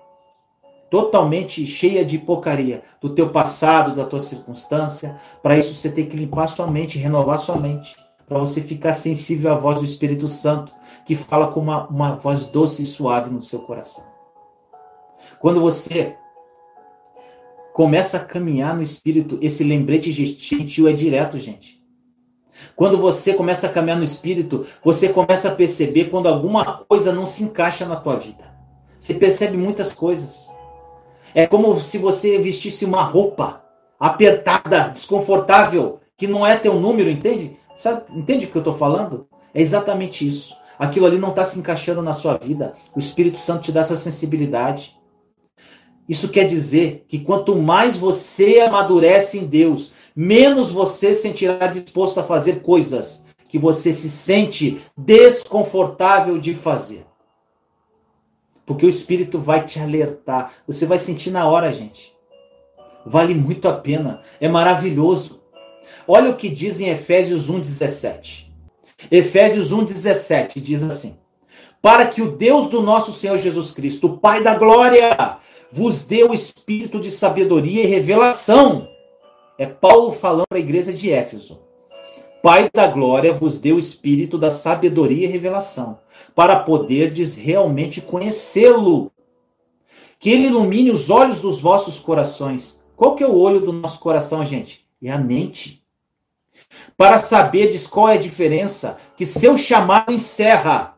totalmente 0.90 1.64
cheia 1.64 2.04
de 2.04 2.18
porcaria 2.18 2.82
do 3.00 3.14
teu 3.14 3.30
passado, 3.30 3.94
da 3.94 4.04
tua 4.04 4.18
circunstância, 4.18 5.14
para 5.40 5.56
isso 5.56 5.76
você 5.76 5.92
tem 5.92 6.06
que 6.06 6.16
limpar 6.16 6.48
sua 6.48 6.66
mente, 6.66 6.98
renovar 6.98 7.38
sua 7.38 7.54
mente, 7.54 7.94
para 8.26 8.40
você 8.40 8.60
ficar 8.60 8.94
sensível 8.94 9.52
à 9.52 9.54
voz 9.54 9.78
do 9.78 9.84
Espírito 9.84 10.26
Santo, 10.26 10.72
que 11.04 11.16
fala 11.16 11.48
com 11.48 11.60
uma, 11.60 11.86
uma 11.88 12.16
voz 12.16 12.44
doce 12.44 12.82
e 12.82 12.86
suave 12.86 13.30
no 13.30 13.40
seu 13.40 13.60
coração. 13.60 14.04
Quando 15.40 15.60
você 15.60 16.16
começa 17.72 18.18
a 18.18 18.24
caminhar 18.24 18.76
no 18.76 18.82
Espírito, 18.82 19.38
esse 19.40 19.64
lembrete 19.64 20.12
gentil 20.12 20.88
é 20.88 20.92
direto, 20.92 21.38
gente. 21.38 21.82
Quando 22.76 22.98
você 22.98 23.34
começa 23.34 23.66
a 23.66 23.72
caminhar 23.72 23.98
no 23.98 24.04
Espírito, 24.04 24.66
você 24.82 25.08
começa 25.08 25.48
a 25.48 25.54
perceber 25.54 26.10
quando 26.10 26.28
alguma 26.28 26.84
coisa 26.88 27.12
não 27.12 27.26
se 27.26 27.42
encaixa 27.42 27.86
na 27.86 27.96
tua 27.96 28.16
vida. 28.16 28.52
Você 28.98 29.14
percebe 29.14 29.56
muitas 29.56 29.92
coisas. 29.92 30.48
É 31.34 31.46
como 31.46 31.80
se 31.80 31.98
você 31.98 32.38
vestisse 32.38 32.84
uma 32.84 33.02
roupa 33.02 33.64
apertada, 33.98 34.88
desconfortável, 34.88 36.00
que 36.16 36.26
não 36.26 36.46
é 36.46 36.56
teu 36.56 36.74
número, 36.74 37.10
entende? 37.10 37.56
Sabe, 37.74 38.02
entende 38.10 38.46
o 38.46 38.50
que 38.50 38.56
eu 38.56 38.60
estou 38.60 38.74
falando? 38.74 39.26
É 39.54 39.60
exatamente 39.60 40.26
isso. 40.26 40.56
Aquilo 40.82 41.06
ali 41.06 41.16
não 41.16 41.28
está 41.28 41.44
se 41.44 41.56
encaixando 41.60 42.02
na 42.02 42.12
sua 42.12 42.36
vida. 42.36 42.74
O 42.92 42.98
Espírito 42.98 43.38
Santo 43.38 43.62
te 43.62 43.70
dá 43.70 43.82
essa 43.82 43.96
sensibilidade. 43.96 44.98
Isso 46.08 46.28
quer 46.28 46.44
dizer 46.44 47.04
que 47.06 47.20
quanto 47.20 47.54
mais 47.54 47.96
você 47.96 48.58
amadurece 48.58 49.38
em 49.38 49.46
Deus, 49.46 49.92
menos 50.14 50.72
você 50.72 51.14
sentirá 51.14 51.68
disposto 51.68 52.18
a 52.18 52.24
fazer 52.24 52.62
coisas 52.62 53.24
que 53.48 53.60
você 53.60 53.92
se 53.92 54.10
sente 54.10 54.82
desconfortável 54.96 56.36
de 56.36 56.52
fazer. 56.52 57.06
Porque 58.66 58.84
o 58.84 58.88
Espírito 58.88 59.38
vai 59.38 59.64
te 59.64 59.78
alertar. 59.78 60.52
Você 60.66 60.84
vai 60.84 60.98
sentir 60.98 61.30
na 61.30 61.46
hora, 61.46 61.72
gente. 61.72 62.12
Vale 63.06 63.34
muito 63.34 63.68
a 63.68 63.72
pena. 63.72 64.20
É 64.40 64.48
maravilhoso. 64.48 65.40
Olha 66.08 66.32
o 66.32 66.36
que 66.36 66.48
diz 66.48 66.80
em 66.80 66.88
Efésios 66.88 67.48
1,17. 67.48 68.51
Efésios 69.10 69.72
1,17 69.72 70.60
diz 70.60 70.82
assim: 70.82 71.16
Para 71.80 72.06
que 72.06 72.22
o 72.22 72.32
Deus 72.32 72.68
do 72.68 72.82
nosso 72.82 73.12
Senhor 73.12 73.38
Jesus 73.38 73.70
Cristo, 73.70 74.06
o 74.06 74.18
Pai 74.18 74.42
da 74.42 74.54
glória, 74.54 75.38
vos 75.70 76.02
dê 76.02 76.24
o 76.24 76.34
espírito 76.34 77.00
de 77.00 77.10
sabedoria 77.10 77.82
e 77.82 77.86
revelação 77.86 78.88
é 79.58 79.66
Paulo 79.66 80.12
falando 80.12 80.46
para 80.48 80.58
a 80.58 80.60
igreja 80.60 80.92
de 80.92 81.10
Éfeso. 81.10 81.60
Pai 82.42 82.68
da 82.72 82.88
glória 82.88 83.32
vos 83.32 83.60
deu 83.60 83.76
o 83.76 83.78
espírito 83.78 84.36
da 84.36 84.50
sabedoria 84.50 85.26
e 85.26 85.30
revelação, 85.30 86.00
para 86.34 86.58
poderdes 86.58 87.36
realmente 87.36 88.00
conhecê-lo. 88.00 89.12
Que 90.18 90.30
ele 90.30 90.48
ilumine 90.48 90.90
os 90.90 91.10
olhos 91.10 91.40
dos 91.40 91.60
vossos 91.60 92.00
corações. 92.00 92.80
Qual 92.96 93.14
que 93.14 93.22
é 93.22 93.26
o 93.26 93.36
olho 93.36 93.60
do 93.60 93.72
nosso 93.72 94.00
coração, 94.00 94.44
gente? 94.44 94.84
É 95.00 95.10
a 95.10 95.18
mente. 95.18 95.81
Para 96.96 97.18
saberdes 97.18 97.86
qual 97.86 98.08
é 98.08 98.14
a 98.14 98.20
diferença 98.20 98.96
que 99.16 99.26
seu 99.26 99.56
chamado 99.56 100.12
encerra. 100.12 100.94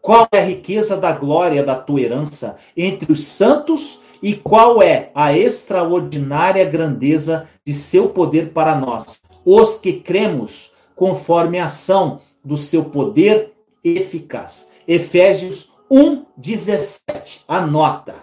Qual 0.00 0.26
é 0.32 0.38
a 0.38 0.44
riqueza 0.44 0.96
da 0.96 1.12
glória 1.12 1.62
da 1.62 1.76
tua 1.76 2.00
herança 2.00 2.56
entre 2.76 3.12
os 3.12 3.24
santos 3.24 4.00
e 4.22 4.34
qual 4.34 4.80
é 4.80 5.10
a 5.14 5.36
extraordinária 5.36 6.64
grandeza 6.64 7.48
de 7.66 7.74
seu 7.74 8.08
poder 8.08 8.52
para 8.52 8.76
nós, 8.76 9.20
os 9.44 9.74
que 9.76 9.94
cremos, 9.94 10.70
conforme 10.94 11.58
a 11.58 11.64
ação 11.64 12.20
do 12.44 12.56
seu 12.56 12.84
poder 12.84 13.52
eficaz. 13.82 14.70
Efésios 14.86 15.70
1:17. 15.90 17.42
Anota. 17.48 18.14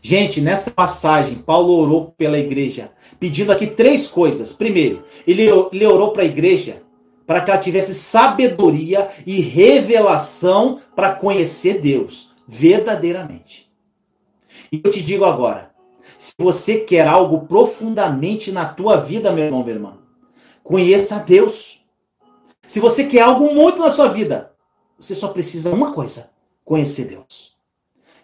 Gente, 0.00 0.40
nessa 0.40 0.70
passagem, 0.70 1.36
Paulo 1.36 1.74
orou 1.74 2.14
pela 2.16 2.38
igreja, 2.38 2.90
pedindo 3.18 3.52
aqui 3.52 3.66
três 3.66 4.08
coisas. 4.08 4.52
Primeiro, 4.52 5.04
ele, 5.26 5.48
ele 5.72 5.86
orou 5.86 6.12
para 6.12 6.22
a 6.22 6.26
igreja 6.26 6.82
para 7.26 7.42
que 7.42 7.50
ela 7.50 7.60
tivesse 7.60 7.94
sabedoria 7.94 9.10
e 9.26 9.40
revelação 9.40 10.80
para 10.96 11.12
conhecer 11.12 11.78
Deus 11.78 12.30
verdadeiramente. 12.46 13.70
E 14.72 14.80
eu 14.82 14.90
te 14.90 15.02
digo 15.02 15.26
agora, 15.26 15.70
se 16.18 16.32
você 16.38 16.80
quer 16.80 17.06
algo 17.06 17.46
profundamente 17.46 18.50
na 18.50 18.66
tua 18.66 18.96
vida, 18.96 19.30
meu 19.30 19.44
irmão, 19.44 19.62
minha 19.62 19.76
irmã, 19.76 19.98
conheça 20.64 21.16
a 21.16 21.18
Deus. 21.18 21.84
Se 22.66 22.80
você 22.80 23.04
quer 23.04 23.20
algo 23.20 23.54
muito 23.54 23.82
na 23.82 23.90
sua 23.90 24.08
vida, 24.08 24.52
você 24.98 25.14
só 25.14 25.28
precisa 25.28 25.74
uma 25.74 25.92
coisa: 25.92 26.30
conhecer 26.64 27.04
Deus. 27.04 27.56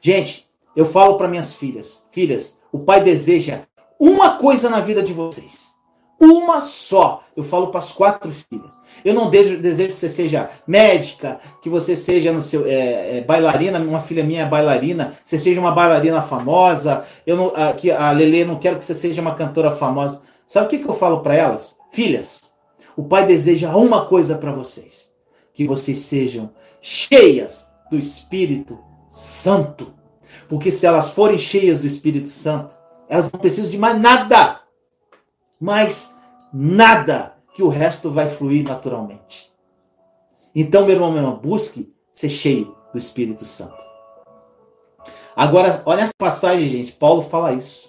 Gente, 0.00 0.48
eu 0.74 0.86
falo 0.86 1.16
para 1.16 1.28
minhas 1.28 1.52
filhas, 1.52 2.06
filhas, 2.10 2.58
o 2.72 2.78
pai 2.78 3.02
deseja 3.02 3.66
uma 3.98 4.36
coisa 4.36 4.68
na 4.68 4.80
vida 4.80 5.02
de 5.02 5.12
vocês. 5.12 5.74
Uma 6.20 6.60
só. 6.60 7.22
Eu 7.36 7.42
falo 7.42 7.68
para 7.68 7.80
as 7.80 7.92
quatro 7.92 8.30
filhas. 8.30 8.70
Eu 9.04 9.12
não 9.12 9.28
desejo, 9.28 9.60
desejo, 9.60 9.92
que 9.92 9.98
você 9.98 10.08
seja 10.08 10.48
médica, 10.66 11.40
que 11.60 11.68
você 11.68 11.96
seja 11.96 12.32
no 12.32 12.40
seu 12.40 12.66
é, 12.66 13.18
é, 13.18 13.20
bailarina. 13.20 13.78
Uma 13.78 14.00
filha 14.00 14.24
minha 14.24 14.42
é 14.42 14.48
bailarina. 14.48 15.14
Você 15.24 15.38
seja 15.38 15.60
uma 15.60 15.72
bailarina 15.72 16.22
famosa. 16.22 17.04
Eu 17.26 17.36
não, 17.36 17.52
a, 17.54 17.72
que 17.72 17.90
a 17.90 18.10
Lele 18.12 18.44
não 18.44 18.58
quero 18.58 18.78
que 18.78 18.84
você 18.84 18.94
seja 18.94 19.20
uma 19.20 19.34
cantora 19.34 19.72
famosa. 19.72 20.22
Sabe 20.46 20.66
o 20.66 20.70
que, 20.70 20.78
que 20.78 20.88
eu 20.88 20.94
falo 20.94 21.20
para 21.20 21.34
elas? 21.34 21.76
Filhas, 21.90 22.54
o 22.96 23.04
pai 23.04 23.26
deseja 23.26 23.76
uma 23.76 24.06
coisa 24.06 24.38
para 24.38 24.52
vocês: 24.52 25.12
que 25.52 25.66
vocês 25.66 25.98
sejam 25.98 26.50
cheias 26.80 27.66
do 27.90 27.98
Espírito 27.98 28.78
Santo. 29.10 29.92
Porque 30.48 30.70
se 30.70 30.86
elas 30.86 31.10
forem 31.10 31.38
cheias 31.38 31.80
do 31.80 31.86
Espírito 31.86 32.28
Santo, 32.28 32.74
elas 33.14 33.30
não 33.30 33.38
precisam 33.38 33.70
de 33.70 33.78
mais 33.78 33.96
nada. 34.00 34.60
Mais 35.60 36.16
nada 36.52 37.36
que 37.54 37.62
o 37.62 37.68
resto 37.68 38.10
vai 38.10 38.28
fluir 38.28 38.64
naturalmente. 38.64 39.52
Então, 40.52 40.84
meu 40.84 40.96
irmão, 40.96 41.12
meu 41.12 41.22
irmão, 41.22 41.36
busque 41.36 41.94
ser 42.12 42.28
cheio 42.28 42.76
do 42.92 42.98
Espírito 42.98 43.44
Santo. 43.44 43.80
Agora, 45.36 45.80
olha 45.86 46.00
essa 46.00 46.12
passagem, 46.18 46.68
gente. 46.68 46.90
Paulo 46.90 47.22
fala 47.22 47.52
isso. 47.52 47.88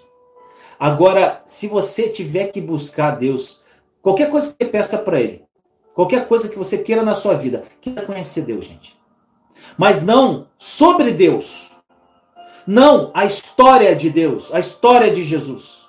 Agora, 0.78 1.42
se 1.44 1.66
você 1.66 2.08
tiver 2.08 2.52
que 2.52 2.60
buscar 2.60 3.16
Deus, 3.16 3.60
qualquer 4.00 4.30
coisa 4.30 4.52
que 4.52 4.64
você 4.64 4.70
peça 4.70 4.96
para 4.96 5.20
Ele, 5.20 5.44
qualquer 5.92 6.28
coisa 6.28 6.48
que 6.48 6.56
você 6.56 6.78
queira 6.78 7.02
na 7.02 7.16
sua 7.16 7.34
vida, 7.34 7.64
queira 7.80 8.06
conhecer 8.06 8.42
Deus, 8.42 8.64
gente. 8.64 8.96
Mas 9.76 10.02
não 10.02 10.46
sobre 10.56 11.10
Deus. 11.10 11.75
Não 12.66 13.10
a 13.14 13.24
história 13.24 13.94
de 13.94 14.10
Deus, 14.10 14.52
a 14.52 14.58
história 14.58 15.10
de 15.10 15.22
Jesus, 15.22 15.82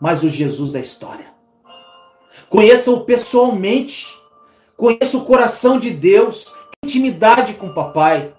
mas 0.00 0.22
o 0.22 0.28
Jesus 0.28 0.72
da 0.72 0.80
história. 0.80 1.26
Conheça-o 2.48 3.00
pessoalmente. 3.00 4.06
Conheça 4.76 5.16
o 5.16 5.24
coração 5.24 5.78
de 5.78 5.90
Deus, 5.90 6.52
intimidade 6.82 7.54
com 7.54 7.68
o 7.68 7.74
papai. 7.74 8.32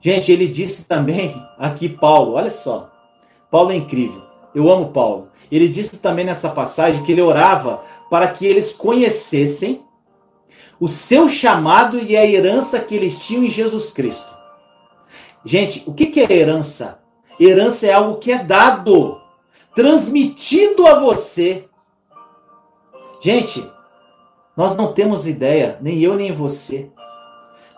Gente, 0.00 0.30
ele 0.32 0.48
disse 0.48 0.86
também 0.86 1.40
aqui 1.58 1.88
Paulo, 1.88 2.32
olha 2.32 2.50
só. 2.50 2.90
Paulo 3.50 3.70
é 3.70 3.76
incrível. 3.76 4.22
Eu 4.54 4.70
amo 4.70 4.90
Paulo. 4.90 5.28
Ele 5.50 5.68
disse 5.68 6.00
também 6.00 6.24
nessa 6.24 6.48
passagem 6.48 7.04
que 7.04 7.12
ele 7.12 7.22
orava 7.22 7.82
para 8.10 8.28
que 8.28 8.44
eles 8.44 8.72
conhecessem 8.72 9.82
o 10.78 10.88
seu 10.88 11.28
chamado 11.28 11.98
e 11.98 12.16
a 12.16 12.26
herança 12.26 12.80
que 12.80 12.94
eles 12.94 13.24
tinham 13.24 13.44
em 13.44 13.50
Jesus 13.50 13.90
Cristo. 13.90 14.35
Gente, 15.46 15.84
o 15.86 15.94
que 15.94 16.20
é 16.20 16.32
herança? 16.32 16.98
Herança 17.38 17.86
é 17.86 17.92
algo 17.92 18.18
que 18.18 18.32
é 18.32 18.42
dado, 18.42 19.20
transmitido 19.76 20.84
a 20.88 20.98
você. 20.98 21.68
Gente, 23.20 23.64
nós 24.56 24.76
não 24.76 24.92
temos 24.92 25.24
ideia, 25.24 25.78
nem 25.80 26.00
eu 26.00 26.16
nem 26.16 26.32
você, 26.32 26.90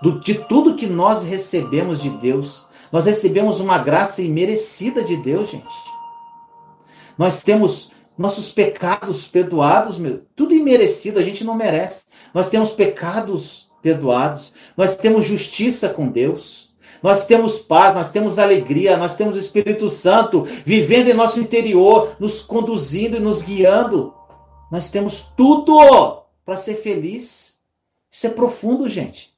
do, 0.00 0.18
de 0.18 0.34
tudo 0.34 0.76
que 0.76 0.86
nós 0.86 1.24
recebemos 1.24 2.00
de 2.00 2.08
Deus. 2.08 2.66
Nós 2.90 3.04
recebemos 3.04 3.60
uma 3.60 3.76
graça 3.76 4.22
imerecida 4.22 5.04
de 5.04 5.18
Deus, 5.18 5.50
gente. 5.50 5.66
Nós 7.18 7.42
temos 7.42 7.90
nossos 8.16 8.50
pecados 8.50 9.26
perdoados, 9.26 9.98
meu, 9.98 10.22
tudo 10.34 10.54
imerecido, 10.54 11.18
a 11.18 11.22
gente 11.22 11.44
não 11.44 11.54
merece. 11.54 12.04
Nós 12.32 12.48
temos 12.48 12.70
pecados 12.70 13.68
perdoados, 13.82 14.54
nós 14.74 14.96
temos 14.96 15.26
justiça 15.26 15.90
com 15.90 16.08
Deus. 16.08 16.67
Nós 17.02 17.26
temos 17.26 17.58
paz, 17.58 17.94
nós 17.94 18.10
temos 18.10 18.38
alegria, 18.38 18.96
nós 18.96 19.14
temos 19.14 19.36
o 19.36 19.38
Espírito 19.38 19.88
Santo 19.88 20.42
vivendo 20.42 21.08
em 21.08 21.14
nosso 21.14 21.40
interior, 21.40 22.16
nos 22.18 22.40
conduzindo 22.40 23.16
e 23.16 23.20
nos 23.20 23.42
guiando. 23.42 24.14
Nós 24.70 24.90
temos 24.90 25.32
tudo 25.36 26.22
para 26.44 26.56
ser 26.56 26.76
feliz. 26.76 27.58
Isso 28.10 28.26
é 28.26 28.30
profundo, 28.30 28.88
gente. 28.88 29.32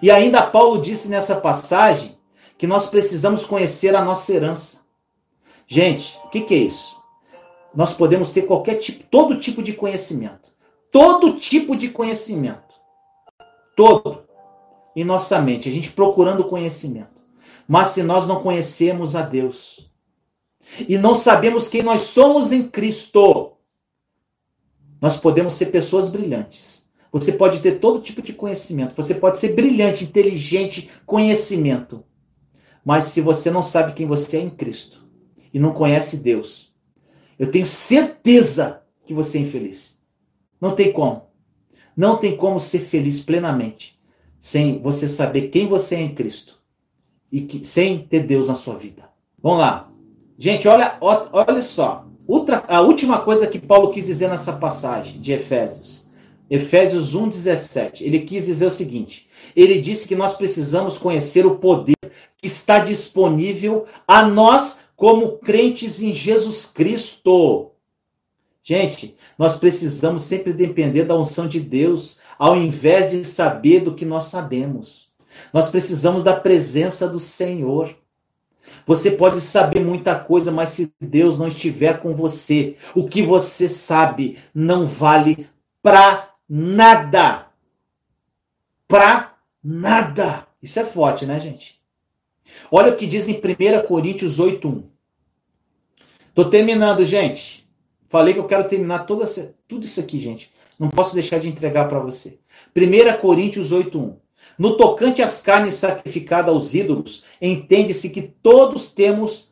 E 0.00 0.10
ainda 0.10 0.42
Paulo 0.42 0.80
disse 0.80 1.08
nessa 1.08 1.36
passagem 1.36 2.16
que 2.56 2.66
nós 2.66 2.86
precisamos 2.86 3.44
conhecer 3.44 3.94
a 3.94 4.04
nossa 4.04 4.32
herança. 4.32 4.80
Gente, 5.66 6.18
o 6.24 6.28
que, 6.28 6.40
que 6.40 6.54
é 6.54 6.58
isso? 6.58 6.96
Nós 7.74 7.92
podemos 7.92 8.32
ter 8.32 8.42
qualquer 8.42 8.76
tipo, 8.76 9.04
todo 9.04 9.38
tipo 9.38 9.62
de 9.62 9.74
conhecimento. 9.74 10.50
Todo 10.90 11.34
tipo 11.34 11.76
de 11.76 11.90
conhecimento. 11.90 12.74
Todo 13.76 14.27
em 15.00 15.04
nossa 15.04 15.40
mente, 15.40 15.68
a 15.68 15.72
gente 15.72 15.92
procurando 15.92 16.44
conhecimento. 16.44 17.22
Mas 17.66 17.88
se 17.88 18.02
nós 18.02 18.26
não 18.26 18.42
conhecemos 18.42 19.14
a 19.14 19.22
Deus 19.22 19.90
e 20.88 20.96
não 20.96 21.14
sabemos 21.14 21.68
quem 21.68 21.82
nós 21.82 22.02
somos 22.02 22.52
em 22.52 22.66
Cristo, 22.66 23.52
nós 25.00 25.16
podemos 25.16 25.54
ser 25.54 25.66
pessoas 25.66 26.08
brilhantes. 26.08 26.88
Você 27.12 27.32
pode 27.32 27.60
ter 27.60 27.78
todo 27.78 28.02
tipo 28.02 28.20
de 28.20 28.32
conhecimento, 28.32 28.94
você 28.94 29.14
pode 29.14 29.38
ser 29.38 29.54
brilhante, 29.54 30.04
inteligente, 30.04 30.90
conhecimento. 31.06 32.04
Mas 32.84 33.04
se 33.04 33.20
você 33.20 33.50
não 33.50 33.62
sabe 33.62 33.92
quem 33.92 34.06
você 34.06 34.38
é 34.38 34.40
em 34.40 34.50
Cristo 34.50 35.06
e 35.52 35.58
não 35.58 35.72
conhece 35.72 36.18
Deus, 36.18 36.72
eu 37.38 37.50
tenho 37.50 37.66
certeza 37.66 38.82
que 39.06 39.14
você 39.14 39.38
é 39.38 39.42
infeliz. 39.42 39.98
Não 40.60 40.74
tem 40.74 40.92
como. 40.92 41.28
Não 41.96 42.16
tem 42.16 42.36
como 42.36 42.58
ser 42.58 42.80
feliz 42.80 43.20
plenamente 43.20 43.97
sem 44.40 44.80
você 44.80 45.08
saber 45.08 45.48
quem 45.48 45.66
você 45.66 45.96
é 45.96 46.00
em 46.00 46.14
Cristo 46.14 46.58
e 47.30 47.42
que, 47.42 47.64
sem 47.64 47.98
ter 47.98 48.26
Deus 48.26 48.48
na 48.48 48.54
sua 48.54 48.76
vida. 48.76 49.08
Vamos 49.42 49.58
lá. 49.58 49.90
Gente, 50.38 50.66
olha, 50.68 50.96
olha 51.00 51.62
só. 51.62 52.06
Outra, 52.26 52.64
a 52.68 52.80
última 52.80 53.20
coisa 53.20 53.46
que 53.46 53.58
Paulo 53.58 53.90
quis 53.90 54.06
dizer 54.06 54.28
nessa 54.28 54.52
passagem 54.52 55.20
de 55.20 55.32
Efésios. 55.32 56.06
Efésios 56.50 57.14
1,17. 57.14 58.02
Ele 58.02 58.20
quis 58.20 58.46
dizer 58.46 58.66
o 58.66 58.70
seguinte: 58.70 59.28
ele 59.54 59.80
disse 59.80 60.06
que 60.06 60.16
nós 60.16 60.34
precisamos 60.34 60.98
conhecer 60.98 61.46
o 61.46 61.56
poder 61.56 61.96
que 62.36 62.46
está 62.46 62.78
disponível 62.78 63.86
a 64.06 64.26
nós 64.26 64.80
como 64.94 65.38
crentes 65.38 66.00
em 66.00 66.12
Jesus 66.14 66.66
Cristo. 66.66 67.72
Gente, 68.62 69.16
nós 69.38 69.56
precisamos 69.56 70.22
sempre 70.22 70.52
depender 70.52 71.04
da 71.04 71.16
unção 71.16 71.48
de 71.48 71.58
Deus, 71.58 72.18
ao 72.38 72.56
invés 72.56 73.10
de 73.10 73.24
saber 73.24 73.80
do 73.80 73.94
que 73.94 74.04
nós 74.04 74.24
sabemos. 74.24 75.08
Nós 75.52 75.68
precisamos 75.68 76.22
da 76.22 76.34
presença 76.34 77.08
do 77.08 77.20
Senhor. 77.20 77.96
Você 78.86 79.10
pode 79.10 79.40
saber 79.40 79.80
muita 79.80 80.18
coisa, 80.18 80.50
mas 80.52 80.70
se 80.70 80.92
Deus 81.00 81.38
não 81.38 81.48
estiver 81.48 82.00
com 82.00 82.14
você, 82.14 82.76
o 82.94 83.06
que 83.06 83.22
você 83.22 83.68
sabe 83.68 84.38
não 84.54 84.86
vale 84.86 85.48
para 85.82 86.34
nada. 86.48 87.46
Para 88.86 89.34
nada. 89.62 90.46
Isso 90.62 90.78
é 90.80 90.84
forte, 90.84 91.26
né, 91.26 91.38
gente? 91.40 91.80
Olha 92.70 92.92
o 92.92 92.96
que 92.96 93.06
diz 93.06 93.28
em 93.28 93.34
1 93.34 93.86
Coríntios 93.86 94.38
8:1. 94.38 94.82
Tô 96.34 96.44
terminando, 96.46 97.04
gente. 97.04 97.68
Falei 98.08 98.32
que 98.32 98.40
eu 98.40 98.46
quero 98.46 98.66
terminar 98.66 99.00
toda 99.00 99.26
tudo 99.66 99.84
isso 99.84 100.00
aqui, 100.00 100.18
gente. 100.18 100.50
Não 100.78 100.88
posso 100.88 101.14
deixar 101.14 101.40
de 101.40 101.48
entregar 101.48 101.88
para 101.88 101.98
você. 101.98 102.38
1 102.74 103.20
Coríntios 103.20 103.72
8:1. 103.72 104.16
No 104.58 104.76
tocante 104.76 105.22
às 105.22 105.40
carnes 105.40 105.74
sacrificadas 105.74 106.52
aos 106.52 106.74
ídolos, 106.74 107.24
entende-se 107.40 108.10
que 108.10 108.22
todos 108.22 108.88
temos 108.92 109.50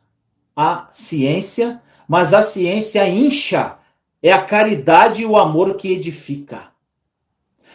a 0.55 0.89
ciência, 0.91 1.83
mas 2.09 2.33
a 2.33 2.43
ciência 2.43 3.09
incha, 3.09 3.79
é 4.23 4.33
a 4.33 4.43
caridade 4.43 5.23
e 5.23 5.27
o 5.27 5.37
amor 5.37 5.77
que 5.77 5.93
edifica. 5.93 6.69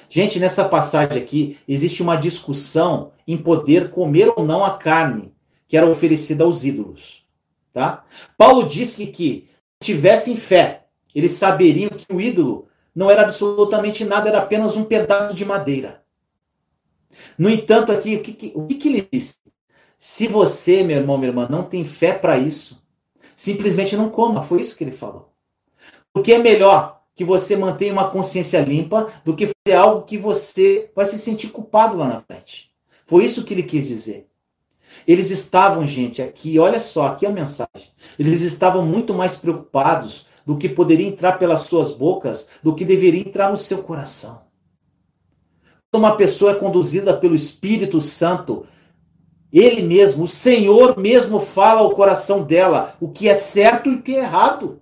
Gente, 0.09 0.39
nessa 0.39 0.65
passagem 0.67 1.17
aqui, 1.17 1.57
existe 1.67 2.01
uma 2.03 2.17
discussão 2.17 3.11
em 3.25 3.37
poder 3.37 3.91
comer 3.91 4.33
ou 4.35 4.43
não 4.43 4.63
a 4.63 4.77
carne 4.77 5.33
que 5.67 5.77
era 5.77 5.89
oferecida 5.89 6.43
aos 6.43 6.65
ídolos. 6.65 7.25
Tá? 7.71 8.03
Paulo 8.37 8.67
diz 8.67 8.95
que, 8.95 9.07
que 9.07 9.47
tivessem 9.79 10.35
fé, 10.35 10.87
eles 11.15 11.31
saberiam 11.31 11.91
que 11.91 12.13
o 12.13 12.19
ídolo 12.19 12.67
não 12.95 13.09
era 13.09 13.21
absolutamente 13.21 14.03
nada, 14.03 14.29
era 14.29 14.39
apenas 14.39 14.75
um 14.75 14.83
pedaço 14.83 15.33
de 15.33 15.45
madeira. 15.45 16.03
No 17.37 17.49
entanto, 17.49 17.91
aqui, 17.91 18.15
o 18.15 18.21
que, 18.21 18.51
o 18.55 18.67
que 18.67 18.87
ele 18.87 19.07
disse? 19.11 19.37
Se 19.97 20.27
você, 20.27 20.83
meu 20.83 20.97
irmão, 20.97 21.17
minha 21.17 21.29
irmã, 21.29 21.47
não 21.49 21.63
tem 21.63 21.85
fé 21.85 22.13
para 22.13 22.37
isso, 22.37 22.81
simplesmente 23.35 23.95
não 23.95 24.09
coma. 24.09 24.41
Foi 24.41 24.61
isso 24.61 24.75
que 24.75 24.83
ele 24.83 24.91
falou. 24.91 25.31
Porque 26.13 26.33
é 26.33 26.37
melhor 26.37 27.01
que 27.13 27.23
você 27.23 27.55
mantenha 27.55 27.93
uma 27.93 28.09
consciência 28.09 28.59
limpa 28.61 29.11
do 29.23 29.35
que 29.35 29.47
fazer 29.47 29.77
algo 29.77 30.05
que 30.05 30.17
você 30.17 30.89
vai 30.95 31.05
se 31.05 31.19
sentir 31.19 31.49
culpado 31.49 31.97
lá 31.97 32.07
na 32.07 32.21
frente. 32.21 32.71
Foi 33.05 33.25
isso 33.25 33.43
que 33.43 33.53
ele 33.53 33.63
quis 33.63 33.87
dizer. 33.87 34.27
Eles 35.07 35.31
estavam, 35.31 35.85
gente, 35.85 36.21
aqui, 36.21 36.59
olha 36.59 36.79
só, 36.79 37.07
aqui 37.07 37.25
a 37.25 37.31
mensagem. 37.31 37.89
Eles 38.17 38.41
estavam 38.41 38.85
muito 38.85 39.13
mais 39.13 39.35
preocupados 39.35 40.25
do 40.45 40.57
que 40.57 40.69
poderia 40.69 41.07
entrar 41.07 41.33
pelas 41.33 41.61
suas 41.61 41.93
bocas 41.93 42.47
do 42.63 42.75
que 42.75 42.85
deveria 42.85 43.21
entrar 43.21 43.49
no 43.49 43.57
seu 43.57 43.83
coração. 43.83 44.41
Quando 45.91 46.03
uma 46.03 46.15
pessoa 46.15 46.51
é 46.51 46.55
conduzida 46.55 47.15
pelo 47.15 47.35
Espírito 47.35 47.99
Santo, 47.99 48.65
ele 49.51 49.81
mesmo, 49.81 50.23
o 50.23 50.27
Senhor 50.27 50.97
mesmo 50.97 51.39
fala 51.39 51.81
ao 51.81 51.91
coração 51.91 52.43
dela 52.43 52.95
o 53.01 53.09
que 53.09 53.27
é 53.27 53.35
certo 53.35 53.89
e 53.89 53.95
o 53.95 54.01
que 54.01 54.15
é 54.15 54.19
errado. 54.19 54.79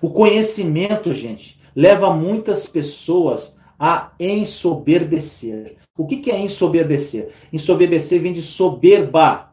O 0.00 0.10
conhecimento, 0.10 1.12
gente, 1.12 1.60
leva 1.74 2.12
muitas 2.12 2.66
pessoas 2.66 3.56
a 3.78 4.10
ensoberbecer. 4.18 5.76
O 5.96 6.06
que, 6.06 6.30
é 6.30 6.40
ensoberbecer? 6.40 7.30
Ensoberbecer 7.52 8.20
vem 8.20 8.32
de 8.32 8.42
soberba. 8.42 9.52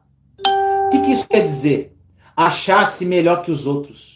O 0.88 0.89
que, 0.89 1.01
que 1.01 1.11
isso 1.11 1.28
quer 1.28 1.41
dizer? 1.41 1.95
Achar-se 2.36 3.05
melhor 3.05 3.43
que 3.43 3.51
os 3.51 3.67
outros, 3.67 4.14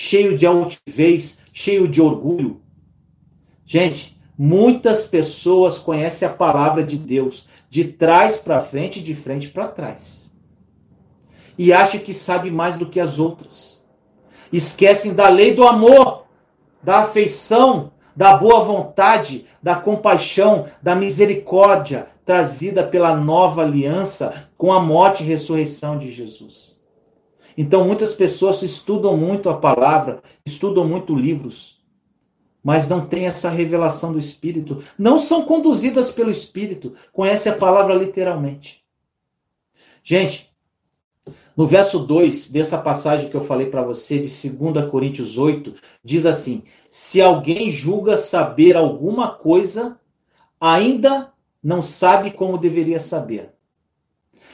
cheio 0.00 0.38
de 0.38 0.46
altivez, 0.46 1.40
cheio 1.52 1.88
de 1.88 2.00
orgulho. 2.00 2.62
Gente, 3.66 4.16
muitas 4.38 5.06
pessoas 5.06 5.76
conhecem 5.76 6.28
a 6.28 6.32
palavra 6.32 6.84
de 6.84 6.96
Deus 6.96 7.48
de 7.68 7.82
trás 7.82 8.38
para 8.38 8.60
frente 8.60 9.00
e 9.00 9.02
de 9.02 9.12
frente 9.12 9.48
para 9.48 9.66
trás. 9.66 10.32
E 11.58 11.72
acham 11.72 12.00
que 12.00 12.14
sabe 12.14 12.48
mais 12.48 12.76
do 12.76 12.86
que 12.86 13.00
as 13.00 13.18
outras. 13.18 13.84
Esquecem 14.52 15.14
da 15.14 15.28
lei 15.28 15.52
do 15.52 15.66
amor, 15.66 16.26
da 16.80 16.98
afeição, 16.98 17.90
da 18.14 18.36
boa 18.36 18.60
vontade, 18.60 19.46
da 19.60 19.74
compaixão, 19.74 20.66
da 20.80 20.94
misericórdia 20.94 22.06
trazida 22.24 22.84
pela 22.84 23.16
nova 23.16 23.62
aliança 23.62 24.48
com 24.56 24.72
a 24.72 24.78
morte 24.78 25.24
e 25.24 25.26
ressurreição 25.26 25.98
de 25.98 26.12
Jesus. 26.12 26.77
Então, 27.60 27.84
muitas 27.84 28.14
pessoas 28.14 28.62
estudam 28.62 29.16
muito 29.16 29.50
a 29.50 29.58
palavra, 29.58 30.22
estudam 30.46 30.86
muito 30.86 31.12
livros, 31.12 31.82
mas 32.62 32.88
não 32.88 33.04
têm 33.04 33.26
essa 33.26 33.50
revelação 33.50 34.12
do 34.12 34.18
Espírito, 34.18 34.80
não 34.96 35.18
são 35.18 35.42
conduzidas 35.42 36.08
pelo 36.08 36.30
Espírito, 36.30 36.94
conhecem 37.12 37.50
a 37.50 37.56
palavra 37.56 37.96
literalmente. 37.96 38.84
Gente, 40.04 40.54
no 41.56 41.66
verso 41.66 41.98
2 41.98 42.48
dessa 42.48 42.78
passagem 42.78 43.28
que 43.28 43.34
eu 43.34 43.40
falei 43.40 43.66
para 43.66 43.82
você, 43.82 44.20
de 44.20 44.50
2 44.50 44.88
Coríntios 44.88 45.36
8, 45.36 45.74
diz 46.04 46.26
assim: 46.26 46.62
Se 46.88 47.20
alguém 47.20 47.72
julga 47.72 48.16
saber 48.16 48.76
alguma 48.76 49.34
coisa, 49.34 49.98
ainda 50.60 51.32
não 51.60 51.82
sabe 51.82 52.30
como 52.30 52.56
deveria 52.56 53.00
saber. 53.00 53.52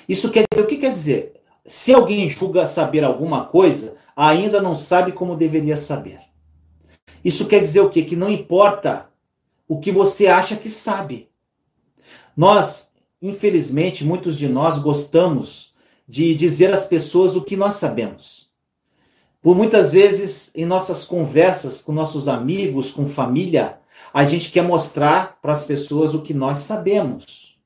Isso 0.09 0.31
quer 0.31 0.47
dizer, 0.51 0.65
o 0.65 0.67
que 0.67 0.79
quer 0.79 0.93
dizer? 0.93 1.44
Se 1.67 1.95
alguém 1.95 2.29
julga 2.29 2.67
saber 2.67 3.05
alguma 3.05 3.47
coisa, 3.47 3.97
ainda 4.15 4.61
não 4.61 4.75
sabe 4.75 5.13
como 5.13 5.37
deveria 5.37 5.77
saber. 5.77 6.21
Isso 7.25 7.47
quer 7.47 7.61
dizer 7.61 7.81
o 7.81 7.89
quê? 7.89 8.03
Que 8.03 8.15
não 8.15 8.31
importa 8.31 9.09
o 9.67 9.81
que 9.81 9.91
você 9.91 10.27
acha 10.27 10.57
que 10.57 10.69
sabe. 10.69 11.31
Nós, 12.37 12.93
infelizmente, 13.21 14.05
muitos 14.05 14.37
de 14.37 14.47
nós 14.49 14.79
gostamos 14.79 15.73
de 16.07 16.35
dizer 16.35 16.73
às 16.73 16.85
pessoas 16.85 17.35
o 17.35 17.43
que 17.43 17.57
nós 17.57 17.77
sabemos. 17.77 18.51
Por 19.41 19.57
muitas 19.57 19.93
vezes, 19.93 20.53
em 20.55 20.67
nossas 20.67 21.05
conversas 21.05 21.81
com 21.81 21.93
nossos 21.93 22.29
amigos, 22.29 22.91
com 22.91 23.07
família, 23.07 23.79
a 24.13 24.25
gente 24.25 24.51
quer 24.51 24.63
mostrar 24.63 25.39
para 25.41 25.53
as 25.53 25.65
pessoas 25.65 26.15
o 26.15 26.23
que 26.23 26.35
nós 26.35 26.59
sabemos. 26.59 27.59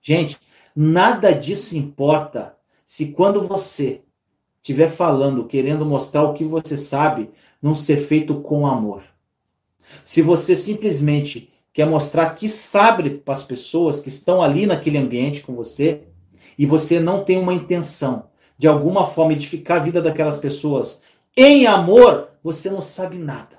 Gente, 0.00 0.38
nada 0.74 1.32
disso 1.32 1.76
importa 1.76 2.56
se 2.92 3.06
quando 3.06 3.48
você 3.48 4.02
estiver 4.60 4.90
falando, 4.90 5.46
querendo 5.46 5.86
mostrar 5.86 6.24
o 6.24 6.34
que 6.34 6.44
você 6.44 6.76
sabe, 6.76 7.30
não 7.62 7.74
ser 7.74 7.96
feito 7.96 8.42
com 8.42 8.66
amor. 8.66 9.02
Se 10.04 10.20
você 10.20 10.54
simplesmente 10.54 11.50
quer 11.72 11.86
mostrar 11.86 12.34
que 12.34 12.50
sabe 12.50 13.08
para 13.08 13.32
as 13.32 13.42
pessoas 13.42 13.98
que 13.98 14.10
estão 14.10 14.42
ali 14.42 14.66
naquele 14.66 14.98
ambiente 14.98 15.40
com 15.40 15.54
você, 15.54 16.02
e 16.58 16.66
você 16.66 17.00
não 17.00 17.24
tem 17.24 17.38
uma 17.38 17.54
intenção 17.54 18.28
de 18.58 18.68
alguma 18.68 19.06
forma 19.06 19.32
edificar 19.32 19.80
a 19.80 19.82
vida 19.82 20.02
daquelas 20.02 20.38
pessoas 20.38 21.02
em 21.34 21.66
amor, 21.66 22.28
você 22.44 22.68
não 22.68 22.82
sabe 22.82 23.16
nada. 23.16 23.58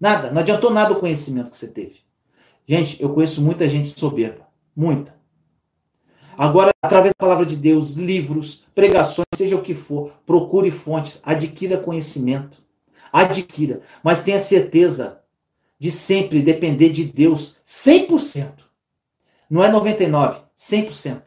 Nada. 0.00 0.32
Não 0.32 0.40
adiantou 0.40 0.70
nada 0.70 0.94
o 0.94 0.98
conhecimento 0.98 1.52
que 1.52 1.56
você 1.56 1.68
teve. 1.68 2.00
Gente, 2.66 3.00
eu 3.00 3.10
conheço 3.10 3.40
muita 3.40 3.68
gente 3.68 3.96
soberba. 3.96 4.48
Muita. 4.74 5.16
Agora, 6.38 6.70
através 6.80 7.12
da 7.18 7.26
palavra 7.26 7.44
de 7.44 7.56
Deus, 7.56 7.94
livros, 7.94 8.62
pregações, 8.72 9.26
seja 9.34 9.56
o 9.56 9.62
que 9.62 9.74
for, 9.74 10.12
procure 10.24 10.70
fontes, 10.70 11.20
adquira 11.24 11.76
conhecimento. 11.76 12.58
Adquira. 13.12 13.80
Mas 14.04 14.22
tenha 14.22 14.38
certeza 14.38 15.20
de 15.80 15.90
sempre 15.90 16.40
depender 16.40 16.90
de 16.90 17.02
Deus 17.04 17.56
100%. 17.66 18.52
Não 19.50 19.64
é 19.64 19.72
99%, 19.72 20.40
100%. 20.56 21.22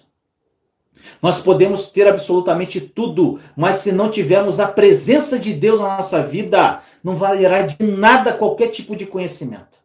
Nós 1.22 1.42
podemos 1.42 1.88
ter 1.88 2.08
absolutamente 2.08 2.80
tudo, 2.80 3.38
mas 3.54 3.78
se 3.78 3.92
não 3.92 4.10
tivermos 4.10 4.62
a 4.62 4.68
presença 4.68 5.38
de 5.38 5.54
Deus 5.54 5.80
na 5.80 5.98
nossa 5.98 6.24
vida, 6.24 6.82
não 7.04 7.18
valerá 7.18 7.64
de 7.64 7.84
nada 7.84 8.32
qualquer 8.32 8.70
tipo 8.70 8.96
de 8.96 9.06
conhecimento. 9.06 9.80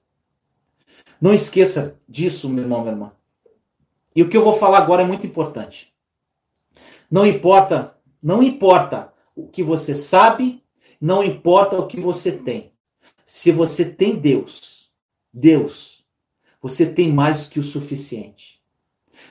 Não 1.20 1.34
esqueça 1.34 1.98
disso, 2.08 2.48
meu 2.48 2.62
irmão, 2.62 2.82
minha 2.82 2.92
irmã. 2.92 3.12
E 4.16 4.22
o 4.22 4.30
que 4.30 4.36
eu 4.36 4.42
vou 4.42 4.54
falar 4.54 4.78
agora 4.78 5.02
é 5.02 5.06
muito 5.06 5.26
importante. 5.26 5.92
Não 7.10 7.26
importa, 7.26 7.94
não 8.22 8.42
importa 8.42 9.12
o 9.34 9.46
que 9.46 9.62
você 9.62 9.94
sabe, 9.94 10.64
não 10.98 11.22
importa 11.22 11.78
o 11.78 11.86
que 11.86 12.00
você 12.00 12.32
tem. 12.32 12.72
Se 13.26 13.52
você 13.52 13.84
tem 13.84 14.16
Deus, 14.16 14.90
Deus, 15.30 16.02
você 16.62 16.86
tem 16.86 17.12
mais 17.12 17.46
que 17.46 17.60
o 17.60 17.62
suficiente. 17.62 18.62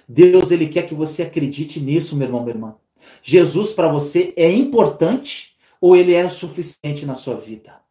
Deus 0.08 0.52
ele 0.52 0.70
quer 0.70 0.84
que 0.84 0.94
você 0.94 1.24
acredite 1.24 1.80
nisso, 1.80 2.16
meu 2.16 2.28
irmão, 2.28 2.44
minha 2.44 2.56
irmã. 2.56 2.76
Jesus 3.24 3.74
para 3.74 3.88
você 3.88 4.34
é 4.38 4.52
importante 4.52 5.56
ou 5.82 5.96
ele 5.96 6.14
é 6.14 6.26
o 6.26 6.30
suficiente 6.30 7.06
na 7.06 7.16
sua 7.16 7.36
vida? 7.36 7.82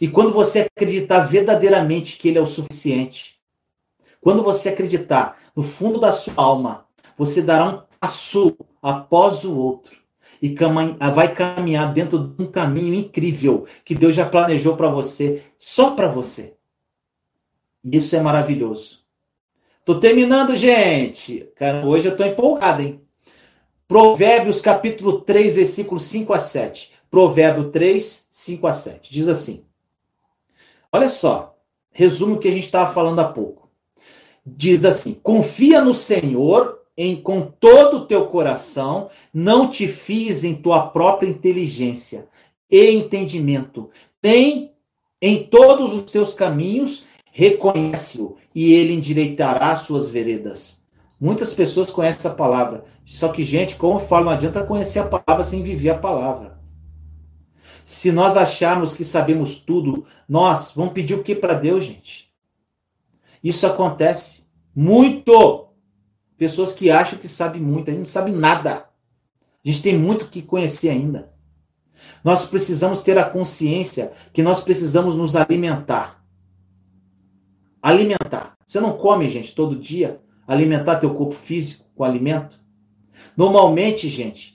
E 0.00 0.08
quando 0.08 0.32
você 0.32 0.68
acreditar 0.76 1.20
verdadeiramente 1.20 2.16
que 2.16 2.28
ele 2.28 2.38
é 2.38 2.42
o 2.42 2.46
suficiente, 2.46 3.38
quando 4.20 4.42
você 4.42 4.70
acreditar 4.70 5.43
no 5.54 5.62
fundo 5.62 6.00
da 6.00 6.12
sua 6.12 6.34
alma, 6.36 6.86
você 7.16 7.42
dará 7.42 7.66
um 7.66 7.82
passo 8.00 8.56
após 8.82 9.44
o 9.44 9.56
outro 9.56 9.96
e 10.42 10.54
vai 11.14 11.34
caminhar 11.34 11.92
dentro 11.94 12.18
de 12.18 12.42
um 12.42 12.46
caminho 12.46 12.92
incrível 12.92 13.66
que 13.84 13.94
Deus 13.94 14.14
já 14.14 14.28
planejou 14.28 14.76
para 14.76 14.88
você, 14.88 15.42
só 15.56 15.92
para 15.92 16.08
você. 16.08 16.56
Isso 17.82 18.14
é 18.16 18.20
maravilhoso. 18.20 19.04
Tô 19.84 19.98
terminando, 19.98 20.56
gente. 20.56 21.50
Cara, 21.56 21.86
hoje 21.86 22.08
eu 22.08 22.16
tô 22.16 22.24
empolgado, 22.24 22.82
hein? 22.82 23.00
Provérbios 23.86 24.60
capítulo 24.60 25.20
3, 25.20 25.56
versículo 25.56 26.00
5 26.00 26.32
a 26.32 26.38
7. 26.38 26.92
Provérbio 27.10 27.70
3, 27.70 28.28
5 28.30 28.66
a 28.66 28.72
7. 28.72 29.12
Diz 29.12 29.28
assim. 29.28 29.64
Olha 30.90 31.08
só. 31.10 31.56
Resumo 31.90 32.36
o 32.36 32.38
que 32.38 32.48
a 32.48 32.50
gente 32.50 32.64
estava 32.64 32.92
falando 32.92 33.20
há 33.20 33.24
pouco. 33.28 33.63
Diz 34.46 34.84
assim: 34.84 35.14
Confia 35.14 35.80
no 35.80 35.94
Senhor 35.94 36.80
em 36.96 37.16
com 37.16 37.42
todo 37.42 37.98
o 37.98 38.06
teu 38.06 38.26
coração, 38.26 39.08
não 39.32 39.68
te 39.68 39.88
fies 39.88 40.44
em 40.44 40.54
tua 40.54 40.88
própria 40.88 41.28
inteligência 41.28 42.28
e 42.70 42.90
entendimento. 42.90 43.90
Tem 44.20 44.72
em 45.20 45.44
todos 45.44 45.92
os 45.92 46.10
teus 46.10 46.34
caminhos 46.34 47.04
reconhece-o 47.32 48.36
e 48.54 48.72
ele 48.72 48.94
endireitará 48.94 49.74
suas 49.74 50.08
veredas. 50.08 50.82
Muitas 51.20 51.52
pessoas 51.52 51.90
conhecem 51.90 52.18
essa 52.18 52.30
palavra. 52.30 52.84
Só 53.04 53.28
que, 53.28 53.42
gente, 53.42 53.74
como 53.74 53.98
eu 53.98 54.04
falo, 54.04 54.26
não 54.26 54.32
adianta 54.32 54.64
conhecer 54.64 55.00
a 55.00 55.06
palavra 55.06 55.42
sem 55.42 55.62
viver 55.62 55.90
a 55.90 55.98
palavra. 55.98 56.60
Se 57.84 58.12
nós 58.12 58.36
acharmos 58.36 58.94
que 58.94 59.04
sabemos 59.04 59.56
tudo, 59.56 60.04
nós 60.28 60.72
vamos 60.74 60.92
pedir 60.92 61.14
o 61.14 61.22
que 61.22 61.34
para 61.34 61.54
Deus, 61.54 61.84
gente? 61.84 62.30
Isso 63.44 63.66
acontece 63.66 64.46
muito. 64.74 65.68
Pessoas 66.38 66.72
que 66.72 66.90
acham 66.90 67.18
que 67.18 67.28
sabem 67.28 67.60
muito, 67.60 67.90
a 67.90 67.92
gente 67.92 68.00
não 68.00 68.06
sabe 68.06 68.30
nada. 68.30 68.86
A 69.62 69.68
gente 69.68 69.82
tem 69.82 69.96
muito 69.96 70.28
que 70.28 70.40
conhecer 70.40 70.88
ainda. 70.88 71.32
Nós 72.24 72.46
precisamos 72.46 73.02
ter 73.02 73.18
a 73.18 73.28
consciência 73.28 74.12
que 74.32 74.42
nós 74.42 74.62
precisamos 74.62 75.14
nos 75.14 75.36
alimentar. 75.36 76.24
Alimentar. 77.82 78.56
Você 78.66 78.80
não 78.80 78.96
come, 78.96 79.28
gente, 79.28 79.54
todo 79.54 79.78
dia? 79.78 80.20
Alimentar 80.46 80.96
teu 80.96 81.12
corpo 81.14 81.34
físico 81.34 81.84
com 81.94 82.02
alimento? 82.02 82.58
Normalmente, 83.36 84.08
gente, 84.08 84.54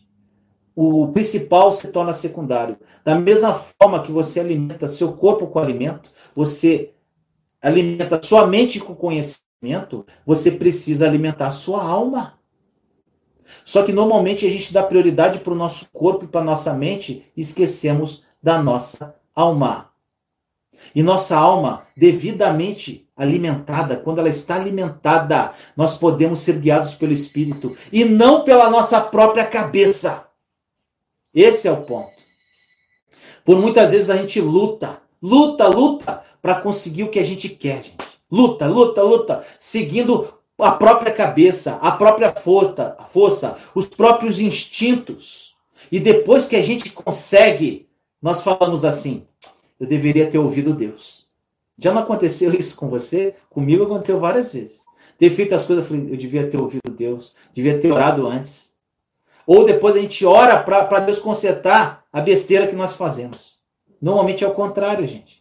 o 0.75 1.07
principal 1.09 1.71
se 1.71 1.91
torna 1.91 2.11
secundário. 2.11 2.77
Da 3.03 3.15
mesma 3.15 3.53
forma 3.53 4.01
que 4.01 4.11
você 4.11 4.39
alimenta 4.39 4.87
seu 4.87 5.13
corpo 5.13 5.47
com 5.47 5.59
alimento, 5.59 6.11
você 6.35 6.93
alimenta 7.61 8.21
sua 8.21 8.47
mente 8.47 8.79
com 8.79 8.95
conhecimento, 8.95 10.05
você 10.25 10.51
precisa 10.51 11.05
alimentar 11.05 11.51
sua 11.51 11.83
alma. 11.83 12.39
Só 13.65 13.83
que 13.83 13.91
normalmente 13.91 14.45
a 14.45 14.49
gente 14.49 14.71
dá 14.73 14.83
prioridade 14.83 15.39
para 15.39 15.53
o 15.53 15.55
nosso 15.55 15.89
corpo 15.91 16.25
e 16.25 16.27
para 16.27 16.41
a 16.41 16.45
nossa 16.45 16.73
mente 16.73 17.31
e 17.35 17.41
esquecemos 17.41 18.23
da 18.41 18.61
nossa 18.61 19.15
alma. 19.35 19.89
E 20.93 21.03
nossa 21.03 21.35
alma, 21.37 21.87
devidamente 21.95 23.07
alimentada, 23.15 23.97
quando 23.97 24.19
ela 24.19 24.29
está 24.29 24.55
alimentada, 24.55 25.51
nós 25.75 25.97
podemos 25.97 26.39
ser 26.39 26.57
guiados 26.59 26.93
pelo 26.95 27.11
Espírito 27.11 27.75
e 27.91 28.05
não 28.05 28.43
pela 28.43 28.69
nossa 28.69 29.01
própria 29.01 29.45
cabeça. 29.45 30.25
Esse 31.33 31.67
é 31.67 31.71
o 31.71 31.81
ponto. 31.81 32.23
Por 33.43 33.59
muitas 33.59 33.91
vezes 33.91 34.09
a 34.09 34.15
gente 34.15 34.39
luta, 34.39 35.01
luta, 35.21 35.67
luta 35.67 36.23
para 36.41 36.61
conseguir 36.61 37.03
o 37.03 37.09
que 37.09 37.19
a 37.19 37.23
gente 37.23 37.49
quer, 37.49 37.83
gente. 37.83 37.97
Luta, 38.31 38.67
luta, 38.67 39.01
luta, 39.01 39.45
seguindo 39.59 40.33
a 40.59 40.71
própria 40.71 41.11
cabeça, 41.11 41.75
a 41.81 41.91
própria 41.91 42.33
força, 42.33 42.95
a 42.99 43.03
força, 43.03 43.57
os 43.73 43.87
próprios 43.87 44.39
instintos. 44.39 45.55
E 45.91 45.99
depois 45.99 46.45
que 46.45 46.55
a 46.55 46.61
gente 46.61 46.89
consegue, 46.91 47.87
nós 48.21 48.41
falamos 48.41 48.85
assim: 48.85 49.25
eu 49.79 49.87
deveria 49.87 50.29
ter 50.29 50.37
ouvido 50.37 50.73
Deus. 50.73 51.27
Já 51.77 51.93
não 51.93 52.01
aconteceu 52.01 52.53
isso 52.53 52.75
com 52.75 52.89
você? 52.89 53.35
Comigo 53.49 53.85
aconteceu 53.85 54.19
várias 54.19 54.51
vezes. 54.51 54.83
Ter 55.17 55.29
feito 55.29 55.55
as 55.55 55.63
coisas, 55.65 55.85
eu 55.85 55.89
falei, 55.89 56.13
eu 56.13 56.17
devia 56.17 56.47
ter 56.47 56.59
ouvido 56.59 56.91
Deus, 56.91 57.35
devia 57.53 57.79
ter 57.79 57.91
orado 57.91 58.27
antes. 58.27 58.73
Ou 59.47 59.65
depois 59.65 59.95
a 59.95 59.99
gente 59.99 60.25
ora 60.25 60.61
para 60.61 60.99
Deus 60.99 61.19
consertar 61.19 62.05
a 62.11 62.21
besteira 62.21 62.67
que 62.67 62.75
nós 62.75 62.93
fazemos. 62.93 63.57
Normalmente 64.01 64.43
é 64.43 64.47
o 64.47 64.53
contrário, 64.53 65.05
gente. 65.05 65.38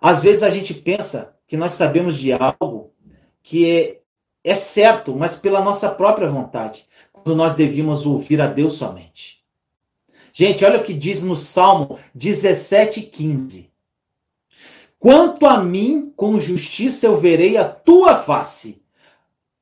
Às 0.00 0.22
vezes 0.22 0.42
a 0.42 0.50
gente 0.50 0.74
pensa 0.74 1.36
que 1.46 1.56
nós 1.56 1.72
sabemos 1.72 2.18
de 2.18 2.32
algo 2.32 2.92
que 3.42 3.68
é 3.70 4.00
é 4.42 4.54
certo, 4.54 5.14
mas 5.14 5.36
pela 5.36 5.62
nossa 5.62 5.90
própria 5.90 6.28
vontade, 6.28 6.86
quando 7.12 7.36
nós 7.36 7.54
devíamos 7.54 8.06
ouvir 8.06 8.40
a 8.40 8.46
Deus 8.46 8.74
somente. 8.74 9.40
Gente, 10.32 10.64
olha 10.64 10.80
o 10.80 10.84
que 10.84 10.94
diz 10.94 11.22
no 11.22 11.36
Salmo 11.36 11.98
17,15. 12.16 13.68
Quanto 14.98 15.46
a 15.46 15.62
mim, 15.62 16.12
com 16.16 16.38
justiça 16.38 17.06
eu 17.06 17.16
verei 17.16 17.56
a 17.56 17.64
tua 17.64 18.16
face. 18.16 18.82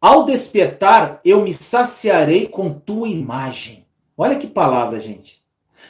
Ao 0.01 0.25
despertar, 0.25 1.21
eu 1.25 1.43
me 1.43 1.53
saciarei 1.53 2.47
com 2.47 2.73
tua 2.73 3.09
imagem. 3.09 3.87
Olha 4.17 4.37
que 4.37 4.47
palavra, 4.47 5.01
gente. 5.01 5.43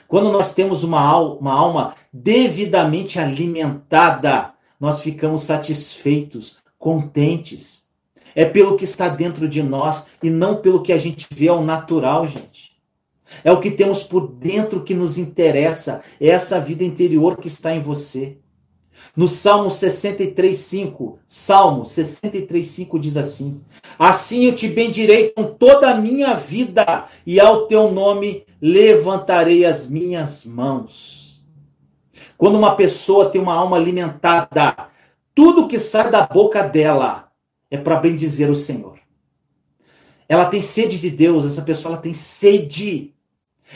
Quando 0.07 0.31
nós 0.31 0.55
temos 0.55 0.85
uma 0.85 1.19
uma 1.19 1.53
alma 1.53 1.95
devidamente 2.13 3.19
alimentada, 3.19 4.53
nós 4.81 5.01
ficamos 5.01 5.43
satisfeitos, 5.43 6.59
contentes 6.79 7.89
é 8.39 8.45
pelo 8.45 8.77
que 8.77 8.85
está 8.85 9.09
dentro 9.09 9.49
de 9.49 9.63
nós 9.65 10.07
e 10.23 10.31
não 10.31 10.57
pelo 10.57 10.81
que 10.81 10.93
a 10.93 10.99
gente 10.99 11.27
vê 11.29 11.49
ao 11.49 11.61
natural, 11.61 12.25
gente. 12.25 12.79
É 13.43 13.51
o 13.51 13.59
que 13.59 13.69
temos 13.69 14.05
por 14.05 14.29
dentro 14.29 14.85
que 14.85 14.95
nos 14.95 15.19
interessa, 15.19 16.03
é 16.21 16.29
essa 16.29 16.61
vida 16.61 16.85
interior 16.85 17.37
que 17.37 17.49
está 17.49 17.75
em 17.75 17.81
você. 17.81 18.39
No 19.17 19.27
Salmo 19.27 19.69
63:5, 19.69 21.19
Salmo 21.27 21.83
63:5 21.83 22.99
diz 23.01 23.17
assim: 23.17 23.61
Assim 23.99 24.45
eu 24.45 24.55
te 24.55 24.69
bendirei 24.69 25.31
com 25.31 25.43
toda 25.43 25.91
a 25.91 25.97
minha 25.97 26.35
vida 26.35 27.07
e 27.27 27.41
ao 27.41 27.67
teu 27.67 27.91
nome 27.91 28.45
levantarei 28.63 29.65
as 29.65 29.89
minhas 29.89 30.45
mãos. 30.45 31.28
Quando 32.39 32.57
uma 32.57 32.77
pessoa 32.77 33.29
tem 33.29 33.41
uma 33.41 33.53
alma 33.53 33.77
alimentada, 33.77 34.89
tudo 35.35 35.67
que 35.67 35.79
sai 35.79 36.09
da 36.09 36.25
boca 36.25 36.63
dela 36.63 37.33
é 37.69 37.77
para 37.77 37.97
bendizer 37.97 38.49
o 38.49 38.55
Senhor. 38.55 38.97
Ela 40.29 40.47
tem 40.47 40.63
sede 40.63 41.01
de 41.01 41.11
Deus, 41.11 41.45
essa 41.45 41.63
pessoa 41.63 41.95
ela 41.95 42.03
tem 42.03 42.15
sede. 42.15 43.13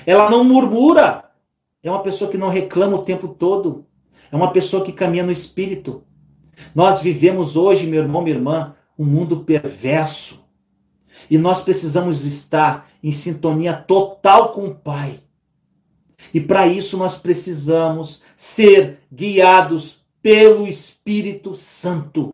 Ela 0.06 0.30
não 0.30 0.44
murmura. 0.44 1.24
É 1.82 1.90
uma 1.90 2.02
pessoa 2.02 2.30
que 2.30 2.38
não 2.38 2.48
reclama 2.48 2.98
o 2.98 3.02
tempo 3.02 3.26
todo. 3.26 3.84
É 4.30 4.36
uma 4.36 4.52
pessoa 4.52 4.84
que 4.84 4.92
caminha 4.92 5.24
no 5.24 5.32
espírito. 5.32 6.04
Nós 6.72 7.02
vivemos 7.02 7.56
hoje, 7.56 7.86
meu 7.86 8.00
irmão, 8.00 8.22
minha 8.22 8.36
irmã, 8.36 8.76
um 8.96 9.04
mundo 9.04 9.40
perverso. 9.40 10.44
E 11.28 11.36
nós 11.36 11.62
precisamos 11.62 12.24
estar 12.24 12.88
em 13.02 13.10
sintonia 13.10 13.74
total 13.74 14.52
com 14.52 14.66
o 14.66 14.74
Pai. 14.74 15.18
E 16.32 16.40
para 16.40 16.66
isso 16.66 16.96
nós 16.96 17.16
precisamos 17.16 18.22
ser 18.36 19.00
guiados 19.12 20.02
pelo 20.20 20.66
Espírito 20.66 21.54
Santo 21.54 22.32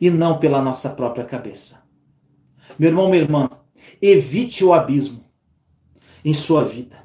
e 0.00 0.10
não 0.10 0.38
pela 0.38 0.60
nossa 0.62 0.90
própria 0.90 1.24
cabeça. 1.24 1.82
Meu 2.78 2.90
irmão, 2.90 3.08
minha 3.08 3.22
irmã, 3.22 3.50
evite 4.00 4.64
o 4.64 4.72
abismo 4.72 5.24
em 6.24 6.34
sua 6.34 6.64
vida. 6.64 7.04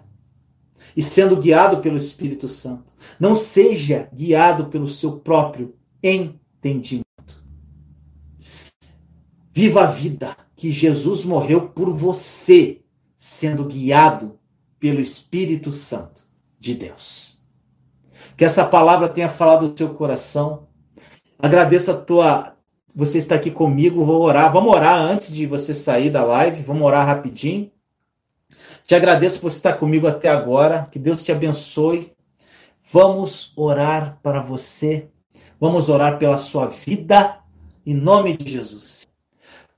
E 0.95 1.01
sendo 1.01 1.35
guiado 1.37 1.81
pelo 1.81 1.97
Espírito 1.97 2.47
Santo, 2.47 2.93
não 3.19 3.35
seja 3.35 4.09
guiado 4.13 4.65
pelo 4.65 4.87
seu 4.87 5.19
próprio 5.19 5.75
entendimento. 6.01 7.03
Viva 9.51 9.83
a 9.83 9.87
vida 9.87 10.35
que 10.55 10.71
Jesus 10.71 11.23
morreu 11.23 11.69
por 11.69 11.91
você, 11.91 12.81
sendo 13.15 13.65
guiado 13.65 14.39
pelo 14.84 14.99
Espírito 14.99 15.71
Santo 15.71 16.25
de 16.59 16.75
Deus. 16.75 17.39
Que 18.36 18.43
essa 18.43 18.65
palavra 18.65 19.07
tenha 19.07 19.29
falado 19.29 19.69
no 19.69 19.77
seu 19.77 19.93
coração. 19.93 20.67
Agradeço 21.39 21.89
a 21.89 21.93
tua 21.93 22.57
você 22.93 23.17
está 23.17 23.36
aqui 23.36 23.49
comigo, 23.49 24.03
vou 24.03 24.21
orar. 24.21 24.51
Vamos 24.51 24.73
orar 24.73 24.99
antes 24.99 25.34
de 25.34 25.45
você 25.45 25.73
sair 25.73 26.09
da 26.09 26.25
live, 26.25 26.63
vamos 26.63 26.84
orar 26.84 27.07
rapidinho. 27.07 27.71
Te 28.84 28.93
agradeço 28.93 29.39
por 29.39 29.47
estar 29.47 29.71
comigo 29.75 30.05
até 30.05 30.27
agora. 30.27 30.89
Que 30.91 30.99
Deus 30.99 31.23
te 31.23 31.31
abençoe. 31.31 32.11
Vamos 32.91 33.53
orar 33.55 34.19
para 34.21 34.41
você. 34.41 35.07
Vamos 35.61 35.88
orar 35.88 36.19
pela 36.19 36.38
sua 36.38 36.67
vida, 36.67 37.39
em 37.86 37.93
nome 37.93 38.36
de 38.36 38.51
Jesus. 38.51 39.07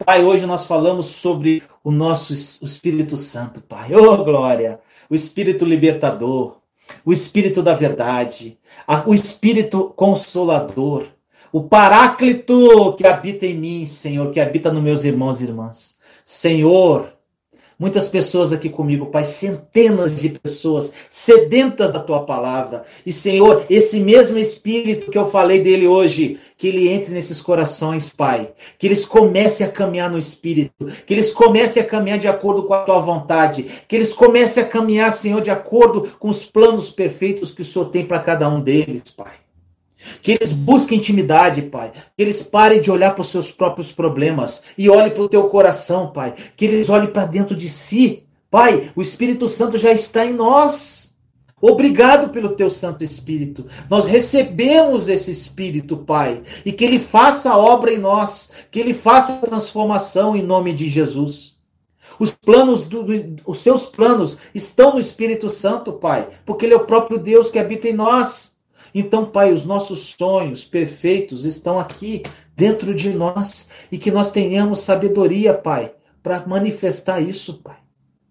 Pai, 0.03 0.23
hoje 0.23 0.47
nós 0.47 0.65
falamos 0.65 1.05
sobre 1.05 1.61
o 1.83 1.91
nosso 1.91 2.33
o 2.33 2.65
Espírito 2.65 3.15
Santo, 3.15 3.61
Pai. 3.61 3.93
Oh, 3.93 4.23
glória! 4.23 4.79
O 5.09 5.15
Espírito 5.15 5.65
libertador, 5.65 6.57
o 7.03 7.11
Espírito 7.13 7.61
da 7.61 7.73
verdade, 7.73 8.57
o 9.05 9.13
Espírito 9.13 9.93
consolador, 9.95 11.07
o 11.51 11.63
Paráclito 11.63 12.93
que 12.97 13.07
habita 13.07 13.45
em 13.45 13.55
mim, 13.55 13.85
Senhor, 13.85 14.31
que 14.31 14.39
habita 14.39 14.71
nos 14.71 14.83
meus 14.83 15.03
irmãos 15.03 15.41
e 15.41 15.45
irmãs. 15.45 15.97
Senhor, 16.25 17.14
muitas 17.79 18.07
pessoas 18.07 18.51
aqui 18.51 18.69
comigo, 18.69 19.07
Pai, 19.07 19.25
centenas 19.25 20.19
de 20.19 20.29
pessoas 20.29 20.91
sedentas 21.09 21.93
da 21.93 21.99
tua 21.99 22.25
palavra. 22.25 22.83
E, 23.05 23.13
Senhor, 23.13 23.65
esse 23.69 23.99
mesmo 23.99 24.37
Espírito 24.37 25.11
que 25.11 25.17
eu 25.17 25.29
falei 25.29 25.61
dele 25.61 25.87
hoje, 25.87 26.39
que 26.57 26.67
ele 26.67 26.89
entre 26.89 27.13
nesses 27.13 27.41
corações, 27.41 28.09
Pai. 28.09 28.51
Que 28.77 28.87
eles 28.87 29.05
comecem 29.05 29.65
a 29.65 29.71
caminhar 29.71 30.09
no 30.09 30.17
Espírito. 30.17 30.85
Que 31.05 31.13
eles 31.13 31.31
comecem 31.31 31.81
a 31.81 31.85
caminhar 31.85 32.17
de 32.17 32.27
acordo 32.27 32.63
com 32.63 32.73
a 32.73 32.83
tua 32.83 32.99
vontade. 32.99 33.67
Que 33.87 33.95
eles 33.95 34.13
comecem 34.13 34.63
a 34.63 34.67
caminhar, 34.67 35.11
Senhor, 35.11 35.41
de 35.41 35.51
acordo 35.51 36.13
com 36.19 36.29
os 36.29 36.45
planos 36.45 36.89
perfeitos 36.89 37.51
que 37.51 37.61
o 37.61 37.65
Senhor 37.65 37.85
tem 37.85 38.05
para 38.05 38.19
cada 38.19 38.49
um 38.49 38.61
deles, 38.61 39.11
Pai. 39.11 39.44
Que 40.21 40.33
eles 40.33 40.51
busquem 40.51 40.97
intimidade, 40.97 41.61
Pai. 41.63 41.91
Que 42.15 42.23
eles 42.23 42.43
parem 42.43 42.81
de 42.81 42.91
olhar 42.91 43.11
para 43.11 43.21
os 43.21 43.29
seus 43.29 43.51
próprios 43.51 43.91
problemas 43.91 44.63
e 44.77 44.89
olhem 44.89 45.11
para 45.11 45.23
o 45.23 45.29
teu 45.29 45.43
coração, 45.45 46.11
Pai. 46.11 46.33
Que 46.55 46.65
eles 46.65 46.89
olhem 46.89 47.11
para 47.11 47.25
dentro 47.25 47.55
de 47.55 47.69
si. 47.69 48.23
Pai, 48.49 48.91
o 48.95 49.01
Espírito 49.01 49.47
Santo 49.47 49.77
já 49.77 49.91
está 49.91 50.25
em 50.25 50.33
nós. 50.33 51.05
Obrigado 51.61 52.29
pelo 52.29 52.49
teu 52.49 52.69
Santo 52.69 53.03
Espírito. 53.03 53.65
Nós 53.89 54.07
recebemos 54.07 55.09
esse 55.09 55.31
Espírito, 55.31 55.97
Pai, 55.97 56.41
e 56.65 56.71
que 56.71 56.83
ele 56.83 56.99
faça 56.99 57.51
a 57.51 57.57
obra 57.57 57.91
em 57.91 57.97
nós, 57.97 58.51
que 58.69 58.79
ele 58.79 58.93
faça 58.93 59.33
a 59.33 59.37
transformação 59.37 60.35
em 60.35 60.43
nome 60.43 60.73
de 60.73 60.87
Jesus. 60.87 61.55
Os 62.19 62.31
planos, 62.31 62.85
do, 62.85 63.03
do, 63.03 63.41
os 63.45 63.59
seus 63.59 63.85
planos 63.85 64.37
estão 64.53 64.93
no 64.93 64.99
Espírito 64.99 65.49
Santo, 65.49 65.93
Pai, 65.93 66.29
porque 66.45 66.65
ele 66.65 66.73
é 66.73 66.77
o 66.77 66.85
próprio 66.85 67.17
Deus 67.17 67.49
que 67.49 67.59
habita 67.59 67.87
em 67.87 67.93
nós. 67.93 68.54
Então, 68.97 69.25
Pai, 69.25 69.51
os 69.51 69.65
nossos 69.65 70.15
sonhos 70.17 70.63
perfeitos 70.63 71.43
estão 71.43 71.77
aqui 71.77 72.23
dentro 72.55 72.95
de 72.95 73.09
nós 73.09 73.67
e 73.91 73.97
que 73.97 74.09
nós 74.09 74.31
tenhamos 74.31 74.79
sabedoria, 74.79 75.53
Pai, 75.53 75.93
para 76.23 76.47
manifestar 76.47 77.19
isso, 77.19 77.55
Pai. 77.55 77.75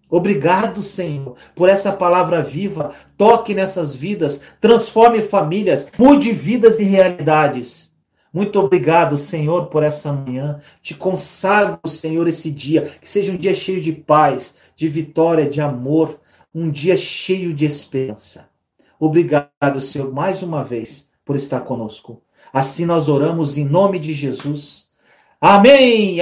Obrigado, 0.09 0.81
Senhor, 0.81 1.35
por 1.55 1.69
essa 1.69 1.91
palavra 1.91 2.41
viva. 2.41 2.93
Toque 3.15 3.53
nessas 3.53 3.95
vidas, 3.95 4.41
transforme 4.59 5.21
famílias, 5.21 5.91
mude 5.99 6.31
vidas 6.31 6.79
e 6.79 6.83
realidades. 6.83 7.93
Muito 8.33 8.59
obrigado, 8.59 9.17
Senhor, 9.17 9.67
por 9.67 9.83
essa 9.83 10.11
manhã. 10.11 10.59
Te 10.81 10.95
consagro, 10.95 11.87
Senhor, 11.87 12.27
esse 12.27 12.49
dia. 12.49 12.91
Que 12.99 13.09
seja 13.09 13.31
um 13.31 13.37
dia 13.37 13.53
cheio 13.53 13.79
de 13.79 13.91
paz, 13.91 14.55
de 14.75 14.89
vitória, 14.89 15.47
de 15.47 15.61
amor. 15.61 16.19
Um 16.53 16.71
dia 16.71 16.97
cheio 16.97 17.53
de 17.53 17.65
esperança. 17.65 18.54
Obrigado, 18.99 19.79
Senhor, 19.81 20.13
mais 20.13 20.41
uma 20.41 20.63
vez, 20.63 21.09
por 21.25 21.35
estar 21.35 21.61
conosco. 21.61 22.21
Assim 22.53 22.85
nós 22.85 23.09
oramos 23.09 23.57
em 23.57 23.65
nome 23.65 23.99
de 23.99 24.13
Jesus. 24.13 24.89
Amém! 25.41 26.17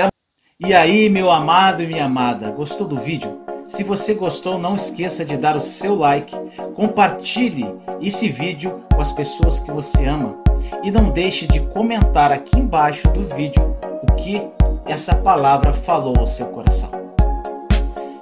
E 0.60 0.74
aí, 0.74 1.10
meu 1.10 1.30
amado 1.30 1.84
e 1.84 1.88
minha 1.88 2.06
amada, 2.06 2.50
gostou 2.50 2.88
do 2.88 2.98
vídeo? 2.98 3.42
Se 3.68 3.84
você 3.84 4.14
gostou, 4.14 4.58
não 4.58 4.76
esqueça 4.76 5.24
de 5.24 5.38
dar 5.38 5.56
o 5.56 5.62
seu 5.62 5.96
like, 5.96 6.36
compartilhe 6.76 7.66
esse 8.02 8.28
vídeo 8.30 8.84
com 8.94 9.02
as 9.02 9.12
pessoas 9.12 9.60
que 9.60 9.72
você 9.72 10.06
ama 10.06 10.38
e 10.84 10.92
não 10.92 11.12
deixe 11.12 11.48
de 11.48 11.60
comentar 11.68 12.32
aqui 12.32 12.60
embaixo 12.60 13.08
do 13.10 13.24
vídeo 13.36 13.76
o 14.02 14.14
que 14.16 14.42
essa 14.86 15.16
palavra 15.16 15.74
falou 15.74 16.16
ao 16.20 16.28
seu 16.28 16.48
coração. 16.48 16.92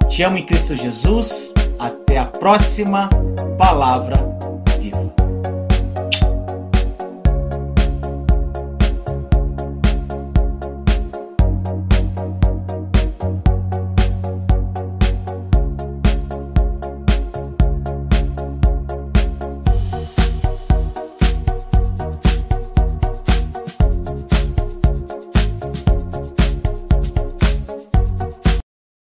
Te 0.08 0.22
amo 0.22 0.38
em 0.38 0.46
Cristo 0.46 0.74
Jesus. 0.74 1.52
Até 1.78 2.18
a 2.18 2.26
próxima 2.26 3.08
palavra 3.58 4.16
viva. 4.82 5.21